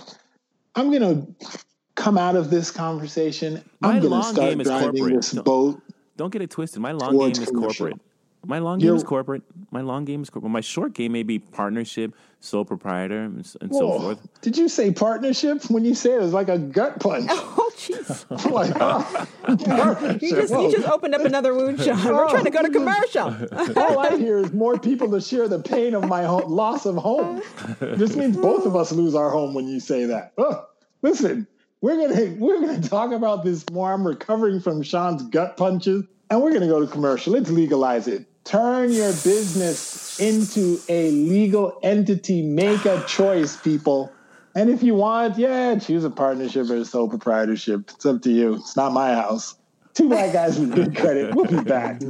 I'm 0.74 0.90
going 0.90 1.02
to 1.02 1.48
come 1.94 2.18
out 2.18 2.36
of 2.36 2.50
this 2.50 2.70
conversation. 2.70 3.64
My 3.80 3.94
I'm 3.94 4.00
going 4.02 4.12
to 4.22 4.28
start 4.28 4.50
game 4.50 4.61
is 4.61 4.66
driving 4.66 4.92
corporate. 4.96 5.16
this 5.16 5.34
No. 5.34 5.42
boat. 5.42 5.82
Don't 6.16 6.30
get 6.32 6.42
it 6.42 6.50
twisted. 6.50 6.80
My 6.80 6.92
long 6.92 7.18
game 7.18 7.30
is 7.30 7.48
commercial. 7.50 7.88
corporate. 7.88 8.00
My 8.47 8.59
long 8.59 8.78
game 8.78 8.86
You're- 8.86 8.97
is 8.97 9.05
corporate. 9.05 9.42
My 9.70 9.80
long 9.80 10.05
game 10.05 10.22
is 10.22 10.30
corporate. 10.30 10.53
My 10.53 10.61
short 10.61 10.92
game 10.95 11.12
may 11.12 11.22
be 11.22 11.38
partnership, 11.38 12.14
sole 12.40 12.64
proprietor, 12.64 13.22
and, 13.22 13.40
s- 13.40 13.57
and 13.61 13.74
so 13.74 13.99
forth. 13.99 14.40
Did 14.40 14.57
you 14.57 14.68
say 14.68 14.92
partnership? 14.92 15.64
When 15.70 15.84
you 15.84 15.95
say 15.95 16.12
it, 16.12 16.16
it 16.16 16.20
was 16.20 16.32
like 16.32 16.49
a 16.49 16.59
gut 16.59 17.01
punch. 17.01 17.30
Oh, 17.57 17.70
jeez. 17.76 18.24
I'm 18.47 18.53
like, 18.53 18.72
oh, 18.80 19.26
partnership. 19.64 20.22
You 20.22 20.30
just, 20.36 20.53
Whoa. 20.53 20.66
you 20.68 20.76
just 20.76 20.88
opened 20.88 21.14
up 21.14 21.22
another 21.24 21.55
wound, 21.55 21.80
Sean. 21.80 22.03
We're 22.05 22.24
oh. 22.24 22.30
trying 22.30 22.45
to 22.45 22.51
go 22.51 22.62
to 22.62 22.70
commercial. 22.70 23.34
All 23.76 23.99
I 23.99 24.16
hear 24.16 24.38
is 24.38 24.53
more 24.53 24.78
people 24.78 25.11
to 25.11 25.20
share 25.20 25.49
the 25.49 25.59
pain 25.61 25.95
of 25.95 26.07
my 26.07 26.22
ho- 26.24 26.47
loss 26.47 26.86
of 26.86 26.97
home. 26.97 27.42
This 27.80 28.14
means 28.16 28.36
both 28.36 28.64
of 28.66 28.76
us 28.76 28.92
lose 28.92 29.14
our 29.14 29.30
home 29.30 29.55
when 29.55 29.66
you 29.66 29.80
say 29.80 30.05
that. 30.07 30.32
Oh, 30.38 30.64
listen, 31.03 31.47
we're 31.80 31.97
gonna 32.09 32.34
we're 32.38 32.61
gonna 32.61 32.80
talk 32.82 33.12
about 33.12 33.45
this 33.45 33.64
more. 33.70 33.92
I'm 33.92 34.07
recovering 34.07 34.61
from 34.61 34.82
Sean's 34.82 35.22
gut 35.24 35.57
punches, 35.57 36.05
and 36.30 36.40
we're 36.42 36.53
gonna 36.53 36.68
go 36.68 36.80
to 36.80 36.86
commercial. 36.86 37.32
Let's 37.32 37.51
legalize 37.51 38.07
it. 38.09 38.26
Turn 38.45 38.92
your 38.92 39.11
business 39.11 40.20
into 40.20 40.78
a 40.88 41.11
legal 41.11 41.78
entity. 41.82 42.42
Make 42.42 42.84
a 42.84 43.03
choice, 43.07 43.57
people. 43.57 44.12
And 44.55 44.68
if 44.68 44.82
you 44.82 44.95
want, 44.95 45.38
yeah, 45.38 45.78
choose 45.78 46.05
a 46.05 46.11
partnership 46.11 46.68
or 46.68 46.76
a 46.76 46.84
sole 46.84 47.09
proprietorship. 47.09 47.90
It's 47.95 48.05
up 48.05 48.20
to 48.22 48.30
you. 48.30 48.57
It's 48.57 48.76
not 48.76 48.92
my 48.92 49.14
house. 49.14 49.57
Two 49.95 50.11
black 50.11 50.34
guys 50.34 50.59
with 50.61 50.74
good 50.74 50.95
credit. 50.95 51.34
We'll 51.34 51.47
be 51.47 51.62
back. 51.62 52.03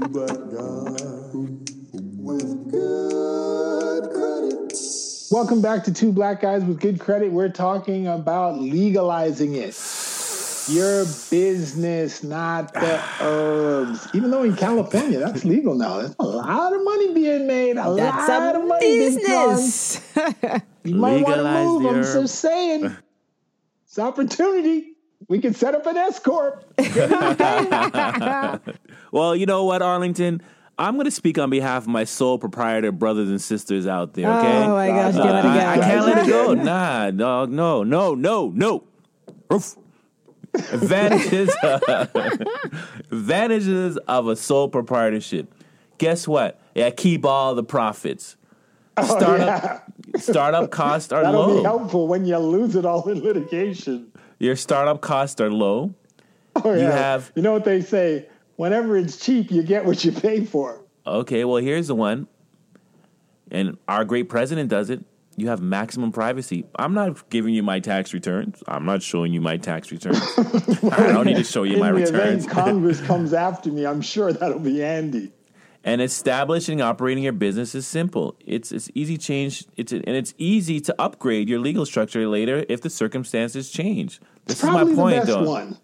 Welcome 5.31 5.63
back 5.63 5.85
to 5.85 5.93
Two 5.93 6.13
Black 6.13 6.41
Guys 6.41 6.65
with 6.65 6.81
Good 6.81 7.01
Credit. 7.01 7.33
We're 7.33 7.49
talking 7.49 8.07
about 8.07 8.61
legalizing 8.61 9.55
it. 9.55 9.75
Your 10.69 11.05
business, 11.31 12.23
not 12.25 12.73
the 12.73 13.03
herbs. 13.21 14.09
Even 14.15 14.31
though 14.31 14.43
in 14.45 14.57
California, 14.57 15.19
that's 15.19 15.45
legal 15.45 15.75
now. 15.75 15.99
There's 15.99 16.17
a 16.19 16.25
lot 16.25 16.73
of 16.75 16.83
money 16.85 17.13
being 17.13 17.47
made. 17.47 17.73
A 17.73 17.95
That's 17.95 18.29
lot 18.29 18.55
a 18.57 18.59
of 18.61 18.67
money 18.67 18.87
being 18.87 19.19
thrown. 19.21 19.57
business. 19.57 20.01
You 20.85 20.97
might 20.97 21.23
want 21.23 21.37
to 21.37 21.45
move. 21.45 21.83
the 21.83 21.89
I'm 21.89 21.95
herb. 21.97 22.23
just 22.23 22.35
saying. 22.41 22.95
It's 23.87 23.99
opportunity. 23.99 24.93
We 25.29 25.39
can 25.39 25.55
set 25.55 25.75
up 25.75 25.87
an 25.87 25.97
S 25.97 26.19
corp. 26.19 26.65
Well, 29.13 29.37
you 29.37 29.47
know 29.47 29.65
what, 29.65 29.81
Arlington? 29.81 30.43
I'm 30.77 30.95
going 30.95 31.05
to 31.05 31.11
speak 31.11 31.39
on 31.39 31.51
behalf 31.51 31.85
of 31.85 31.89
my 31.89 32.03
sole 32.05 32.37
proprietor 32.39 32.91
brothers 32.91 33.29
and 33.31 33.41
sisters 33.41 33.87
out 33.87 34.15
there, 34.15 34.27
okay? 34.29 34.65
Oh 34.65 34.75
my 34.75 34.89
gosh, 34.89 35.15
uh, 35.15 35.23
can't 35.23 35.35
let 35.35 35.45
it 35.45 35.49
I, 35.49 35.73
I 35.73 35.79
can't 35.79 36.07
let 36.07 36.19
it 36.27 36.31
go. 36.31 36.55
Nah, 36.55 37.11
dog, 37.13 37.51
no, 37.51 37.85
no, 37.85 38.15
no, 38.15 38.49
no. 38.51 38.83
Oof. 39.53 39.77
Advantages, 40.55 41.51
advantages 43.11 43.97
of 44.09 44.29
a 44.29 44.37
sole 44.37 44.69
proprietorship. 44.69 45.53
Guess 45.99 46.27
what? 46.29 46.61
Yeah, 46.75 46.91
keep 46.91 47.25
all 47.25 47.55
the 47.55 47.65
profits. 47.65 48.37
Oh, 48.97 49.05
startup, 49.19 49.85
startup 50.19 50.71
costs 50.71 51.13
are 51.13 51.21
Oh, 51.21 51.25
That'll 51.25 51.41
low. 51.49 51.57
be 51.59 51.63
helpful 51.65 52.07
when 52.09 52.25
you 52.25 52.37
lose 52.39 52.77
it 52.77 52.85
all 52.85 53.09
in 53.09 53.23
litigation. 53.23 54.13
Your 54.39 54.55
startup 54.57 55.01
costs 55.01 55.41
are 55.41 55.51
low. 55.51 55.95
Oh, 56.57 56.73
You 56.75 56.81
have- 56.83 57.33
You 57.35 57.43
know 57.43 57.53
what 57.53 57.65
they 57.65 57.81
say? 57.81 58.29
Whenever 58.57 58.97
it's 58.97 59.17
cheap, 59.19 59.51
you 59.51 59.63
get 59.65 59.85
what 59.85 60.05
you 60.05 60.13
pay 60.13 60.45
for. 60.45 60.81
Okay, 61.07 61.45
well, 61.45 61.57
here's 61.57 61.89
the 61.89 61.95
one. 61.97 62.29
and 63.51 63.77
our 63.89 64.05
great 64.05 64.29
president 64.29 64.69
does 64.71 64.91
it. 64.91 65.05
You 65.37 65.49
have 65.49 65.61
maximum 65.61 66.13
privacy. 66.13 66.65
I'm 66.79 66.95
not 66.95 67.29
giving 67.31 67.55
you 67.55 67.63
my 67.63 67.81
tax 67.81 68.15
returns. 68.15 68.63
I'm 68.69 68.85
not 68.85 69.03
showing 69.03 69.33
you 69.33 69.41
my 69.41 69.57
tax 69.57 69.91
returns. 69.91 70.21
I 70.39 71.13
don't 71.13 71.27
need 71.27 71.37
to 71.37 71.45
show 71.45 71.65
you 71.65 71.75
In 71.75 71.81
my 71.81 71.89
the 71.89 71.95
returns. 72.03 72.45
event 72.45 72.51
Congress 72.51 73.01
comes 73.07 73.33
after 73.35 73.71
me, 73.73 73.85
I'm 73.87 74.01
sure 74.01 74.33
that'll 74.33 74.61
be 74.61 74.83
Andy. 74.85 75.33
And 75.87 76.01
establishing 76.01 76.81
and 76.81 76.89
operating 76.89 77.25
your 77.25 77.33
business 77.35 77.75
is 77.75 77.87
simple. 77.87 78.37
It's 78.41 78.73
it's 78.73 78.89
easy 78.95 79.19
change. 79.19 79.67
It's 79.77 79.93
and 79.93 80.07
it's 80.09 80.33
easy 80.39 80.81
to 80.81 80.95
upgrade 80.99 81.47
your 81.49 81.59
legal 81.59 81.85
structure 81.85 82.27
later 82.27 82.65
if 82.71 82.81
the 82.81 82.89
circumstances 82.89 83.71
change. 83.71 84.19
This 84.47 84.63
is 84.63 84.71
my 84.71 84.85
point, 84.85 84.97
the 84.97 85.05
best 85.21 85.27
though. 85.27 85.43
one. 85.43 85.77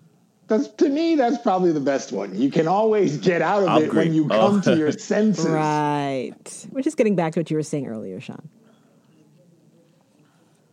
That's 0.48 0.68
to 0.68 0.88
me. 0.88 1.16
That's 1.16 1.36
probably 1.38 1.72
the 1.72 1.80
best 1.80 2.12
one. 2.12 2.34
You 2.34 2.50
can 2.50 2.66
always 2.66 3.18
get 3.18 3.42
out 3.42 3.62
of 3.64 3.82
it 3.82 3.92
when 3.92 4.14
you 4.14 4.26
come 4.28 4.58
Oh. 4.58 4.60
to 4.62 4.76
your 4.76 4.90
senses. 5.12 5.44
Right. 5.46 6.66
We're 6.70 6.80
just 6.82 6.96
getting 6.96 7.14
back 7.14 7.34
to 7.34 7.40
what 7.40 7.50
you 7.50 7.56
were 7.58 7.62
saying 7.62 7.86
earlier, 7.86 8.20
Sean. 8.20 8.48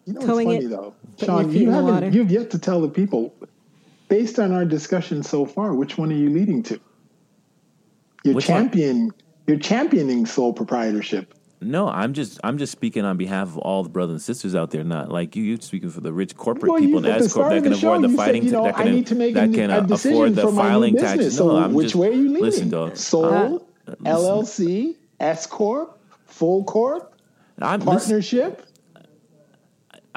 You 0.08 0.14
know 0.14 0.22
Towing 0.22 0.48
what's 0.48 0.64
funny 0.64 0.66
it, 0.66 0.70
though, 0.70 0.94
putting 1.18 1.26
Sean? 1.28 1.52
You 1.52 1.60
in 1.60 1.66
the 1.66 1.82
water. 1.84 1.94
haven't. 1.96 2.14
You've 2.14 2.32
yet 2.32 2.50
to 2.52 2.60
tell 2.60 2.80
the 2.82 2.88
people, 2.88 3.36
based 4.08 4.40
on 4.40 4.54
our 4.54 4.64
discussion 4.64 5.22
so 5.22 5.46
far, 5.46 5.74
which 5.74 5.98
one 5.98 6.12
are 6.14 6.16
you 6.16 6.30
leading 6.30 6.64
to? 6.64 6.80
You're 8.24 8.36
Which 8.36 8.48
one? 8.48 8.64
champion. 8.64 9.12
You're 9.48 9.58
championing 9.60 10.26
sole 10.26 10.54
proprietorship. 10.54 11.34
No, 11.60 11.90
I'm 11.90 12.14
just 12.14 12.40
I'm 12.44 12.58
just 12.58 12.72
speaking 12.72 13.04
on 13.04 13.18
behalf 13.18 13.48
of 13.50 13.58
all 13.58 13.84
the 13.84 13.90
brothers 13.90 14.12
and 14.14 14.22
sisters 14.22 14.56
out 14.56 14.72
there. 14.72 14.84
Not 14.86 15.12
like 15.12 15.36
you. 15.36 15.44
You're 15.44 15.60
speaking 15.60 15.90
for 15.90 16.02
the 16.02 16.14
rich 16.14 16.36
corporate 16.38 16.72
Well, 16.72 16.80
people 16.80 17.00
in 17.00 17.06
at 17.06 17.20
the 17.20 17.26
S 17.26 17.34
corp 17.34 17.50
that 17.50 17.64
can 17.64 17.72
the 17.74 17.78
show, 17.78 17.94
afford 17.96 18.04
the 18.04 18.10
you 18.10 18.16
said, 18.16 18.26
fighting. 18.26 18.44
you 18.46 18.52
know, 18.52 18.64
that 18.64 18.76
can, 18.76 18.92
need 18.92 19.08
to 19.08 19.16
make 19.16 19.34
that 19.34 19.52
can 19.54 19.72
a 19.72 19.80
afford 19.80 20.36
the 20.36 20.42
for 20.44 20.52
my 20.52 20.64
new 20.64 20.70
filing 20.70 20.96
taxes. 20.98 21.36
So 21.38 21.48
No, 21.48 21.58
I'm 21.58 21.74
which 21.74 21.86
just, 21.88 21.96
way 21.96 22.10
are 22.10 22.12
you 22.12 22.28
leaning? 22.30 22.42
Listen, 22.44 22.70
dog. 22.70 22.96
Sole, 22.96 23.68
Uh, 23.88 23.96
LLC, 24.06 24.96
S 25.20 25.48
corp, 25.48 26.00
full 26.28 26.64
corp, 26.66 27.14
I'm, 27.60 27.80
listen, 27.80 27.86
partnership. 28.12 28.67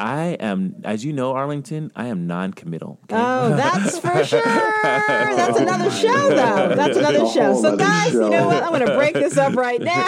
I 0.00 0.36
am, 0.40 0.76
as 0.82 1.04
you 1.04 1.12
know, 1.12 1.32
Arlington. 1.32 1.92
I 1.94 2.06
am 2.06 2.26
non-committal. 2.26 2.98
okay? 3.04 3.16
Oh, 3.16 3.50
that's 3.50 3.98
for 3.98 4.24
sure. 4.24 4.40
That's 4.42 5.58
another 5.60 5.90
show, 5.90 6.30
though. 6.30 6.74
That's 6.74 6.96
another 6.96 7.26
show. 7.28 7.60
So, 7.60 7.68
other 7.68 7.76
guys, 7.76 8.14
you 8.14 8.30
know 8.30 8.46
what? 8.46 8.62
I'm 8.62 8.70
going 8.70 8.86
to 8.86 8.96
break 8.96 9.12
this 9.12 9.36
up 9.36 9.54
right 9.54 9.80
now. 9.80 10.06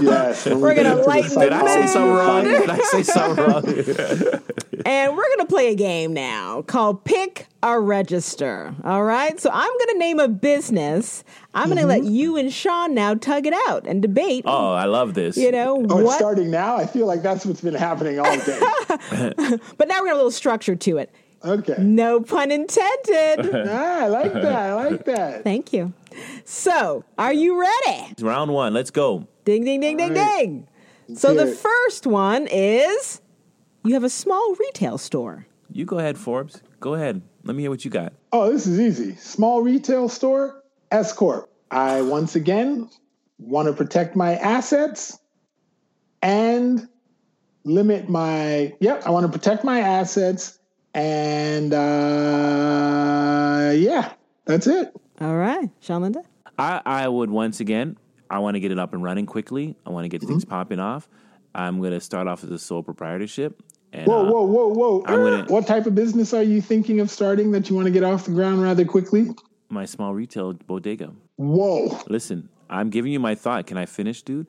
Yes, 0.00 0.46
we 0.46 0.54
We're 0.54 0.74
going 0.74 0.86
to 0.86 0.92
into 0.92 1.02
the 1.02 1.08
lighten 1.08 1.34
the 1.34 1.40
Did 1.40 1.52
I 1.52 1.66
say 1.66 1.86
something 1.86 2.12
wrong? 2.14 2.44
Did 2.44 2.70
I 2.70 2.78
say 2.78 3.02
something 3.02 3.44
wrong? 3.44 4.42
And 4.86 5.16
we're 5.16 5.26
going 5.26 5.40
to 5.40 5.46
play 5.46 5.72
a 5.72 5.74
game 5.74 6.12
now 6.12 6.62
called 6.62 7.02
Pick 7.02 7.48
a 7.60 7.80
Register. 7.80 8.72
All 8.84 9.02
right. 9.02 9.38
So 9.40 9.50
I'm 9.52 9.66
going 9.78 9.88
to 9.94 9.98
name 9.98 10.20
a 10.20 10.28
business. 10.28 11.24
I'm 11.54 11.66
going 11.66 11.80
to 11.80 11.86
let 11.86 12.04
you 12.04 12.36
and 12.36 12.52
Sean 12.52 12.94
now 12.94 13.14
tug 13.14 13.48
it 13.48 13.54
out 13.66 13.84
and 13.88 14.00
debate. 14.00 14.44
oh, 14.46 14.72
I 14.74 14.84
love 14.84 15.14
this. 15.14 15.36
You 15.36 15.50
know, 15.50 15.84
Oh, 15.90 16.04
what? 16.04 16.18
starting 16.18 16.52
now. 16.52 16.76
I 16.76 16.86
feel 16.86 17.06
like 17.06 17.22
that's 17.22 17.44
what's 17.44 17.62
been 17.62 17.74
happening 17.74 18.20
all 18.20 18.36
day. 18.38 18.60
But 18.98 19.08
now 19.08 19.56
we're 19.58 19.58
going 19.76 19.88
to 19.88 19.94
have 19.94 20.04
a 20.04 20.14
little 20.14 20.30
structure 20.30 20.76
to 20.76 20.98
it. 20.98 21.12
Okay. 21.44 21.74
No 21.78 22.20
pun 22.20 22.52
intended. 22.52 23.50
ah, 23.68 24.02
I 24.04 24.06
like 24.06 24.32
that. 24.34 24.44
I 24.46 24.74
like 24.74 25.04
that. 25.06 25.42
Thank 25.42 25.72
you. 25.72 25.92
So, 26.44 27.02
are 27.18 27.32
you 27.32 27.60
ready? 27.60 28.06
It's 28.12 28.22
Round 28.22 28.52
one. 28.52 28.72
Let's 28.72 28.92
go. 28.92 29.26
Ding, 29.44 29.64
ding, 29.64 29.80
ding, 29.80 29.96
ding, 29.96 30.14
right. 30.14 30.38
ding. 30.38 30.68
So, 31.16 31.34
hear 31.34 31.44
the 31.44 31.52
first 31.52 32.06
one 32.06 32.46
is 32.46 33.20
you 33.86 33.94
have 33.94 34.04
a 34.04 34.10
small 34.10 34.54
retail 34.58 34.98
store. 34.98 35.46
You 35.70 35.84
go 35.84 35.98
ahead, 35.98 36.16
Forbes. 36.18 36.62
Go 36.80 36.94
ahead. 36.94 37.22
Let 37.44 37.56
me 37.56 37.62
hear 37.62 37.70
what 37.70 37.84
you 37.84 37.90
got. 37.90 38.12
Oh, 38.32 38.52
this 38.52 38.66
is 38.66 38.78
easy. 38.80 39.14
Small 39.16 39.62
retail 39.62 40.08
store, 40.08 40.62
S 40.90 41.12
Corp. 41.12 41.50
I 41.70 42.02
once 42.02 42.34
again 42.36 42.88
want 43.38 43.66
to 43.66 43.72
protect 43.74 44.16
my 44.16 44.36
assets 44.36 45.18
and 46.22 46.88
limit 47.64 48.08
my. 48.08 48.74
Yep, 48.80 49.02
I 49.06 49.10
want 49.10 49.26
to 49.30 49.32
protect 49.38 49.64
my 49.64 49.80
assets 49.80 50.58
and 50.94 51.74
uh, 52.56 53.72
yeah, 53.74 54.12
that's 54.44 54.66
it. 54.66 54.94
All 55.20 55.36
right. 55.36 55.68
Sean 55.80 56.02
Linda? 56.02 56.22
I, 56.58 56.80
I 56.86 57.08
would 57.08 57.30
once 57.30 57.60
again, 57.60 57.98
I 58.30 58.38
want 58.38 58.54
to 58.54 58.60
get 58.60 58.70
it 58.72 58.78
up 58.78 58.94
and 58.94 59.02
running 59.02 59.26
quickly. 59.26 59.76
I 59.84 59.90
want 59.90 60.04
to 60.04 60.08
get 60.08 60.22
things 60.22 60.44
Mm-hmm. 60.44 60.50
popping 60.50 60.80
off. 60.80 61.08
I'm 61.54 61.80
going 61.80 61.92
to 61.92 62.00
start 62.00 62.26
off 62.28 62.44
as 62.44 62.50
a 62.50 62.58
sole 62.58 62.82
proprietorship. 62.82 63.62
And, 63.92 64.06
Whoa, 64.06 64.26
uh, 64.26 64.30
whoa, 64.30 64.42
whoa, 64.44 64.68
whoa! 64.68 65.00
Gonna- 65.02 65.44
What 65.48 65.66
type 65.66 65.86
of 65.86 65.94
business 65.94 66.34
are 66.34 66.42
you 66.42 66.60
thinking 66.60 67.00
of 67.00 67.10
starting 67.10 67.52
that 67.52 67.70
you 67.70 67.76
want 67.76 67.86
to 67.86 67.92
get 67.92 68.02
off 68.02 68.24
the 68.26 68.32
ground 68.32 68.62
rather 68.62 68.84
quickly? 68.84 69.30
My 69.68 69.84
small 69.84 70.12
retail 70.14 70.52
bodega. 70.54 71.12
Whoa! 71.36 71.98
Listen, 72.08 72.48
I'm 72.68 72.90
giving 72.90 73.12
you 73.12 73.20
my 73.20 73.34
thought. 73.34 73.66
Can 73.66 73.78
I 73.78 73.86
finish, 73.86 74.22
dude? 74.22 74.46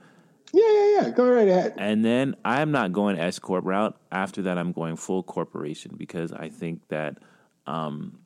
Yeah, 0.54 0.64
yeah, 0.72 1.02
yeah. 1.02 1.10
Go 1.12 1.30
right 1.30 1.48
ahead. 1.48 1.74
And 1.78 2.04
then 2.04 2.36
I'm 2.44 2.72
not 2.72 2.94
going 2.94 3.20
S 3.20 3.38
corp 3.40 3.66
route. 3.66 3.96
After 4.12 4.42
that, 4.44 4.58
I'm 4.58 4.72
going 4.72 4.96
full 4.96 5.24
corporation 5.24 5.94
because 5.98 6.32
I 6.32 6.50
think 6.50 6.88
that 6.88 7.18
um, 7.68 8.20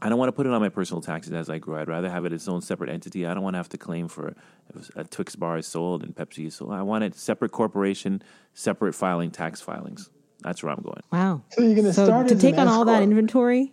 I 0.00 0.08
don't 0.08 0.18
want 0.18 0.28
to 0.28 0.32
put 0.32 0.46
it 0.46 0.52
on 0.52 0.60
my 0.60 0.68
personal 0.68 1.00
taxes 1.00 1.32
as 1.32 1.48
I 1.48 1.58
grow. 1.58 1.80
I'd 1.80 1.88
rather 1.88 2.10
have 2.10 2.24
it 2.24 2.32
its 2.32 2.48
own 2.48 2.60
separate 2.60 2.90
entity. 2.90 3.26
I 3.26 3.34
don't 3.34 3.42
want 3.44 3.54
to 3.54 3.58
have 3.58 3.68
to 3.70 3.78
claim 3.78 4.08
for 4.08 4.34
if 4.74 4.90
a 4.96 5.04
Twix 5.04 5.34
bar 5.36 5.56
is 5.58 5.66
sold 5.66 6.02
and 6.02 6.14
Pepsi 6.14 6.46
is 6.46 6.56
sold. 6.56 6.72
I 6.72 6.82
want 6.82 7.04
it 7.04 7.14
separate 7.14 7.52
corporation, 7.52 8.22
separate 8.54 8.94
filing 8.94 9.30
tax 9.30 9.60
filings. 9.60 10.10
That's 10.42 10.62
where 10.62 10.72
I'm 10.72 10.82
going. 10.82 11.00
Wow. 11.12 11.42
So 11.50 11.62
you're 11.62 11.74
gonna 11.74 11.92
So, 11.92 12.04
start 12.04 12.28
to 12.28 12.34
as 12.34 12.40
take 12.40 12.54
an 12.54 12.60
on 12.60 12.68
all 12.68 12.84
that 12.86 13.02
inventory 13.02 13.72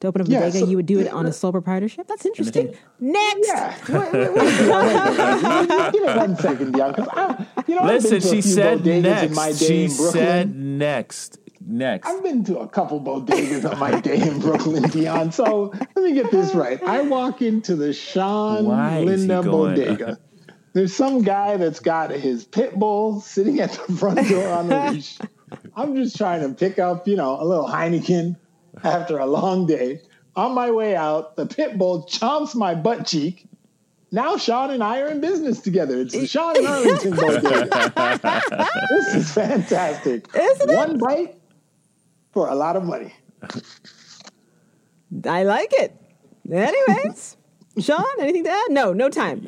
to 0.00 0.06
open 0.08 0.22
up 0.22 0.28
a 0.28 0.30
Yeah, 0.30 0.40
bodega, 0.40 0.58
so- 0.60 0.66
you 0.70 0.76
would 0.76 0.86
do 0.86 0.98
it 1.00 1.08
on 1.12 1.26
a 1.26 1.32
sole 1.32 1.52
proprietorship? 1.52 2.06
That's 2.08 2.24
interesting. 2.26 2.74
Next. 3.00 3.46
Yeah. 3.48 3.74
Wait, 3.88 4.12
wait, 4.12 4.12
wait, 4.12 4.34
wait, 4.34 4.36
wait, 4.36 5.68
wait. 5.68 5.92
Give 5.92 6.02
it 6.04 6.16
one 6.16 6.36
second, 6.36 6.72
Bianca. 6.72 7.06
I, 7.12 7.46
you 7.66 7.74
know, 7.74 7.84
Listen, 7.84 8.10
been 8.12 8.20
to 8.20 8.28
a 8.28 8.30
she 8.30 8.42
said 8.42 8.78
bodegas 8.80 9.22
in 9.24 9.34
my 9.34 9.46
next. 9.48 9.58
day 9.58 9.66
She 9.66 9.84
in 9.84 9.90
said 9.90 10.54
next. 10.56 11.38
Next. 11.70 12.06
I've 12.06 12.22
been 12.22 12.44
to 12.44 12.58
a 12.60 12.68
couple 12.68 13.00
bodegas 13.00 13.70
on 13.70 13.78
my 13.78 14.00
day 14.00 14.20
in 14.26 14.38
Brooklyn, 14.40 14.84
Dion. 14.90 15.32
So 15.32 15.72
let 15.74 15.96
me 15.96 16.14
get 16.14 16.30
this 16.30 16.54
right. 16.54 16.82
I 16.82 17.02
walk 17.02 17.42
into 17.42 17.74
the 17.76 17.92
Sean 17.92 18.64
Why 18.66 19.00
Linda 19.00 19.42
bodega. 19.42 20.18
There's 20.74 20.94
some 20.94 21.22
guy 21.22 21.56
that's 21.56 21.80
got 21.80 22.10
his 22.12 22.44
pit 22.44 22.74
bull 22.78 23.20
sitting 23.20 23.58
at 23.60 23.72
the 23.72 23.92
front 23.94 24.28
door 24.28 24.48
on 24.48 24.68
the 24.68 24.90
leash. 24.92 25.18
I'm 25.78 25.94
just 25.94 26.16
trying 26.16 26.40
to 26.42 26.52
pick 26.54 26.80
up, 26.80 27.06
you 27.06 27.14
know, 27.14 27.40
a 27.40 27.44
little 27.44 27.68
Heineken 27.68 28.36
after 28.82 29.18
a 29.18 29.26
long 29.26 29.66
day. 29.66 30.02
On 30.34 30.52
my 30.52 30.70
way 30.70 30.96
out, 30.96 31.36
the 31.36 31.46
pit 31.46 31.78
bull 31.78 32.06
chomps 32.06 32.54
my 32.54 32.74
butt 32.74 33.06
cheek. 33.06 33.46
Now 34.10 34.36
Sean 34.38 34.70
and 34.70 34.82
I 34.82 35.00
are 35.00 35.08
in 35.08 35.20
business 35.20 35.60
together. 35.60 36.00
It's 36.00 36.14
the 36.14 36.26
Sean 36.26 36.56
and 36.56 36.66
Arlington 36.66 37.14
bodega. 37.14 38.42
this 38.90 39.14
is 39.14 39.32
fantastic. 39.32 40.26
Isn't 40.34 40.70
it? 40.70 40.76
One 40.76 40.98
bite 40.98 41.36
for 42.32 42.48
a 42.48 42.54
lot 42.54 42.76
of 42.76 42.84
money. 42.84 43.12
I 45.26 45.42
like 45.44 45.72
it. 45.74 45.94
Anyways, 46.50 47.36
Sean, 47.80 48.04
anything 48.20 48.44
to 48.44 48.50
add? 48.50 48.66
No, 48.70 48.92
no 48.92 49.10
time. 49.10 49.44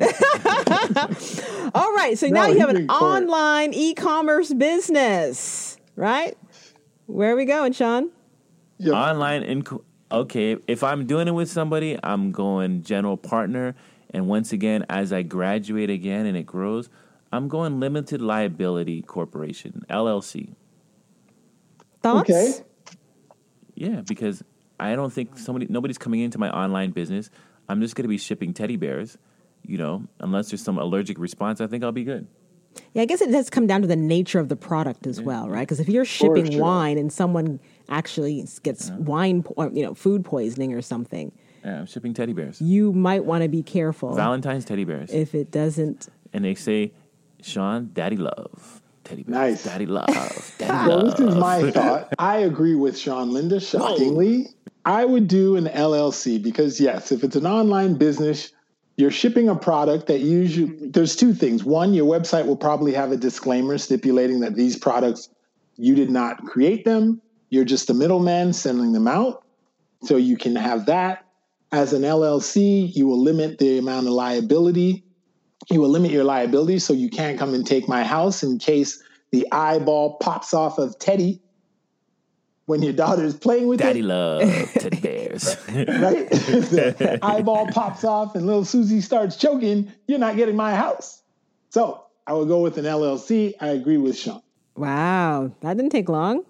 All 1.73 1.93
right. 1.93 2.13
So 2.17 2.27
now 2.27 2.45
No, 2.45 2.53
you 2.53 2.59
have 2.59 2.69
an 2.69 2.89
online 2.89 3.73
e 3.73 3.93
commerce 3.93 4.53
business, 4.53 5.70
right? 6.01 6.35
Where 7.05 7.31
are 7.31 7.35
we 7.35 7.45
going, 7.45 7.73
Sean? 7.73 8.09
Yep. 8.79 8.93
Online 8.93 9.43
inc- 9.43 9.83
okay, 10.11 10.57
if 10.67 10.83
I'm 10.83 11.05
doing 11.05 11.27
it 11.27 11.31
with 11.31 11.49
somebody, 11.49 11.97
I'm 12.01 12.31
going 12.31 12.81
general 12.81 13.17
partner. 13.17 13.75
And 14.09 14.27
once 14.27 14.51
again, 14.51 14.83
as 14.89 15.13
I 15.13 15.21
graduate 15.21 15.91
again 15.91 16.25
and 16.25 16.35
it 16.35 16.47
grows, 16.47 16.89
I'm 17.31 17.47
going 17.47 17.79
limited 17.79 18.19
liability 18.19 19.03
corporation, 19.03 19.85
LLC. 19.91 20.55
Thoughts? 22.01 22.29
Okay. 22.29 22.53
Yeah, 23.75 24.01
because 24.01 24.43
I 24.79 24.95
don't 24.95 25.13
think 25.13 25.37
somebody 25.37 25.67
nobody's 25.69 25.99
coming 25.99 26.21
into 26.21 26.39
my 26.39 26.49
online 26.49 26.91
business. 26.91 27.29
I'm 27.69 27.79
just 27.79 27.95
going 27.95 28.03
to 28.03 28.09
be 28.09 28.17
shipping 28.17 28.55
teddy 28.55 28.75
bears, 28.75 29.19
you 29.63 29.77
know, 29.77 30.07
unless 30.19 30.49
there's 30.49 30.63
some 30.63 30.79
allergic 30.79 31.19
response, 31.19 31.61
I 31.61 31.67
think 31.67 31.83
I'll 31.83 31.91
be 31.91 32.03
good. 32.03 32.27
Yeah, 32.93 33.01
I 33.03 33.05
guess 33.05 33.21
it 33.21 33.31
does 33.31 33.49
come 33.49 33.67
down 33.67 33.81
to 33.81 33.87
the 33.87 33.95
nature 33.95 34.39
of 34.39 34.49
the 34.49 34.55
product 34.55 35.07
as 35.07 35.21
well, 35.21 35.49
right? 35.49 35.61
Because 35.61 35.79
if 35.79 35.87
you're 35.89 36.05
shipping 36.05 36.51
sure. 36.51 36.61
wine 36.61 36.97
and 36.97 37.11
someone 37.11 37.59
actually 37.89 38.45
gets 38.63 38.89
uh-huh. 38.89 38.99
wine, 39.01 39.43
po- 39.43 39.53
or, 39.57 39.69
you 39.71 39.83
know, 39.83 39.93
food 39.93 40.23
poisoning 40.25 40.73
or 40.73 40.81
something, 40.81 41.31
Yeah, 41.63 41.79
I'm 41.79 41.85
shipping 41.85 42.13
teddy 42.13 42.33
bears. 42.33 42.61
you 42.61 42.91
might 42.93 43.25
want 43.25 43.43
to 43.43 43.49
be 43.49 43.63
careful 43.63 44.15
Valentine's 44.15 44.65
teddy 44.65 44.83
bears. 44.85 45.11
if 45.11 45.35
it 45.35 45.51
doesn't. 45.51 46.07
and 46.33 46.43
they 46.45 46.55
say, 46.55 46.91
"Sean, 47.41 47.89
daddy 47.93 48.17
love 48.17 48.81
teddy 49.03 49.23
bears. 49.23 49.33
Nice. 49.33 49.63
Daddy 49.63 49.85
love. 49.85 50.07
Daddy 50.57 50.87
Well, 50.89 51.03
love." 51.05 51.17
this 51.17 51.27
is 51.27 51.35
my 51.35 51.71
thought. 51.71 52.13
I 52.19 52.37
agree 52.37 52.75
with 52.75 52.97
Sean 52.97 53.31
Linda, 53.33 53.59
shockingly. 53.59 54.47
I 54.85 55.05
would 55.05 55.27
do 55.27 55.55
an 55.57 55.65
LLC 55.65 56.41
because, 56.41 56.79
yes, 56.79 57.11
if 57.11 57.23
it's 57.23 57.35
an 57.35 57.45
online 57.45 57.95
business, 57.95 58.51
you're 58.97 59.11
shipping 59.11 59.49
a 59.49 59.55
product 59.55 60.07
that 60.07 60.19
usually, 60.19 60.67
mm-hmm. 60.67 60.91
there's 60.91 61.15
two 61.15 61.33
things. 61.33 61.63
One, 61.63 61.93
your 61.93 62.05
website 62.05 62.45
will 62.45 62.57
probably 62.57 62.93
have 62.93 63.11
a 63.11 63.17
disclaimer 63.17 63.77
stipulating 63.77 64.41
that 64.41 64.55
these 64.55 64.77
products, 64.77 65.29
you 65.77 65.95
did 65.95 66.11
not 66.11 66.45
create 66.45 66.85
them. 66.85 67.21
You're 67.49 67.65
just 67.65 67.89
a 67.89 67.93
middleman 67.93 68.53
sending 68.53 68.93
them 68.93 69.07
out. 69.07 69.43
So 70.03 70.17
you 70.17 70.37
can 70.37 70.55
have 70.55 70.85
that. 70.87 71.25
As 71.71 71.93
an 71.93 72.01
LLC, 72.01 72.93
you 72.95 73.07
will 73.07 73.21
limit 73.21 73.57
the 73.57 73.77
amount 73.77 74.07
of 74.07 74.13
liability 74.13 75.03
You 75.69 75.81
will 75.81 75.89
limit 75.89 76.11
your 76.11 76.23
liability 76.23 76.79
so 76.79 76.93
you 76.93 77.09
can't 77.09 77.37
come 77.37 77.53
and 77.53 77.65
take 77.65 77.87
my 77.87 78.03
house 78.03 78.43
in 78.43 78.57
case 78.57 79.01
the 79.31 79.47
eyeball 79.51 80.17
pops 80.17 80.53
off 80.53 80.77
of 80.77 80.97
Teddy 80.99 81.41
when 82.71 82.81
your 82.81 82.93
daughter 82.93 83.25
is 83.25 83.35
playing 83.35 83.67
with 83.67 83.79
Daddy 83.79 83.99
it. 83.99 84.05
love 84.05 84.41
teddy 84.73 85.01
bears. 85.01 85.57
right? 85.67 86.29
The 86.31 87.19
eyeball 87.21 87.67
pops 87.67 88.05
off 88.05 88.33
and 88.33 88.45
little 88.45 88.63
Susie 88.63 89.01
starts 89.01 89.35
choking, 89.35 89.91
you're 90.07 90.19
not 90.19 90.37
getting 90.37 90.55
my 90.55 90.73
house. 90.73 91.21
So 91.69 92.05
I 92.25 92.31
will 92.31 92.45
go 92.45 92.61
with 92.61 92.77
an 92.77 92.85
LLC. 92.85 93.55
I 93.59 93.67
agree 93.67 93.97
with 93.97 94.17
Sean. 94.17 94.41
Wow, 94.77 95.51
that 95.59 95.75
didn't 95.75 95.91
take 95.91 96.07
long. 96.07 96.45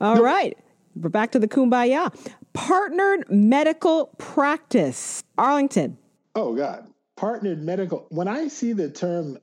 All 0.00 0.20
right, 0.20 0.58
we're 0.96 1.10
back 1.10 1.30
to 1.30 1.38
the 1.38 1.46
kumbaya. 1.46 2.12
Partnered 2.54 3.30
medical 3.30 4.06
practice. 4.18 5.22
Arlington. 5.38 5.96
Oh 6.34 6.56
God, 6.56 6.88
partnered 7.14 7.62
medical. 7.62 8.06
When 8.08 8.26
I 8.26 8.48
see 8.48 8.72
the 8.72 8.90
term 8.90 9.38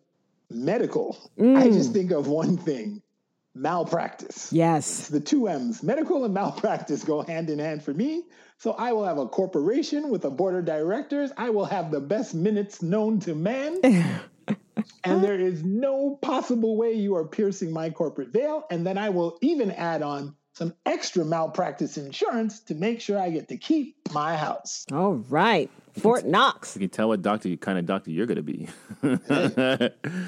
medical, 0.49 1.17
I 1.37 1.41
mm. 1.41 1.73
just 1.73 1.93
think 1.93 2.11
of 2.11 2.27
one 2.27 2.57
thing: 2.57 3.01
malpractice. 3.55 4.51
Yes. 4.51 5.07
The 5.07 5.19
two 5.19 5.47
M's, 5.47 5.83
medical 5.83 6.25
and 6.25 6.33
malpractice, 6.33 7.03
go 7.03 7.21
hand 7.21 7.49
in 7.49 7.59
hand 7.59 7.83
for 7.83 7.93
me. 7.93 8.23
So 8.57 8.73
I 8.73 8.91
will 8.91 9.05
have 9.05 9.17
a 9.17 9.27
corporation 9.27 10.09
with 10.09 10.25
a 10.25 10.29
board 10.29 10.55
of 10.55 10.65
directors. 10.65 11.31
I 11.37 11.49
will 11.49 11.65
have 11.65 11.91
the 11.91 12.01
best 12.01 12.35
minutes 12.35 12.81
known 12.81 13.19
to 13.21 13.33
man. 13.33 13.79
and 15.03 15.23
there 15.23 15.39
is 15.39 15.63
no 15.63 16.17
possible 16.21 16.77
way 16.77 16.93
you 16.93 17.15
are 17.15 17.25
piercing 17.25 17.71
my 17.71 17.89
corporate 17.89 18.29
veil. 18.29 18.65
And 18.69 18.85
then 18.85 18.97
I 18.97 19.09
will 19.09 19.37
even 19.41 19.71
add 19.71 20.01
on 20.01 20.35
some 20.53 20.73
extra 20.85 21.23
malpractice 21.23 21.97
insurance 21.97 22.59
to 22.59 22.75
make 22.75 22.99
sure 22.99 23.17
I 23.17 23.29
get 23.29 23.47
to 23.47 23.57
keep 23.57 23.95
my 24.11 24.35
house. 24.35 24.85
All 24.91 25.13
right, 25.13 25.69
Fort 25.97 26.25
Knox. 26.25 26.75
You 26.75 26.81
can 26.81 26.89
tell 26.89 27.07
what 27.07 27.21
doctor, 27.21 27.55
kind 27.55 27.79
of 27.79 27.85
doctor 27.85 28.11
you're 28.11 28.25
going 28.25 28.35
to 28.35 28.43
be. 28.43 28.67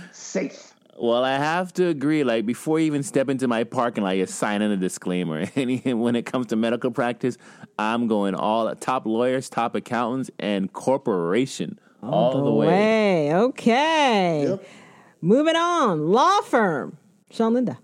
Safe. 0.13 0.73
Well, 1.01 1.23
I 1.23 1.35
have 1.35 1.73
to 1.73 1.87
agree. 1.87 2.23
Like 2.23 2.45
before 2.45 2.79
you 2.79 2.85
even 2.85 3.01
step 3.01 3.27
into 3.27 3.47
my 3.47 3.63
parking 3.63 4.03
lot, 4.03 4.17
you're 4.17 4.27
signing 4.27 4.71
a 4.71 4.77
disclaimer. 4.77 5.47
And 5.55 5.99
when 5.99 6.15
it 6.15 6.27
comes 6.27 6.47
to 6.47 6.55
medical 6.55 6.91
practice, 6.91 7.39
I'm 7.79 8.05
going 8.07 8.35
all 8.35 8.73
top 8.75 9.07
lawyers, 9.07 9.49
top 9.49 9.73
accountants, 9.73 10.29
and 10.37 10.71
corporation 10.71 11.79
all 12.03 12.43
the, 12.43 12.51
way. 12.51 13.33
Okay. 13.33 14.59
Moving 15.21 15.55
on. 15.55 16.11
Law 16.11 16.41
firm. 16.41 16.97
Sean 17.31 17.55
Linda. 17.55 17.79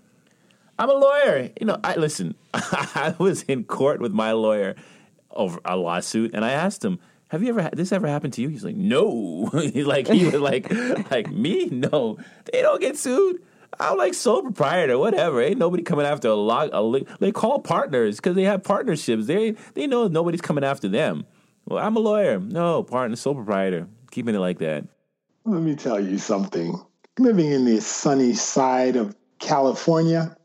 I'm 0.78 0.88
a 0.88 0.94
lawyer. 0.94 1.50
You 1.60 1.66
know, 1.66 1.78
I 1.82 1.96
listen. 1.96 2.36
I 2.54 3.16
was 3.18 3.42
in 3.42 3.64
court 3.64 4.00
with 4.00 4.12
my 4.12 4.30
lawyer 4.30 4.76
over 5.32 5.58
a 5.64 5.76
lawsuit, 5.76 6.30
and 6.34 6.44
I 6.44 6.52
asked 6.52 6.84
him, 6.84 7.00
"Have 7.28 7.42
you 7.42 7.50
ever 7.50 7.62
had 7.62 7.76
this 7.76 7.92
ever 7.92 8.06
happened 8.06 8.32
to 8.34 8.42
you?" 8.42 8.48
He's 8.48 8.64
like, 8.64 8.76
"No." 8.76 9.46
He's 9.52 9.86
like, 9.86 10.08
he 10.08 10.26
was 10.26 10.34
like, 10.34 10.70
"Like 11.10 11.30
me? 11.30 11.66
No. 11.66 12.18
They 12.52 12.62
don't 12.62 12.80
get 12.80 12.96
sued." 12.96 13.42
I'm 13.80 13.98
like 13.98 14.14
sole 14.14 14.42
proprietor, 14.42 14.98
whatever. 14.98 15.40
Ain't 15.42 15.58
nobody 15.58 15.82
coming 15.82 16.06
after 16.06 16.28
a 16.28 16.34
lot. 16.34 16.70
A, 16.72 16.82
li- 16.82 17.06
they 17.20 17.32
call 17.32 17.60
partners 17.60 18.16
because 18.16 18.34
they 18.34 18.44
have 18.44 18.64
partnerships. 18.64 19.26
They 19.26 19.52
they 19.74 19.86
know 19.86 20.08
nobody's 20.08 20.40
coming 20.40 20.64
after 20.64 20.88
them. 20.88 21.26
Well, 21.66 21.84
I'm 21.84 21.96
a 21.96 22.00
lawyer. 22.00 22.40
No, 22.40 22.82
partner, 22.82 23.14
sole 23.16 23.34
proprietor. 23.34 23.86
Keeping 24.10 24.34
it 24.34 24.38
like 24.38 24.58
that. 24.58 24.84
Let 25.44 25.62
me 25.62 25.76
tell 25.76 26.00
you 26.00 26.18
something. 26.18 26.80
Living 27.18 27.52
in 27.52 27.64
the 27.64 27.80
sunny 27.80 28.32
side 28.32 28.96
of 28.96 29.14
California, 29.38 30.36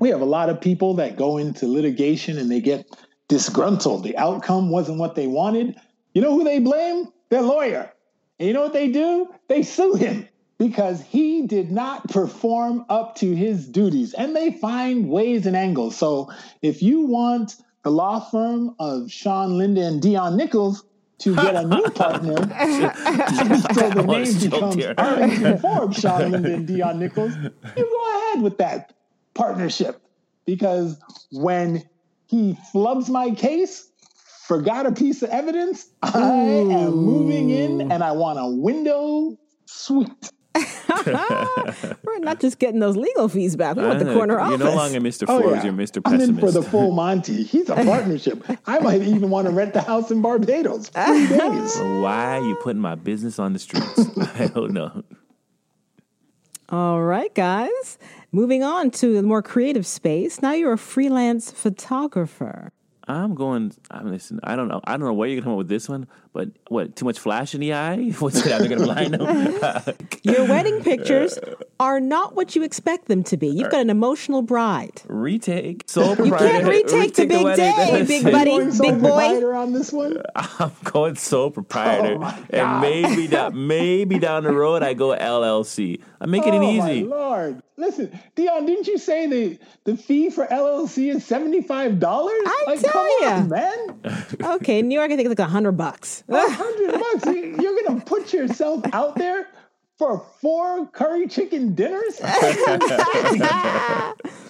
we 0.00 0.10
have 0.10 0.20
a 0.20 0.26
lot 0.26 0.50
of 0.50 0.60
people 0.60 0.94
that 0.94 1.16
go 1.16 1.38
into 1.38 1.66
litigation 1.66 2.38
and 2.38 2.50
they 2.50 2.60
get 2.60 2.86
disgruntled. 3.28 4.04
The 4.04 4.16
outcome 4.16 4.70
wasn't 4.70 4.98
what 4.98 5.14
they 5.14 5.26
wanted. 5.26 5.76
You 6.16 6.22
know 6.22 6.32
who 6.32 6.44
they 6.44 6.60
blame? 6.60 7.08
Their 7.28 7.42
lawyer. 7.42 7.92
And 8.38 8.48
you 8.48 8.54
know 8.54 8.62
what 8.62 8.72
they 8.72 8.88
do? 8.88 9.34
They 9.48 9.62
sue 9.62 9.96
him 9.96 10.26
because 10.56 11.02
he 11.02 11.46
did 11.46 11.70
not 11.70 12.08
perform 12.08 12.86
up 12.88 13.16
to 13.16 13.34
his 13.34 13.68
duties. 13.68 14.14
And 14.14 14.34
they 14.34 14.52
find 14.52 15.10
ways 15.10 15.44
and 15.44 15.54
angles. 15.54 15.94
So 15.94 16.32
if 16.62 16.82
you 16.82 17.02
want 17.02 17.56
the 17.82 17.90
law 17.90 18.20
firm 18.20 18.74
of 18.78 19.12
Sean 19.12 19.58
Linda 19.58 19.82
and 19.82 20.00
Dion 20.00 20.38
Nichols 20.38 20.84
to 21.18 21.36
get 21.36 21.54
a 21.54 21.66
new 21.66 21.82
partner, 21.90 22.36
so 23.74 23.90
the 23.90 24.02
name 24.08 24.40
becomes. 24.40 24.86
Arlington 24.96 25.58
Forbes, 25.58 25.98
Sean 25.98 26.30
Linda 26.30 26.54
and 26.54 26.66
Dion 26.66 26.98
Nichols, 26.98 27.36
you 27.36 27.84
go 27.84 28.30
ahead 28.30 28.42
with 28.42 28.56
that 28.56 28.94
partnership. 29.34 30.00
Because 30.46 30.98
when 31.30 31.86
he 32.24 32.56
flubs 32.72 33.10
my 33.10 33.32
case, 33.32 33.90
forgot 34.46 34.86
a 34.86 34.92
piece 34.92 35.22
of 35.22 35.30
evidence, 35.30 35.88
I 36.02 36.18
am 36.20 36.94
moving 36.94 37.50
in 37.50 37.90
and 37.92 38.02
I 38.02 38.12
want 38.12 38.38
a 38.38 38.46
window 38.46 39.36
suite. 39.66 40.30
We're 41.06 42.18
not 42.20 42.40
just 42.40 42.58
getting 42.58 42.80
those 42.80 42.96
legal 42.96 43.28
fees 43.28 43.56
back. 43.56 43.76
We 43.76 43.84
want 43.84 43.98
the 43.98 44.14
corner 44.14 44.34
You're 44.34 44.40
office. 44.40 44.58
no 44.60 44.74
longer 44.74 45.00
Mr. 45.00 45.24
Oh, 45.28 45.50
yeah. 45.50 45.64
You're 45.64 45.72
Mr. 45.72 46.00
I'm 46.04 46.20
in 46.20 46.38
for 46.38 46.50
the 46.50 46.62
full 46.62 46.92
Monty. 46.92 47.42
He's 47.42 47.68
a 47.68 47.74
partnership. 47.84 48.42
I 48.66 48.78
might 48.78 49.02
even 49.02 49.28
want 49.28 49.48
to 49.48 49.52
rent 49.52 49.74
the 49.74 49.82
house 49.82 50.10
in 50.10 50.22
Barbados. 50.22 50.88
Three 50.88 51.26
days. 51.28 51.76
Why 51.78 52.38
are 52.38 52.42
you 52.42 52.56
putting 52.62 52.80
my 52.80 52.94
business 52.94 53.38
on 53.38 53.52
the 53.52 53.58
streets? 53.58 53.98
I 54.38 54.46
don't 54.46 54.72
know. 54.72 55.02
All 56.70 57.02
right, 57.02 57.34
guys. 57.34 57.98
Moving 58.32 58.64
on 58.64 58.90
to 58.92 59.14
the 59.14 59.22
more 59.22 59.42
creative 59.42 59.86
space. 59.86 60.40
Now 60.40 60.52
you're 60.52 60.72
a 60.72 60.78
freelance 60.78 61.50
photographer. 61.50 62.72
I'm 63.08 63.34
going. 63.34 63.72
I'm 63.90 64.10
listening. 64.10 64.40
I 64.42 64.56
don't 64.56 64.66
know. 64.68 64.80
I 64.84 64.92
don't 64.92 65.06
know 65.06 65.12
where 65.12 65.28
you're 65.28 65.36
gonna 65.36 65.44
come 65.44 65.52
up 65.52 65.58
with 65.58 65.68
this 65.68 65.88
one, 65.88 66.08
but 66.32 66.48
what? 66.68 66.96
Too 66.96 67.04
much 67.04 67.18
flash 67.20 67.54
in 67.54 67.60
the 67.60 67.72
eye? 67.74 68.10
What's 68.18 68.38
it? 68.38 68.44
They're 68.46 68.68
gonna 68.68 68.84
blind 68.84 69.14
them. 69.14 69.94
Your 70.22 70.44
wedding 70.46 70.82
pictures 70.82 71.38
uh, 71.75 71.75
are 71.78 72.00
not 72.00 72.34
what 72.34 72.56
you 72.56 72.62
expect 72.62 73.06
them 73.06 73.22
to 73.24 73.36
be. 73.36 73.48
You've 73.48 73.70
got 73.70 73.80
an 73.82 73.90
emotional 73.90 74.42
bride. 74.42 75.02
retake. 75.08 75.84
Sole 75.86 76.16
You 76.16 76.32
can't 76.34 76.66
retake 76.66 77.14
the 77.14 77.26
big 77.26 77.44
wedding. 77.44 77.74
day, 77.76 78.04
big 78.06 78.24
buddy, 78.24 78.58
big 78.80 79.00
boy. 79.02 79.08
proprietor 79.10 79.54
on 79.54 79.72
this 79.72 79.92
one. 79.92 80.22
I'm 80.34 80.72
going 80.84 81.16
sole 81.16 81.50
proprietor, 81.50 82.18
Oh, 82.20 82.44
and 82.50 82.80
maybe 82.80 83.26
that 83.28 83.54
maybe 83.54 84.18
down 84.18 84.44
the 84.44 84.52
road 84.52 84.82
I 84.82 84.94
go 84.94 85.08
LLC. 85.16 86.00
I'm 86.20 86.30
making 86.30 86.54
oh 86.54 86.62
it 86.62 86.72
easy. 86.72 87.02
my 87.04 87.14
lord! 87.16 87.62
Listen, 87.76 88.18
Dion, 88.34 88.64
didn't 88.64 88.86
you 88.86 88.96
say 88.96 89.26
the 89.26 89.58
the 89.84 89.96
fee 89.98 90.30
for 90.30 90.46
LLC 90.46 91.14
is 91.14 91.26
seventy 91.26 91.60
five 91.60 92.00
dollars? 92.00 92.32
I 92.46 92.64
like, 92.68 92.80
tell 92.80 92.90
come 92.92 93.08
ya. 93.20 93.28
on, 93.34 93.48
man, 93.50 94.24
Okay, 94.56 94.80
New 94.80 94.94
York, 94.98 95.10
I 95.10 95.16
think 95.16 95.28
it's 95.30 95.38
like 95.38 95.46
a 95.46 95.50
hundred 95.50 95.72
bucks. 95.72 96.24
a 96.28 96.50
hundred 96.50 96.92
bucks. 96.98 97.26
You're 97.62 97.82
gonna 97.84 98.00
put 98.00 98.32
yourself 98.32 98.82
out 98.94 99.16
there 99.16 99.46
for 99.98 100.24
four 100.40 100.86
curry 100.86 101.26
chicken 101.26 101.74
dinners? 101.74 102.18
this 102.18 103.40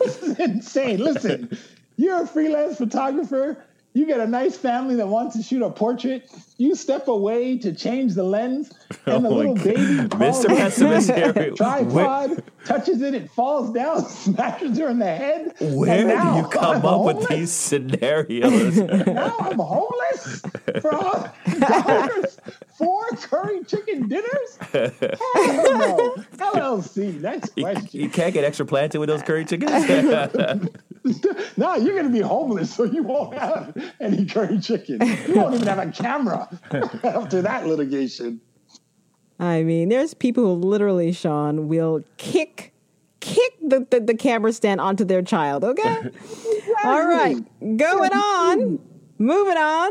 is 0.23 0.23
insane. 0.41 1.03
Listen, 1.03 1.57
you're 1.97 2.23
a 2.23 2.27
freelance 2.27 2.79
photographer. 2.79 3.63
You 3.95 4.05
get 4.05 4.21
a 4.21 4.27
nice 4.27 4.59
family 4.59 4.97
that 4.97 5.09
wants 5.09 5.37
to 5.37 5.43
shoot 5.43 5.63
a 5.63 5.71
portrait. 5.71 6.29
You 6.59 6.75
step 6.75 7.09
away 7.09 7.57
to 7.59 7.75
change 7.75 8.13
the 8.13 8.25
lens, 8.25 8.71
oh 9.07 9.17
and 9.17 9.25
the 9.25 9.29
Oh 9.31 9.35
little 9.35 9.55
baby 9.55 9.79
Mr. 9.79 10.49
Pessimist 10.49 11.11
here. 11.11 11.33
tripod, 11.53 12.43
touches 12.67 13.01
it, 13.01 13.15
it 13.15 13.31
falls 13.31 13.73
down, 13.73 14.05
smashes 14.05 14.77
her 14.77 14.91
in 14.91 14.99
the 14.99 15.07
head. 15.07 15.55
Where 15.61 16.03
do 16.05 16.11
you 16.11 16.49
come 16.49 16.77
I'm 16.77 16.85
up 16.85 17.05
with 17.05 17.27
these 17.29 17.51
scenarios? 17.51 18.77
Now 18.77 19.35
I'm 19.39 19.59
homeless 19.59 20.43
for 20.83 20.91
a 20.91 21.03
hundred 21.03 21.61
dollars, 21.61 22.36
four 22.77 23.09
curry 23.11 23.65
chicken 23.65 24.09
dinners. 24.09 24.59
Hell 24.73 24.93
no. 25.33 26.15
LLC. 26.37 27.21
Next 27.21 27.53
you, 27.57 27.65
question. 27.65 28.01
you 28.01 28.09
can't 28.09 28.35
get 28.35 28.45
extra 28.45 28.67
planted 28.67 28.99
with 28.99 29.09
those 29.09 29.23
curry 29.23 29.45
chickens. 29.47 29.71
No, 31.57 31.77
you're 31.77 31.95
going 31.95 32.07
to 32.07 32.13
be 32.13 32.21
homeless, 32.21 32.75
so 32.75 32.83
you 32.83 33.05
won't 33.05 33.39
have 33.39 33.77
any 34.01 34.27
curry 34.27 34.59
chicken. 34.59 34.99
You 35.29 35.37
won't 35.37 35.55
even 35.55 35.69
have 35.69 35.79
a 35.79 35.93
camera 35.93 36.49
after 37.05 37.43
that 37.43 37.65
litigation. 37.65 38.41
I 39.39 39.63
mean, 39.63 39.89
there's 39.89 40.15
people 40.15 40.45
who 40.45 40.55
literally, 40.55 41.13
Sean, 41.13 41.69
will 41.69 42.03
kick 42.17 42.75
kick 43.21 43.55
the, 43.61 43.87
the, 43.91 44.01
the 44.01 44.15
camera 44.15 44.53
stand 44.53 44.81
onto 44.81 45.05
their 45.05 45.23
child, 45.23 45.65
okay? 45.65 46.11
All 46.85 47.07
right. 47.07 47.37
Going 47.61 48.13
on. 48.13 48.79
Moving 49.19 49.57
on 49.57 49.91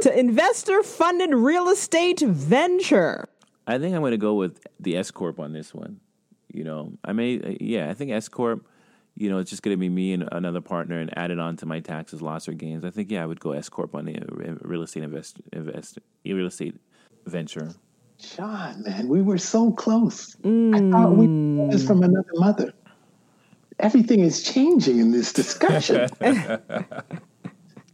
to 0.00 0.18
investor 0.18 0.82
funded 0.82 1.34
real 1.34 1.68
estate 1.68 2.20
venture. 2.20 3.28
I 3.66 3.78
think 3.78 3.94
I'm 3.94 4.02
going 4.02 4.12
to 4.12 4.18
go 4.18 4.34
with 4.34 4.64
the 4.80 4.96
S 4.96 5.10
corp 5.10 5.38
on 5.40 5.52
this 5.52 5.74
one. 5.74 6.00
You 6.52 6.64
know, 6.64 6.92
I 7.04 7.12
may, 7.12 7.56
yeah, 7.60 7.90
I 7.90 7.94
think 7.94 8.10
S 8.10 8.28
corp. 8.28 8.66
You 9.14 9.28
know, 9.28 9.38
it's 9.38 9.50
just 9.50 9.62
going 9.62 9.76
to 9.76 9.80
be 9.80 9.88
me 9.90 10.14
and 10.14 10.26
another 10.32 10.62
partner, 10.62 10.98
and 10.98 11.16
added 11.18 11.38
on 11.38 11.56
to 11.58 11.66
my 11.66 11.80
taxes, 11.80 12.22
loss 12.22 12.48
or 12.48 12.54
gains. 12.54 12.82
I 12.84 12.90
think, 12.90 13.10
yeah, 13.10 13.22
I 13.22 13.26
would 13.26 13.40
go 13.40 13.52
S 13.52 13.68
corp 13.68 13.94
on 13.94 14.06
the 14.06 14.16
uh, 14.16 14.54
real 14.62 14.82
estate 14.82 15.02
invest, 15.02 15.40
invest 15.52 15.98
real 16.24 16.46
estate 16.46 16.80
venture. 17.26 17.74
John, 18.18 18.82
man, 18.84 19.08
we 19.08 19.20
were 19.20 19.38
so 19.38 19.72
close. 19.72 20.36
I 20.44 20.90
thought 20.90 21.16
we 21.16 21.26
was 21.26 21.84
from 21.84 22.02
another 22.02 22.30
mother. 22.34 22.72
Everything 23.78 24.20
is 24.20 24.42
changing 24.42 24.98
in 24.98 25.10
this 25.10 25.32
discussion. 25.32 26.08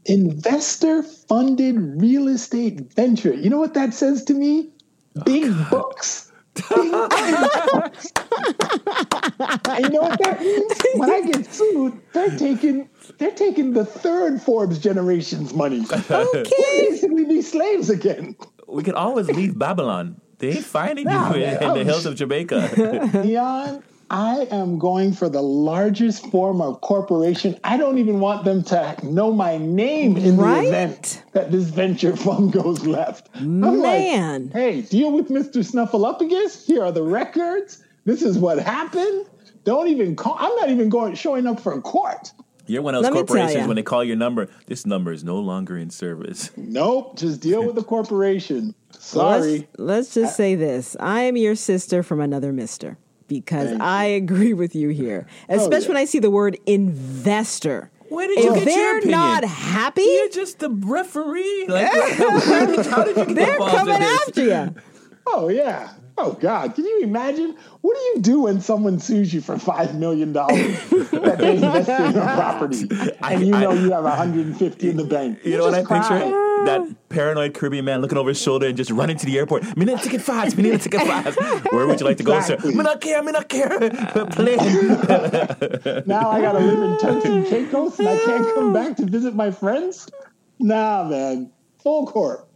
Investor 0.09 1.03
funded 1.03 1.77
real 2.01 2.29
estate 2.29 2.93
venture. 2.95 3.33
You 3.35 3.51
know 3.51 3.59
what 3.59 3.75
that 3.75 3.93
says 3.95 4.25
to 4.25 4.35
me? 4.35 4.71
Oh, 5.17 5.23
big 5.25 5.53
books. 5.71 6.33
And 6.71 6.85
you 9.85 9.91
know 9.91 10.01
what 10.03 10.19
that 10.21 10.41
means? 10.41 10.73
When 10.95 11.11
I 11.11 11.21
get 11.23 11.47
sued, 11.53 12.01
they're 12.13 12.37
taking 12.37 12.89
they're 13.19 13.31
taking 13.33 13.73
the 13.75 13.85
third 13.85 14.41
Forbes 14.43 14.79
generation's 14.79 15.55
money. 15.55 15.85
Okay. 16.11 16.45
We'll 16.59 16.89
basically 16.91 17.25
be 17.27 17.43
slaves 17.43 17.91
again. 17.91 18.35
We 18.67 18.83
can 18.83 18.95
always 18.95 19.29
leave 19.29 19.59
Babylon. 19.59 20.21
They 20.39 20.51
ain't 20.51 20.65
finding 20.65 21.05
Nah, 21.05 21.31
you 21.35 21.37
in, 21.37 21.41
man, 21.43 21.63
in 21.63 21.69
the 21.75 21.81
I'm 21.81 21.87
hills 21.87 22.07
of 22.07 22.15
Jamaica. 22.17 23.23
Dion, 23.23 23.83
I 24.11 24.47
am 24.51 24.79
going 24.79 25.13
for 25.13 25.29
the 25.29 25.43
largest 25.43 26.27
form 26.31 26.61
of 26.63 26.81
corporation. 26.81 27.59
I 27.65 27.77
don't 27.77 27.99
even 27.99 28.21
want 28.21 28.45
them 28.45 28.63
to 28.65 28.97
know 29.03 29.33
my 29.33 29.59
name 29.59 30.17
in 30.17 30.37
Right? 30.39 30.63
the 30.63 30.69
event 30.69 31.23
that 31.33 31.51
this 31.51 31.65
venture 31.65 32.17
fund 32.25 32.53
goes 32.53 32.87
left. 32.87 33.29
I'm 33.35 33.61
Man. 33.61 34.45
like, 34.45 34.53
hey, 34.53 34.81
deal 34.83 35.13
with 35.13 35.29
Mr. 35.29 35.63
Snuffleupagus. 35.63 36.65
Here 36.65 36.83
are 36.83 36.93
the 36.93 37.03
records. 37.03 37.83
This 38.05 38.23
is 38.23 38.39
what 38.39 38.59
happened. 38.59 39.27
Don't 39.65 39.89
even 39.89 40.17
call. 40.17 40.37
I'm 40.39 40.55
not 40.57 40.71
even 40.71 40.89
going 40.89 41.15
showing 41.15 41.47
up 41.47 41.61
for 41.61 41.79
court. 41.83 42.33
You're 42.67 42.83
one 42.83 42.95
of 42.95 43.03
those 43.03 43.13
Let 43.13 43.27
corporations 43.27 43.67
when 43.67 43.77
they 43.77 43.83
call 43.83 44.05
your 44.05 44.17
number. 44.17 44.49
This 44.67 44.85
number 44.87 45.11
is 45.13 45.25
no 45.25 45.39
longer 45.39 45.77
in 45.77 45.91
service. 45.91 46.51
Nope, 46.57 47.19
just 47.19 47.41
deal 47.41 47.65
with 47.65 47.75
the 47.77 47.83
corporation. 47.83 48.75
Let's, 48.93 49.05
Sorry. 49.05 49.69
let's 49.79 50.15
just 50.15 50.37
say 50.37 50.55
this. 50.55 50.97
I 51.01 51.23
am 51.23 51.37
your 51.37 51.55
sister 51.55 52.03
from 52.03 52.21
another 52.21 52.53
mister 52.53 52.97
because 53.29 53.71
Thank 53.71 53.83
I 53.83 54.05
agree 54.07 54.55
with 54.55 54.75
you 54.75 54.89
here, 54.89 55.27
especially 55.49 55.83
yeah. 55.83 55.89
when 55.89 55.97
I 55.99 56.05
see 56.07 56.19
the 56.19 56.31
word 56.31 56.59
investor. 56.67 57.91
Where 58.09 58.27
did 58.27 58.43
you 58.43 58.55
If 58.55 58.65
get 58.65 58.67
your 58.67 58.75
they're 58.75 58.99
opinion? 58.99 59.19
not 59.21 59.45
happy, 59.45 60.01
You're 60.03 60.31
just 60.31 60.59
the 60.61 60.71
referee. 60.71 61.67
Like, 61.69 61.93
how 61.93 62.67
did 62.67 62.87
how 62.87 63.05
did 63.05 63.17
you 63.17 63.27
get 63.27 63.35
they're 63.35 63.59
coming 63.59 63.95
after 64.03 64.45
you. 64.45 64.75
Oh 65.27 65.49
yeah. 65.49 65.91
Oh 66.21 66.37
God. 66.41 66.75
Can 66.75 66.85
you 66.85 67.01
imagine? 67.03 67.57
What 67.81 67.95
do 67.97 68.01
you 68.01 68.17
do 68.21 68.41
when 68.43 68.61
someone 68.61 68.99
sues 68.99 69.33
you 69.33 69.41
for 69.41 69.57
five 69.59 69.95
million 69.95 70.33
dollars 70.33 70.59
that 71.13 71.37
they 71.39 71.55
invested 71.57 71.95
in 72.11 72.17
a 72.17 72.35
property, 72.35 72.89
and 73.23 73.47
you 73.47 73.55
I- 73.55 73.61
know 73.63 73.73
you 73.73 73.93
have 73.93 74.03
150 74.05 74.89
in 74.91 74.97
the 74.97 75.05
bank? 75.05 75.39
You 75.45 75.59
know 75.59 75.65
what 75.67 75.75
I 75.75 75.83
just 75.83 75.89
picture? 76.11 76.45
That 76.65 77.09
paranoid 77.09 77.55
Caribbean 77.55 77.85
man 77.85 78.01
looking 78.01 78.19
over 78.19 78.31
his 78.31 78.43
shoulder 78.43 78.67
and 78.67 78.77
just 78.77 78.91
running 78.91 79.17
to 79.19 79.25
the 79.27 79.39
airport. 79.39 79.77
Me 79.77 79.85
need 79.85 79.93
a 79.95 80.03
ticket 80.03 80.21
fast. 80.21 80.57
Me 80.57 80.65
need 80.65 80.75
a 80.75 80.79
ticket 80.79 81.03
fast. 81.03 81.39
Where 81.73 81.87
would 81.87 82.01
you 82.01 82.07
like 82.07 82.17
to 82.17 82.25
go, 82.25 82.37
Exactly. 82.37 82.73
sir? 82.73 82.77
Me 82.77 82.83
not 82.83 83.01
care. 83.01 83.23
Me 83.23 83.31
not 83.31 83.49
care. 83.49 83.69
Plane. 84.33 84.59
Now 86.07 86.31
I 86.31 86.41
gotta 86.41 86.59
live 86.59 86.83
in 86.83 86.99
Turks 86.99 87.25
and 87.27 87.47
Caicos, 87.47 87.99
and 88.01 88.09
I 88.09 88.19
can't 88.19 88.55
come 88.57 88.73
back 88.73 88.97
to 88.97 89.07
visit 89.07 89.37
my 89.37 89.53
friends. 89.53 90.09
Nah, 90.59 91.05
man. 91.05 91.53
Full 91.83 92.07
corp. 92.09 92.49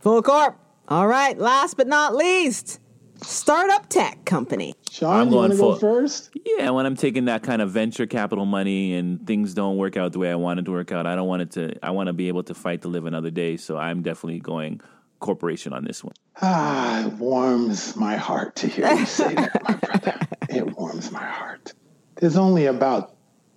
Full 0.00 0.22
corp. 0.22 0.58
All 0.88 1.06
right. 1.06 1.38
Last 1.38 1.78
but 1.78 1.86
not 1.86 2.14
least, 2.14 2.80
startup 3.22 3.88
tech 3.88 4.24
company. 4.24 4.74
Sean, 4.90 5.20
I'm 5.20 5.26
you 5.26 5.32
going 5.32 5.50
want 5.50 5.52
to 5.52 5.58
go 5.58 5.76
first? 5.76 6.30
Yeah, 6.44 6.70
when 6.70 6.86
I'm 6.86 6.96
taking 6.96 7.26
that 7.26 7.42
kind 7.42 7.62
of 7.62 7.70
venture 7.70 8.06
capital 8.06 8.46
money 8.46 8.94
and 8.94 9.26
things 9.26 9.54
don't 9.54 9.76
work 9.76 9.96
out 9.96 10.12
the 10.12 10.18
way 10.18 10.30
I 10.30 10.34
want 10.34 10.60
it 10.60 10.64
to 10.64 10.70
work 10.70 10.92
out, 10.92 11.06
I 11.06 11.14
don't 11.14 11.28
want 11.28 11.42
it 11.42 11.50
to. 11.52 11.74
I 11.82 11.90
want 11.90 12.08
to 12.08 12.12
be 12.12 12.28
able 12.28 12.42
to 12.44 12.54
fight 12.54 12.82
to 12.82 12.88
live 12.88 13.06
another 13.06 13.30
day. 13.30 13.56
So 13.56 13.76
I'm 13.76 14.02
definitely 14.02 14.40
going 14.40 14.80
corporation 15.20 15.72
on 15.72 15.84
this 15.84 16.02
one. 16.04 16.14
Ah, 16.40 17.04
it 17.06 17.12
warms 17.14 17.96
my 17.96 18.16
heart 18.16 18.56
to 18.56 18.68
hear 18.68 18.90
you 18.92 19.06
say 19.06 19.34
that, 19.34 19.62
my 19.64 19.74
brother. 19.82 20.18
It 20.48 20.76
warms 20.76 21.10
my 21.10 21.24
heart. 21.24 21.72
There's 22.16 22.36
only 22.36 22.66
about 22.66 23.14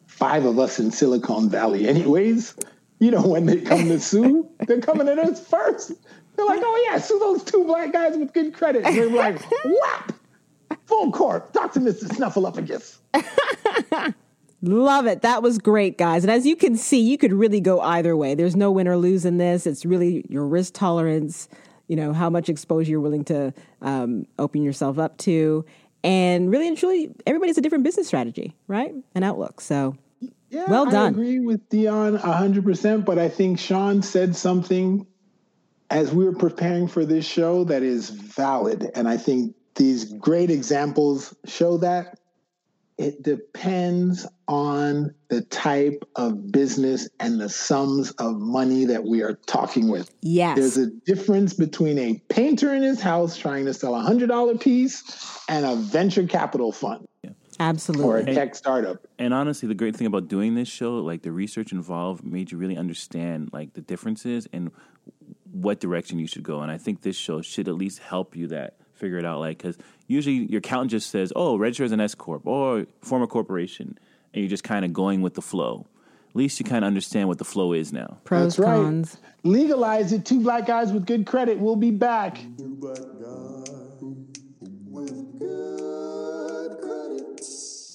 five 0.08 0.46
of 0.46 0.60
us 0.60 0.80
in 0.80 0.92
Silicon 0.92 1.50
Valley, 1.50 1.88
anyways. 1.88 2.56
You 3.00 3.10
know, 3.10 3.26
when 3.26 3.48
they 3.48 3.62
come 3.62 3.88
to 3.88 4.00
sue, 4.00 4.48
they're 4.68 4.82
coming 4.82 5.08
at 5.08 5.18
us 5.18 5.44
first. 5.48 5.94
They're 6.36 6.46
like, 6.46 6.62
oh, 6.64 6.88
yeah, 6.90 6.98
sue 7.00 7.20
those 7.20 7.44
two 7.44 7.64
black 7.66 7.92
guys 7.94 8.18
with 8.18 8.34
good 8.34 8.54
credit. 8.54 8.86
And 8.86 8.96
they're 8.98 9.10
like, 9.10 9.42
whap! 9.66 10.14
Full 10.86 11.12
court. 11.12 11.54
Talk 11.54 11.74
to 11.74 11.80
Mr. 11.80 12.06
Snuffleupagus. 12.06 12.98
Love 14.64 15.08
it. 15.08 15.24
That 15.24 15.42
was 15.42 15.58
great, 15.58 15.98
guys. 15.98 16.24
And 16.24 16.30
as 16.30 16.46
you 16.46 16.56
can 16.56 16.76
see, 16.78 17.00
you 17.02 17.18
could 17.18 17.34
really 17.34 17.60
go 17.60 17.82
either 17.82 18.16
way. 18.16 18.36
There's 18.36 18.56
no 18.56 18.72
win 18.72 18.88
or 18.88 18.96
lose 18.96 19.26
in 19.26 19.38
this. 19.40 19.66
It's 19.66 19.86
really 19.86 20.24
your 20.30 20.46
risk 20.46 20.74
tolerance, 20.76 21.50
you 21.88 21.96
know, 21.96 22.14
how 22.14 22.30
much 22.30 22.48
exposure 22.48 22.92
you're 22.92 23.00
willing 23.00 23.24
to 23.26 23.54
um, 23.82 24.28
open 24.38 24.62
yourself 24.62 25.00
up 25.00 25.18
to. 25.20 25.66
And 26.04 26.52
really 26.52 26.68
and 26.68 26.78
truly, 26.78 27.12
everybody's 27.26 27.58
a 27.58 27.62
different 27.62 27.84
business 27.84 28.06
strategy, 28.08 28.56
right? 28.68 28.94
And 29.16 29.24
outlook. 29.26 29.62
So 29.62 29.96
Yeah, 30.50 30.66
Well 30.70 30.88
I 30.88 30.92
done. 30.92 31.14
agree 31.14 31.40
with 31.40 31.68
Dion 31.70 32.18
100%, 32.20 33.04
but 33.04 33.18
I 33.18 33.30
think 33.30 33.58
Sean 33.60 34.04
said 34.04 34.36
something 34.36 35.08
as 35.92 36.14
we 36.14 36.24
were 36.24 36.34
preparing 36.34 36.88
for 36.88 37.06
this 37.06 37.26
show 37.26 37.66
that 37.66 37.84
is 37.84 38.10
valid. 38.10 38.90
And 38.96 39.08
I 39.08 39.18
think 39.18 39.56
these 39.76 40.06
great 40.06 40.50
examples 40.50 41.36
show 41.46 41.78
that. 41.78 42.18
It 42.98 43.24
depends 43.24 44.28
on 44.48 45.16
the 45.30 45.42
type 45.42 46.08
of 46.16 46.52
business 46.52 47.10
and 47.20 47.42
the 47.42 47.50
sums 47.50 48.12
of 48.12 48.40
money 48.40 48.86
that 48.86 49.04
we 49.04 49.24
are 49.24 49.34
talking 49.48 49.90
with. 49.90 50.14
Yes. 50.22 50.58
There's 50.58 50.78
a 50.78 50.92
difference 50.92 51.54
between 51.54 51.98
a 51.98 52.22
painter 52.30 52.76
in 52.76 52.84
his 52.84 53.02
house 53.02 53.38
trying 53.38 53.66
to 53.66 53.74
sell 53.74 53.96
a 53.96 54.04
$100 54.04 54.62
piece 54.62 55.40
and 55.50 55.66
a 55.66 55.76
venture 55.76 56.28
capital 56.28 56.72
fund 56.72 57.08
Absolutely. 57.60 58.06
or 58.06 58.18
a 58.18 58.20
absolutely. 58.20 58.36
tech 58.36 58.56
startup. 58.56 59.08
And 59.18 59.34
honestly, 59.34 59.68
the 59.68 59.76
great 59.76 59.96
thing 59.96 60.08
about 60.08 60.28
doing 60.28 60.54
this 60.54 60.68
show, 60.68 60.98
like 60.98 61.24
the 61.24 61.32
research 61.32 61.72
involved, 61.72 62.24
made 62.24 62.52
you 62.52 62.58
really 62.58 62.78
understand 62.78 63.50
like 63.52 63.74
the 63.74 63.82
differences 63.82 64.48
and 64.54 64.72
what 65.52 65.80
direction 65.80 66.20
you 66.20 66.28
should 66.28 66.44
go. 66.44 66.62
And 66.62 66.72
I 66.72 66.78
think 66.78 67.02
this 67.02 67.16
show 67.16 67.42
should 67.42 67.68
at 67.68 67.76
least 67.76 68.00
help 68.00 68.36
you 68.36 68.48
that 68.48 68.76
figure 68.94 69.18
it 69.18 69.26
out. 69.26 69.40
Like, 69.40 69.58
because 69.58 69.78
usually 70.08 70.36
your 70.50 70.60
accountant 70.60 70.92
just 70.92 71.10
says, 71.10 71.34
"Oh, 71.36 71.58
register 71.58 71.84
as 71.84 71.92
an 71.92 72.00
S 72.00 72.16
corp 72.16 72.46
or 72.46 72.86
form 73.02 73.22
a 73.22 73.28
corporation," 73.28 73.98
and 74.34 74.42
you're 74.42 74.50
just 74.50 74.64
kind 74.64 74.86
of 74.86 74.94
going 74.94 75.22
with 75.22 75.34
the 75.34 75.42
flow. 75.42 75.88
At 76.30 76.36
least 76.36 76.60
you 76.60 76.64
kind 76.64 76.86
of 76.86 76.88
understand 76.88 77.28
what 77.28 77.40
the 77.40 77.44
flow 77.44 77.74
is 77.74 77.92
now. 77.92 78.18
Pros, 78.24 78.56
That's 78.56 78.60
right. 78.60 78.76
cons. 78.76 79.18
Legalize 79.44 80.14
it. 80.14 80.24
Two 80.24 80.40
black 80.40 80.66
guys 80.66 80.94
with 80.94 81.06
good 81.06 81.26
credit. 81.26 81.60
We'll 81.60 81.76
be 81.76 81.92
back. 81.92 82.40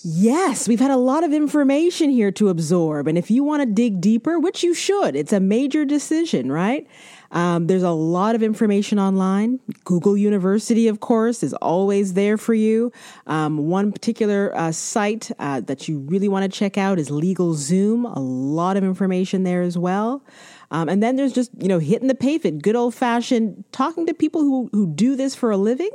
Yes, 0.09 0.69
we've 0.69 0.79
had 0.79 0.93
a 0.93 0.97
lot 0.97 1.25
of 1.25 1.33
information 1.33 2.11
here 2.11 2.31
to 2.33 2.49
absorb. 2.49 3.09
And 3.09 3.19
if 3.19 3.29
you 3.29 3.43
want 3.43 3.63
to 3.63 3.67
dig 3.67 4.01
deeper, 4.01 4.39
which 4.39 4.63
you 4.63 4.73
should, 4.73 5.17
it's 5.17 5.33
a 5.33 5.41
major 5.41 5.85
decision, 5.85 6.53
right? 6.53 6.87
Um, 7.31 7.67
there's 7.67 7.83
a 7.83 7.91
lot 7.91 8.35
of 8.35 8.43
information 8.43 8.99
online. 8.99 9.61
Google 9.85 10.17
University, 10.17 10.89
of 10.89 11.01
course, 11.01 11.43
is 11.43 11.55
always 11.55 12.15
there 12.15 12.37
for 12.39 12.55
you. 12.55 12.93
Um, 13.27 13.69
one 13.69 13.93
particular 13.93 14.57
uh, 14.57 14.73
site 14.73 15.31
uh, 15.39 15.61
that 15.63 15.89
you 15.89 15.99
really 16.01 16.29
want 16.29 16.51
to 16.51 16.59
check 16.59 16.79
out 16.79 16.99
is 16.99 17.11
LegalZoom. 17.11 18.17
A 18.17 18.21
lot 18.21 18.77
of 18.77 18.85
information 18.85 19.43
there 19.43 19.63
as 19.63 19.77
well. 19.77 20.25
Um, 20.71 20.89
and 20.89 21.03
then 21.03 21.17
there's 21.17 21.33
just, 21.33 21.51
you 21.59 21.69
know, 21.69 21.79
hitting 21.79 22.09
the 22.09 22.15
pavement, 22.15 22.63
good 22.63 22.77
old 22.77 22.95
fashioned 22.95 23.65
talking 23.73 24.07
to 24.07 24.15
people 24.15 24.43
who, 24.43 24.69
who 24.73 24.87
do 24.87 25.15
this 25.15 25.35
for 25.35 25.51
a 25.51 25.57
living 25.57 25.91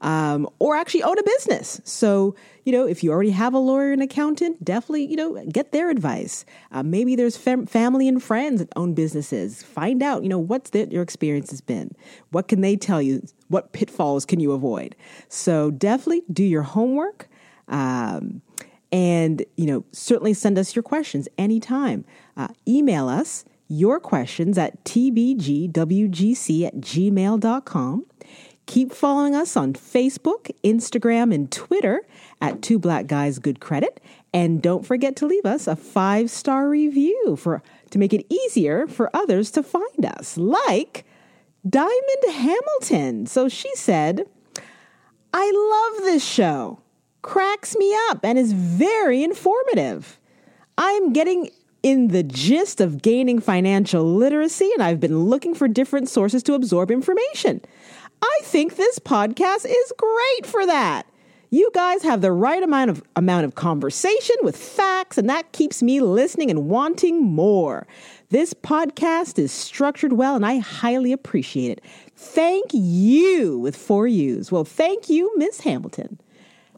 um, 0.00 0.48
or 0.58 0.76
actually 0.76 1.02
own 1.02 1.18
a 1.18 1.22
business. 1.22 1.80
So, 1.84 2.34
you 2.64 2.72
know, 2.72 2.86
if 2.86 3.02
you 3.02 3.10
already 3.10 3.30
have 3.30 3.54
a 3.54 3.58
lawyer 3.58 3.92
and 3.92 4.02
accountant, 4.02 4.64
definitely, 4.64 5.06
you 5.06 5.16
know, 5.16 5.44
get 5.46 5.72
their 5.72 5.90
advice. 5.90 6.44
Uh, 6.70 6.82
maybe 6.82 7.16
there's 7.16 7.36
fam- 7.36 7.66
family 7.66 8.08
and 8.08 8.22
friends 8.22 8.60
that 8.60 8.68
own 8.76 8.94
businesses. 8.94 9.62
Find 9.62 10.02
out, 10.02 10.22
you 10.22 10.28
know, 10.28 10.38
what's 10.38 10.70
their, 10.70 10.86
your 10.86 11.02
experience 11.02 11.50
has 11.50 11.60
been. 11.60 11.94
What 12.30 12.48
can 12.48 12.60
they 12.60 12.76
tell 12.76 13.02
you? 13.02 13.22
What 13.48 13.72
pitfalls 13.72 14.24
can 14.24 14.40
you 14.40 14.52
avoid? 14.52 14.96
So 15.28 15.70
definitely 15.70 16.22
do 16.32 16.44
your 16.44 16.62
homework. 16.62 17.28
Um, 17.68 18.42
and, 18.90 19.44
you 19.56 19.66
know, 19.66 19.84
certainly 19.92 20.34
send 20.34 20.58
us 20.58 20.76
your 20.76 20.82
questions 20.82 21.28
anytime. 21.38 22.04
Uh, 22.36 22.48
email 22.68 23.08
us 23.08 23.44
your 23.68 23.98
questions 23.98 24.58
at 24.58 24.84
tbgwgc 24.84 26.66
at 26.66 26.74
gmail.com. 26.76 28.06
Keep 28.66 28.92
following 28.92 29.34
us 29.34 29.56
on 29.56 29.72
Facebook, 29.72 30.50
Instagram, 30.62 31.34
and 31.34 31.50
Twitter 31.50 32.02
at 32.40 32.62
Two 32.62 32.78
Black 32.78 33.06
Guys 33.06 33.38
Good 33.38 33.60
Credit. 33.60 34.00
And 34.32 34.62
don't 34.62 34.86
forget 34.86 35.16
to 35.16 35.26
leave 35.26 35.44
us 35.44 35.66
a 35.66 35.76
five 35.76 36.30
star 36.30 36.68
review 36.68 37.36
for 37.36 37.62
to 37.90 37.98
make 37.98 38.12
it 38.12 38.26
easier 38.32 38.86
for 38.86 39.14
others 39.14 39.50
to 39.52 39.62
find 39.62 40.06
us, 40.06 40.36
like 40.36 41.04
Diamond 41.68 42.24
Hamilton. 42.28 43.26
So 43.26 43.48
she 43.48 43.70
said, 43.74 44.26
I 45.34 45.90
love 45.94 46.04
this 46.04 46.24
show. 46.24 46.80
Cracks 47.22 47.76
me 47.76 47.94
up 48.10 48.20
and 48.24 48.38
is 48.38 48.52
very 48.52 49.22
informative. 49.22 50.18
I'm 50.78 51.12
getting 51.12 51.50
in 51.82 52.08
the 52.08 52.22
gist 52.22 52.80
of 52.80 53.02
gaining 53.02 53.40
financial 53.40 54.04
literacy, 54.04 54.70
and 54.74 54.82
I've 54.82 55.00
been 55.00 55.24
looking 55.24 55.54
for 55.54 55.68
different 55.68 56.08
sources 56.08 56.42
to 56.44 56.54
absorb 56.54 56.90
information. 56.90 57.60
I 58.22 58.40
think 58.44 58.76
this 58.76 58.98
podcast 59.00 59.66
is 59.66 59.92
great 59.96 60.46
for 60.46 60.64
that. 60.64 61.06
You 61.50 61.70
guys 61.74 62.02
have 62.02 62.22
the 62.22 62.32
right 62.32 62.62
amount 62.62 62.90
of 62.90 63.02
amount 63.16 63.44
of 63.44 63.56
conversation 63.56 64.36
with 64.42 64.56
facts, 64.56 65.18
and 65.18 65.28
that 65.28 65.52
keeps 65.52 65.82
me 65.82 66.00
listening 66.00 66.50
and 66.50 66.68
wanting 66.68 67.22
more. 67.22 67.86
This 68.30 68.54
podcast 68.54 69.38
is 69.38 69.52
structured 69.52 70.14
well, 70.14 70.34
and 70.36 70.46
I 70.46 70.58
highly 70.58 71.12
appreciate 71.12 71.72
it. 71.72 71.84
Thank 72.16 72.70
you 72.72 73.58
with 73.58 73.76
four 73.76 74.06
U's. 74.06 74.50
Well, 74.50 74.64
thank 74.64 75.10
you, 75.10 75.30
Miss 75.36 75.60
Hamilton, 75.60 76.18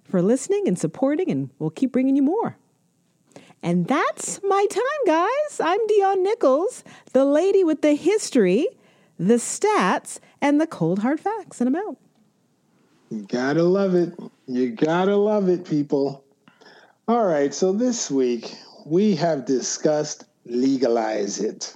for 0.02 0.22
listening 0.22 0.66
and 0.66 0.76
supporting, 0.78 1.30
and 1.30 1.50
we'll 1.60 1.70
keep 1.70 1.92
bringing 1.92 2.16
you 2.16 2.22
more. 2.22 2.56
And 3.62 3.86
that's 3.86 4.40
my 4.42 4.66
time, 4.68 5.06
guys. 5.06 5.60
I'm 5.60 5.86
Dion 5.86 6.22
Nichols, 6.22 6.82
the 7.12 7.24
lady 7.24 7.62
with 7.62 7.82
the 7.82 7.94
history, 7.94 8.66
the 9.18 9.34
stats, 9.34 10.18
and 10.44 10.60
the 10.60 10.66
cold 10.66 10.98
hard 10.98 11.18
facts, 11.18 11.62
and 11.62 11.68
I'm 11.68 11.74
out. 11.74 11.96
You 13.10 13.22
gotta 13.22 13.62
love 13.62 13.94
it. 13.94 14.12
You 14.46 14.72
gotta 14.72 15.16
love 15.16 15.48
it, 15.48 15.64
people. 15.64 16.22
All 17.08 17.24
right, 17.24 17.52
so 17.54 17.72
this 17.72 18.10
week 18.10 18.54
we 18.84 19.16
have 19.16 19.46
discussed 19.46 20.24
legalize 20.44 21.40
it. 21.40 21.74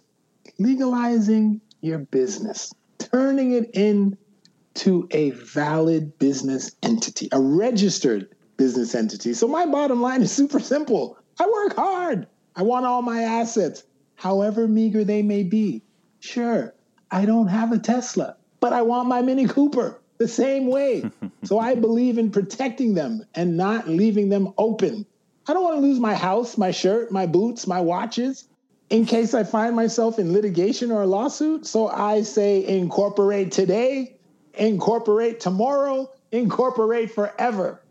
Legalizing 0.59 1.63
your 1.81 2.01
business, 2.01 2.75
turning 2.99 3.53
it 3.53 3.71
into 3.71 5.09
a 5.13 5.31
valid 5.31 6.19
business 6.19 6.73
entity, 6.83 7.31
a 7.33 7.41
registered 7.41 8.29
business 8.59 8.95
entity. 8.95 9.33
So 9.33 9.49
my 9.49 9.65
bottom 9.65 10.03
line 10.03 10.21
is 10.21 10.31
super 10.31 10.61
simple. 10.61 11.17
I 11.41 11.47
work 11.47 11.75
hard. 11.75 12.27
I 12.55 12.65
want 12.65 12.85
all 12.85 13.01
my 13.01 13.23
assets, 13.23 13.85
however 14.17 14.69
meager 14.69 15.05
they 15.05 15.23
may 15.23 15.43
be. 15.43 15.83
Sure, 16.21 16.75
I 17.11 17.25
don't 17.25 17.47
have 17.47 17.73
a 17.73 17.79
Tesla, 17.79 18.37
but 18.61 18.73
I 18.73 18.83
want 18.83 19.09
my 19.09 19.23
Mini 19.23 19.47
Cooper 19.47 19.99
the 20.19 20.29
same 20.29 20.67
way. 20.67 21.11
so 21.45 21.59
I 21.59 21.75
believe 21.75 22.19
in 22.19 22.31
protecting 22.31 22.95
them 22.95 23.25
and 23.35 23.57
not 23.57 23.89
leaving 23.89 24.29
them 24.29 24.53
open. 24.59 25.07
I 25.47 25.55
don't 25.55 25.65
want 25.65 25.77
to 25.77 25.81
lose 25.81 25.99
my 25.99 26.15
house, 26.15 26.59
my 26.59 26.71
shirt, 26.71 27.11
my 27.11 27.27
boots, 27.27 27.67
my 27.67 27.81
watches 27.81 28.49
in 28.91 29.05
case 29.05 29.35
I 29.35 29.45
find 29.45 29.77
myself 29.77 30.19
in 30.19 30.33
litigation 30.33 30.91
or 30.91 31.03
a 31.03 31.07
lawsuit. 31.07 31.67
So 31.67 31.89
I 31.89 32.23
say 32.23 32.67
incorporate 32.67 33.53
today, 33.53 34.17
incorporate 34.55 35.41
tomorrow, 35.41 36.11
incorporate 36.33 37.13
forever. 37.13 37.83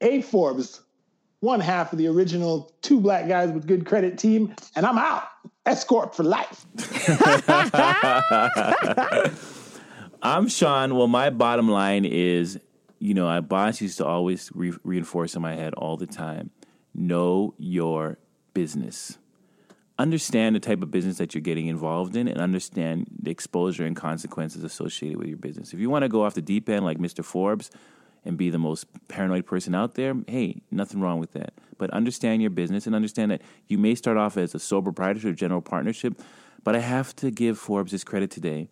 A 0.00 0.22
Forbes, 0.22 0.80
one 1.40 1.60
half 1.60 1.92
of 1.92 1.98
the 1.98 2.08
original 2.08 2.72
two 2.82 3.00
black 3.00 3.28
guys 3.28 3.50
with 3.50 3.66
good 3.66 3.86
credit 3.86 4.18
team, 4.18 4.54
and 4.74 4.84
I'm 4.84 4.98
out. 4.98 5.28
S 5.64 5.84
corp 5.84 6.14
for 6.14 6.24
life. 6.24 6.66
I'm 10.24 10.46
Sean. 10.46 10.94
Well, 10.94 11.08
my 11.08 11.30
bottom 11.30 11.68
line 11.68 12.04
is, 12.04 12.60
you 13.00 13.12
know, 13.12 13.24
my 13.24 13.40
boss 13.40 13.80
used 13.80 13.98
to 13.98 14.06
always 14.06 14.52
re- 14.54 14.72
reinforce 14.84 15.34
in 15.34 15.42
my 15.42 15.56
head 15.56 15.74
all 15.74 15.96
the 15.96 16.06
time 16.06 16.50
know 16.94 17.54
your 17.58 18.18
business. 18.54 19.18
Understand 19.98 20.54
the 20.54 20.60
type 20.60 20.80
of 20.80 20.92
business 20.92 21.18
that 21.18 21.34
you're 21.34 21.40
getting 21.40 21.66
involved 21.66 22.14
in 22.14 22.28
and 22.28 22.38
understand 22.38 23.06
the 23.20 23.32
exposure 23.32 23.84
and 23.84 23.96
consequences 23.96 24.62
associated 24.62 25.18
with 25.18 25.26
your 25.26 25.38
business. 25.38 25.72
If 25.72 25.80
you 25.80 25.90
want 25.90 26.04
to 26.04 26.08
go 26.08 26.22
off 26.22 26.34
the 26.34 26.42
deep 26.42 26.68
end 26.68 26.84
like 26.84 26.98
Mr. 26.98 27.24
Forbes 27.24 27.70
and 28.24 28.36
be 28.36 28.48
the 28.48 28.58
most 28.58 28.86
paranoid 29.08 29.46
person 29.46 29.74
out 29.74 29.94
there, 29.94 30.14
hey, 30.28 30.60
nothing 30.70 31.00
wrong 31.00 31.18
with 31.18 31.32
that. 31.32 31.54
But 31.78 31.90
understand 31.90 32.42
your 32.42 32.50
business 32.50 32.86
and 32.86 32.94
understand 32.94 33.32
that 33.32 33.42
you 33.66 33.76
may 33.78 33.96
start 33.96 34.18
off 34.18 34.36
as 34.36 34.54
a 34.54 34.60
sole 34.60 34.82
proprietorship 34.82 35.32
or 35.32 35.34
general 35.34 35.62
partnership, 35.62 36.20
but 36.62 36.76
I 36.76 36.80
have 36.80 37.16
to 37.16 37.32
give 37.32 37.58
Forbes 37.58 37.90
his 37.90 38.04
credit 38.04 38.30
today 38.30 38.68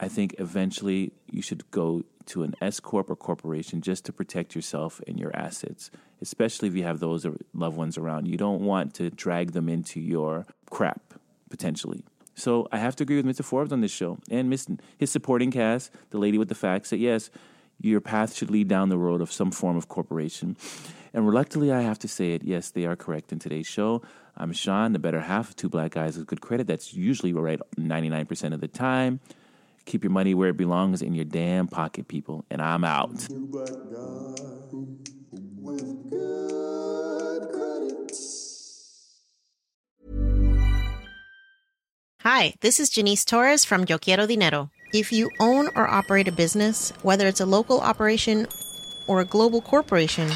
I 0.00 0.08
think 0.08 0.34
eventually 0.38 1.12
you 1.30 1.42
should 1.42 1.70
go 1.70 2.04
to 2.26 2.42
an 2.42 2.54
S 2.60 2.80
corp 2.80 3.10
or 3.10 3.16
corporation 3.16 3.82
just 3.82 4.06
to 4.06 4.12
protect 4.12 4.54
yourself 4.54 5.00
and 5.06 5.20
your 5.20 5.34
assets, 5.36 5.90
especially 6.22 6.68
if 6.68 6.74
you 6.74 6.84
have 6.84 7.00
those 7.00 7.26
loved 7.52 7.76
ones 7.76 7.98
around. 7.98 8.26
You 8.26 8.38
don't 8.38 8.62
want 8.62 8.94
to 8.94 9.10
drag 9.10 9.52
them 9.52 9.68
into 9.68 10.00
your 10.00 10.46
crap 10.70 11.14
potentially. 11.50 12.02
So 12.34 12.66
I 12.72 12.78
have 12.78 12.96
to 12.96 13.02
agree 13.02 13.20
with 13.20 13.26
Mr. 13.26 13.44
Forbes 13.44 13.72
on 13.72 13.82
this 13.82 13.90
show 13.90 14.18
and 14.30 14.50
his 14.96 15.10
supporting 15.10 15.50
cast, 15.50 15.90
the 16.08 16.18
lady 16.18 16.38
with 16.38 16.48
the 16.48 16.54
facts, 16.54 16.90
that 16.90 16.98
yes, 16.98 17.28
your 17.78 18.00
path 18.00 18.34
should 18.34 18.50
lead 18.50 18.68
down 18.68 18.88
the 18.88 18.96
road 18.96 19.20
of 19.20 19.30
some 19.30 19.50
form 19.50 19.76
of 19.76 19.88
corporation. 19.88 20.56
And 21.12 21.26
reluctantly, 21.26 21.72
I 21.72 21.82
have 21.82 21.98
to 21.98 22.08
say 22.08 22.32
it. 22.32 22.44
Yes, 22.44 22.70
they 22.70 22.86
are 22.86 22.96
correct 22.96 23.32
in 23.32 23.38
today's 23.38 23.66
show. 23.66 24.00
I'm 24.36 24.52
Sean, 24.52 24.92
the 24.92 24.98
better 24.98 25.20
half 25.20 25.50
of 25.50 25.56
two 25.56 25.68
black 25.68 25.92
guys 25.92 26.16
with 26.16 26.26
good 26.26 26.40
credit. 26.40 26.66
That's 26.66 26.94
usually 26.94 27.32
right 27.34 27.60
99% 27.78 28.54
of 28.54 28.60
the 28.60 28.68
time. 28.68 29.20
Keep 29.86 30.04
your 30.04 30.10
money 30.10 30.34
where 30.34 30.50
it 30.50 30.56
belongs 30.56 31.02
in 31.02 31.14
your 31.14 31.24
damn 31.24 31.66
pocket, 31.66 32.08
people. 32.08 32.44
And 32.50 32.62
I'm 32.62 32.84
out. 32.84 33.26
Hi, 42.22 42.54
this 42.60 42.78
is 42.78 42.90
Janice 42.90 43.24
Torres 43.24 43.64
from 43.64 43.86
Yo 43.88 43.98
Quiero 43.98 44.26
Dinero. 44.26 44.70
If 44.92 45.10
you 45.10 45.30
own 45.40 45.68
or 45.74 45.88
operate 45.88 46.28
a 46.28 46.32
business, 46.32 46.92
whether 47.02 47.26
it's 47.26 47.40
a 47.40 47.46
local 47.46 47.80
operation 47.80 48.46
or 49.06 49.20
a 49.20 49.24
global 49.24 49.62
corporation, 49.62 50.28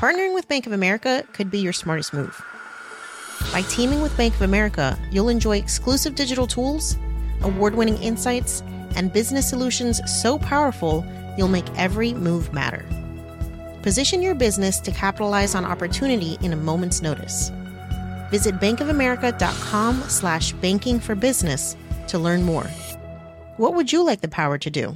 partnering 0.00 0.34
with 0.34 0.48
Bank 0.48 0.66
of 0.66 0.72
America 0.72 1.24
could 1.32 1.50
be 1.50 1.58
your 1.58 1.72
smartest 1.72 2.14
move. 2.14 2.40
By 3.52 3.62
teaming 3.62 4.00
with 4.00 4.16
Bank 4.16 4.34
of 4.34 4.42
America, 4.42 4.98
you'll 5.10 5.28
enjoy 5.28 5.58
exclusive 5.58 6.14
digital 6.14 6.46
tools 6.46 6.96
award 7.44 7.74
winning 7.74 8.02
insights, 8.02 8.62
and 8.96 9.12
business 9.12 9.48
solutions 9.48 10.00
so 10.10 10.38
powerful 10.38 11.04
you'll 11.36 11.48
make 11.48 11.66
every 11.76 12.14
move 12.14 12.52
matter. 12.52 12.84
Position 13.82 14.22
your 14.22 14.34
business 14.34 14.78
to 14.80 14.90
capitalize 14.90 15.54
on 15.54 15.64
opportunity 15.64 16.38
in 16.42 16.52
a 16.52 16.56
moment's 16.56 17.02
notice. 17.02 17.50
Visit 18.30 18.54
bankofamerica.com 18.56 20.02
slash 20.08 20.52
banking 20.52 21.00
for 21.00 21.14
business 21.14 21.76
to 22.08 22.18
learn 22.18 22.42
more. 22.42 22.66
What 23.56 23.74
would 23.74 23.92
you 23.92 24.04
like 24.04 24.20
the 24.20 24.28
power 24.28 24.58
to 24.58 24.70
do? 24.70 24.94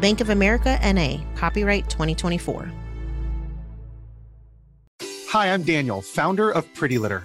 Bank 0.00 0.20
of 0.20 0.30
America 0.30 0.78
NA, 0.82 1.18
copyright 1.36 1.88
2024. 1.90 2.72
Hi, 5.30 5.52
I'm 5.52 5.62
Daniel, 5.62 6.02
founder 6.02 6.50
of 6.50 6.72
Pretty 6.74 6.98
Litter. 6.98 7.24